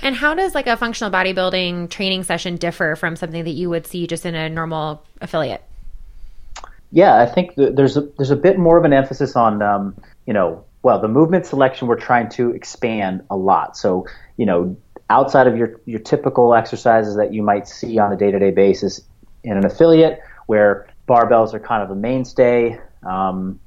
And 0.00 0.14
how 0.14 0.34
does 0.34 0.54
like 0.54 0.68
a 0.68 0.76
functional 0.76 1.10
bodybuilding 1.10 1.90
training 1.90 2.22
session 2.22 2.54
differ 2.54 2.94
from 2.94 3.16
something 3.16 3.42
that 3.42 3.50
you 3.50 3.68
would 3.68 3.84
see 3.86 4.06
just 4.06 4.24
in 4.24 4.36
a 4.36 4.48
normal 4.48 5.02
affiliate? 5.20 5.62
Yeah, 6.92 7.16
I 7.16 7.26
think 7.26 7.56
th- 7.56 7.74
there's 7.74 7.96
a, 7.96 8.02
there's 8.16 8.30
a 8.30 8.36
bit 8.36 8.58
more 8.58 8.78
of 8.78 8.84
an 8.84 8.92
emphasis 8.92 9.34
on 9.34 9.60
um, 9.60 9.96
you 10.26 10.32
know 10.32 10.64
well 10.82 11.00
the 11.00 11.08
movement 11.08 11.46
selection 11.46 11.88
we're 11.88 11.96
trying 11.96 12.28
to 12.30 12.52
expand 12.52 13.24
a 13.28 13.36
lot. 13.36 13.76
So 13.76 14.06
you 14.36 14.46
know 14.46 14.76
outside 15.10 15.48
of 15.48 15.56
your, 15.56 15.80
your 15.84 16.00
typical 16.00 16.54
exercises 16.54 17.16
that 17.16 17.34
you 17.34 17.42
might 17.42 17.66
see 17.66 17.98
on 17.98 18.12
a 18.12 18.16
day 18.16 18.30
to 18.30 18.38
day 18.38 18.52
basis 18.52 19.00
in 19.42 19.56
an 19.56 19.66
affiliate 19.66 20.20
where 20.46 20.86
barbells 21.08 21.54
are 21.54 21.60
kind 21.60 21.82
of 21.82 21.90
a 21.90 21.94
mainstay. 21.96 22.78
Um, 23.04 23.58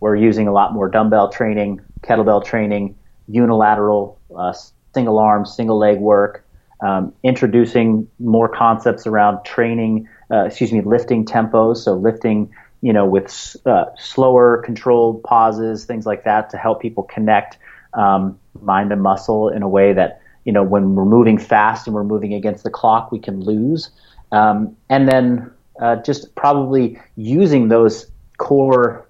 we're 0.00 0.16
using 0.16 0.48
a 0.48 0.52
lot 0.52 0.72
more 0.72 0.88
dumbbell 0.88 1.30
training, 1.30 1.80
kettlebell 2.02 2.44
training, 2.44 2.96
unilateral, 3.26 4.18
uh, 4.34 4.54
single 4.98 5.18
arm, 5.30 5.46
single 5.46 5.78
leg 5.78 5.98
work, 6.00 6.44
um, 6.80 7.12
introducing 7.22 8.08
more 8.18 8.48
concepts 8.48 9.06
around 9.06 9.44
training, 9.44 10.08
uh, 10.32 10.46
excuse 10.46 10.72
me, 10.72 10.80
lifting 10.80 11.24
tempos. 11.24 11.76
So 11.84 11.94
lifting, 11.94 12.50
you 12.80 12.92
know, 12.92 13.06
with 13.06 13.56
uh, 13.64 13.84
slower, 13.96 14.62
controlled 14.68 15.22
pauses, 15.22 15.84
things 15.84 16.04
like 16.04 16.24
that 16.24 16.50
to 16.50 16.56
help 16.56 16.82
people 16.82 17.04
connect 17.04 17.58
um, 17.94 18.38
mind 18.60 18.92
and 18.92 19.02
muscle 19.02 19.48
in 19.56 19.62
a 19.62 19.68
way 19.68 19.92
that, 19.92 20.20
you 20.44 20.52
know, 20.52 20.64
when 20.64 20.94
we're 20.96 21.12
moving 21.18 21.38
fast 21.38 21.86
and 21.86 21.94
we're 21.94 22.10
moving 22.14 22.34
against 22.34 22.64
the 22.64 22.70
clock, 22.70 23.12
we 23.12 23.20
can 23.20 23.40
lose. 23.40 23.90
Um, 24.32 24.76
and 24.88 25.08
then 25.08 25.50
uh, 25.80 25.96
just 26.08 26.34
probably 26.34 26.98
using 27.16 27.68
those 27.68 28.10
core, 28.36 29.06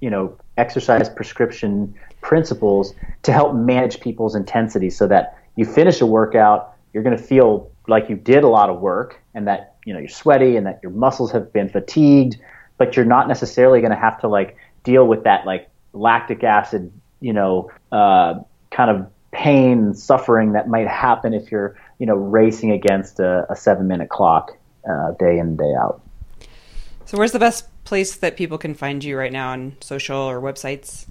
you 0.00 0.10
know, 0.10 0.36
exercise 0.56 1.08
prescription 1.10 1.94
principles 2.24 2.94
to 3.22 3.32
help 3.32 3.54
manage 3.54 4.00
people's 4.00 4.34
intensity 4.34 4.90
so 4.90 5.06
that 5.06 5.38
you 5.56 5.64
finish 5.64 6.00
a 6.00 6.06
workout, 6.06 6.74
you're 6.92 7.02
going 7.02 7.16
to 7.16 7.22
feel 7.22 7.70
like 7.86 8.08
you 8.08 8.16
did 8.16 8.42
a 8.42 8.48
lot 8.48 8.70
of 8.70 8.80
work 8.80 9.20
and 9.34 9.46
that, 9.46 9.76
you 9.84 9.92
know, 9.92 10.00
you're 10.00 10.08
sweaty 10.08 10.56
and 10.56 10.66
that 10.66 10.80
your 10.82 10.90
muscles 10.90 11.30
have 11.30 11.52
been 11.52 11.68
fatigued, 11.68 12.38
but 12.78 12.96
you're 12.96 13.04
not 13.04 13.28
necessarily 13.28 13.80
going 13.80 13.92
to 13.92 13.98
have 13.98 14.18
to 14.20 14.26
like 14.26 14.56
deal 14.84 15.06
with 15.06 15.22
that 15.24 15.44
like 15.44 15.68
lactic 15.92 16.42
acid, 16.42 16.90
you 17.20 17.32
know, 17.32 17.70
uh, 17.92 18.40
kind 18.70 18.90
of 18.90 19.06
pain 19.30 19.78
and 19.78 19.98
suffering 19.98 20.52
that 20.52 20.66
might 20.66 20.88
happen 20.88 21.34
if 21.34 21.52
you're, 21.52 21.78
you 21.98 22.06
know, 22.06 22.14
racing 22.14 22.72
against 22.72 23.20
a, 23.20 23.46
a 23.50 23.54
seven 23.54 23.86
minute 23.86 24.08
clock 24.08 24.56
uh, 24.88 25.10
day 25.18 25.38
in 25.38 25.56
day 25.56 25.74
out. 25.78 26.00
So, 27.04 27.18
where's 27.18 27.32
the 27.32 27.38
best 27.38 27.68
place 27.84 28.16
that 28.16 28.36
people 28.38 28.56
can 28.56 28.74
find 28.74 29.04
you 29.04 29.18
right 29.18 29.32
now 29.32 29.50
on 29.50 29.76
social 29.80 30.16
or 30.16 30.40
websites? 30.40 31.06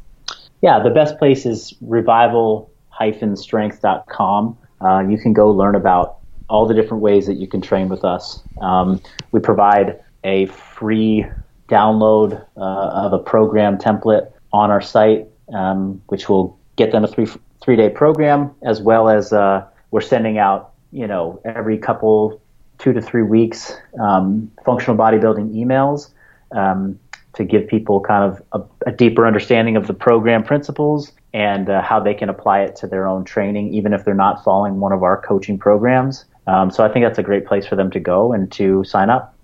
Yeah, 0.64 0.82
the 0.82 0.89
best 0.89 1.20
place 1.20 1.45
is 1.45 1.76
revival-strength.com. 1.82 4.57
Uh, 4.80 5.03
you 5.09 5.18
can 5.18 5.34
go 5.34 5.51
learn 5.51 5.76
about 5.76 6.20
all 6.49 6.66
the 6.66 6.74
different 6.74 7.03
ways 7.03 7.28
that 7.28 7.34
you 7.34 7.47
can 7.47 7.59
train 7.59 7.89
with 7.89 8.05
us. 8.05 8.41
Um, 8.61 9.01
we 9.34 9.41
provide 9.41 9.99
a 10.24 10.45
free 10.45 11.26
download 11.68 12.41
uh, 12.55 12.59
of 12.59 13.11
a 13.11 13.20
program 13.20 13.78
template 13.78 14.32
on 14.53 14.72
our 14.72 14.80
site, 14.80 15.28
um, 15.53 16.01
which 16.07 16.30
will 16.30 16.57
get 16.78 16.93
them 16.93 17.03
a 17.03 17.09
three 17.09 17.28
three 17.61 17.76
day 17.76 17.89
program, 17.89 18.55
as 18.61 18.82
well 18.82 19.09
as 19.09 19.34
uh, 19.34 19.66
we're 19.91 19.99
sending 19.99 20.38
out, 20.38 20.72
you 20.93 21.07
know, 21.07 21.41
every 21.43 21.78
couple 21.78 22.41
two 22.78 22.93
to 22.93 23.01
three 23.01 23.22
weeks 23.22 23.76
um, 24.01 24.49
functional 24.64 24.95
bodybuilding 24.97 25.53
emails 25.53 26.11
um, 26.53 26.97
to 27.36 27.43
give 27.43 27.67
people 27.67 27.99
kind 27.99 28.31
of 28.31 28.41
a, 28.51 28.89
a, 28.89 28.91
deeper 28.91 29.25
understanding 29.25 29.75
of 29.75 29.88
the 29.88 29.93
program 29.93 30.43
principles 30.43 31.11
and 31.34 31.69
uh, 31.69 31.81
how 31.81 31.99
they 31.99 32.13
can 32.13 32.29
apply 32.29 32.61
it 32.61 32.75
to 32.75 32.88
their 32.88 33.07
own 33.07 33.25
training, 33.25 33.73
even 33.73 33.91
if 33.91 34.05
they're 34.05 34.13
not 34.13 34.43
following 34.43 34.79
one 34.79 34.91
of 34.91 35.01
our 35.01 35.19
coaching 35.21 35.57
programs. 35.57 36.25
Um, 36.45 36.69
so 36.69 36.84
I 36.84 36.89
think 36.89 37.05
that's 37.05 37.17
a 37.17 37.23
great 37.23 37.45
place 37.45 37.65
for 37.65 37.75
them 37.75 37.89
to 37.91 37.99
go 37.99 38.34
and 38.34 38.51
to 38.53 38.84
sign 38.84 39.09
up. 39.09 39.36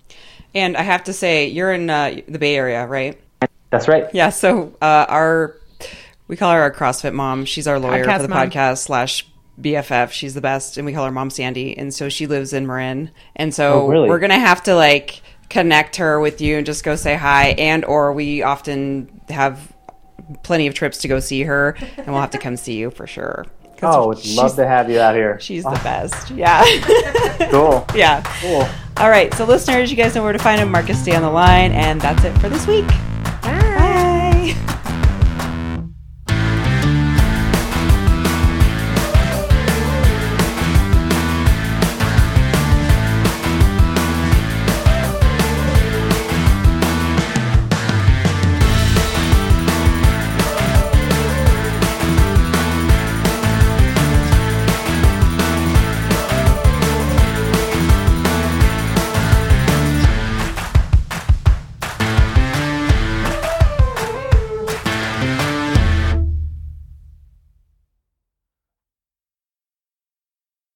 And 0.53 0.77
I 0.77 0.83
have 0.83 1.03
to 1.05 1.13
say, 1.13 1.47
you're 1.47 1.73
in 1.73 1.89
uh, 1.89 2.21
the 2.27 2.39
Bay 2.39 2.55
Area, 2.55 2.85
right? 2.85 3.19
That's 3.69 3.87
right. 3.87 4.07
Yeah. 4.13 4.29
So 4.29 4.73
uh, 4.81 5.05
our 5.07 5.55
we 6.27 6.37
call 6.37 6.53
her 6.53 6.61
our 6.61 6.71
CrossFit 6.71 7.13
mom. 7.13 7.45
She's 7.45 7.67
our 7.67 7.79
lawyer 7.79 8.05
podcast 8.05 8.17
for 8.17 8.21
the 8.23 8.27
mom. 8.29 8.49
podcast 8.49 8.77
slash 8.79 9.27
BFF. 9.61 10.11
She's 10.11 10.33
the 10.33 10.41
best, 10.41 10.77
and 10.77 10.85
we 10.85 10.93
call 10.93 11.05
her 11.05 11.11
Mom 11.11 11.29
Sandy. 11.29 11.77
And 11.77 11.93
so 11.93 12.09
she 12.09 12.27
lives 12.27 12.53
in 12.53 12.65
Marin, 12.65 13.11
and 13.35 13.53
so 13.53 13.83
oh, 13.83 13.87
really? 13.87 14.09
we're 14.09 14.19
gonna 14.19 14.39
have 14.39 14.63
to 14.63 14.75
like 14.75 15.21
connect 15.49 15.97
her 15.97 16.19
with 16.19 16.41
you 16.41 16.57
and 16.57 16.65
just 16.65 16.83
go 16.83 16.95
say 16.95 17.15
hi. 17.15 17.49
And 17.57 17.83
or 17.85 18.13
we 18.13 18.43
often 18.43 19.21
have 19.29 19.73
plenty 20.43 20.67
of 20.67 20.73
trips 20.73 20.99
to 20.99 21.07
go 21.07 21.19
see 21.19 21.43
her, 21.43 21.75
and 21.97 22.07
we'll 22.07 22.21
have 22.21 22.31
to 22.31 22.37
come 22.37 22.55
see 22.55 22.77
you 22.77 22.91
for 22.91 23.07
sure. 23.07 23.45
Oh, 23.81 24.07
would 24.07 24.25
love 24.25 24.55
to 24.57 24.67
have 24.67 24.89
you 24.89 24.99
out 24.99 25.15
here. 25.15 25.39
She's 25.39 25.65
oh. 25.65 25.73
the 25.73 25.79
best. 25.79 26.31
Yeah. 26.31 26.63
cool. 27.49 27.85
Yeah. 27.95 28.21
Cool. 28.41 28.67
All 28.97 29.09
right. 29.09 29.33
So, 29.35 29.45
listeners, 29.45 29.89
you 29.89 29.95
guys 29.95 30.15
know 30.15 30.23
where 30.23 30.33
to 30.33 30.39
find 30.39 30.59
him. 30.59 30.69
Marcus, 30.69 31.01
stay 31.01 31.15
on 31.15 31.21
the 31.21 31.29
line. 31.29 31.71
And 31.71 32.01
that's 32.01 32.23
it 32.25 32.37
for 32.39 32.49
this 32.49 32.67
week. 32.67 32.85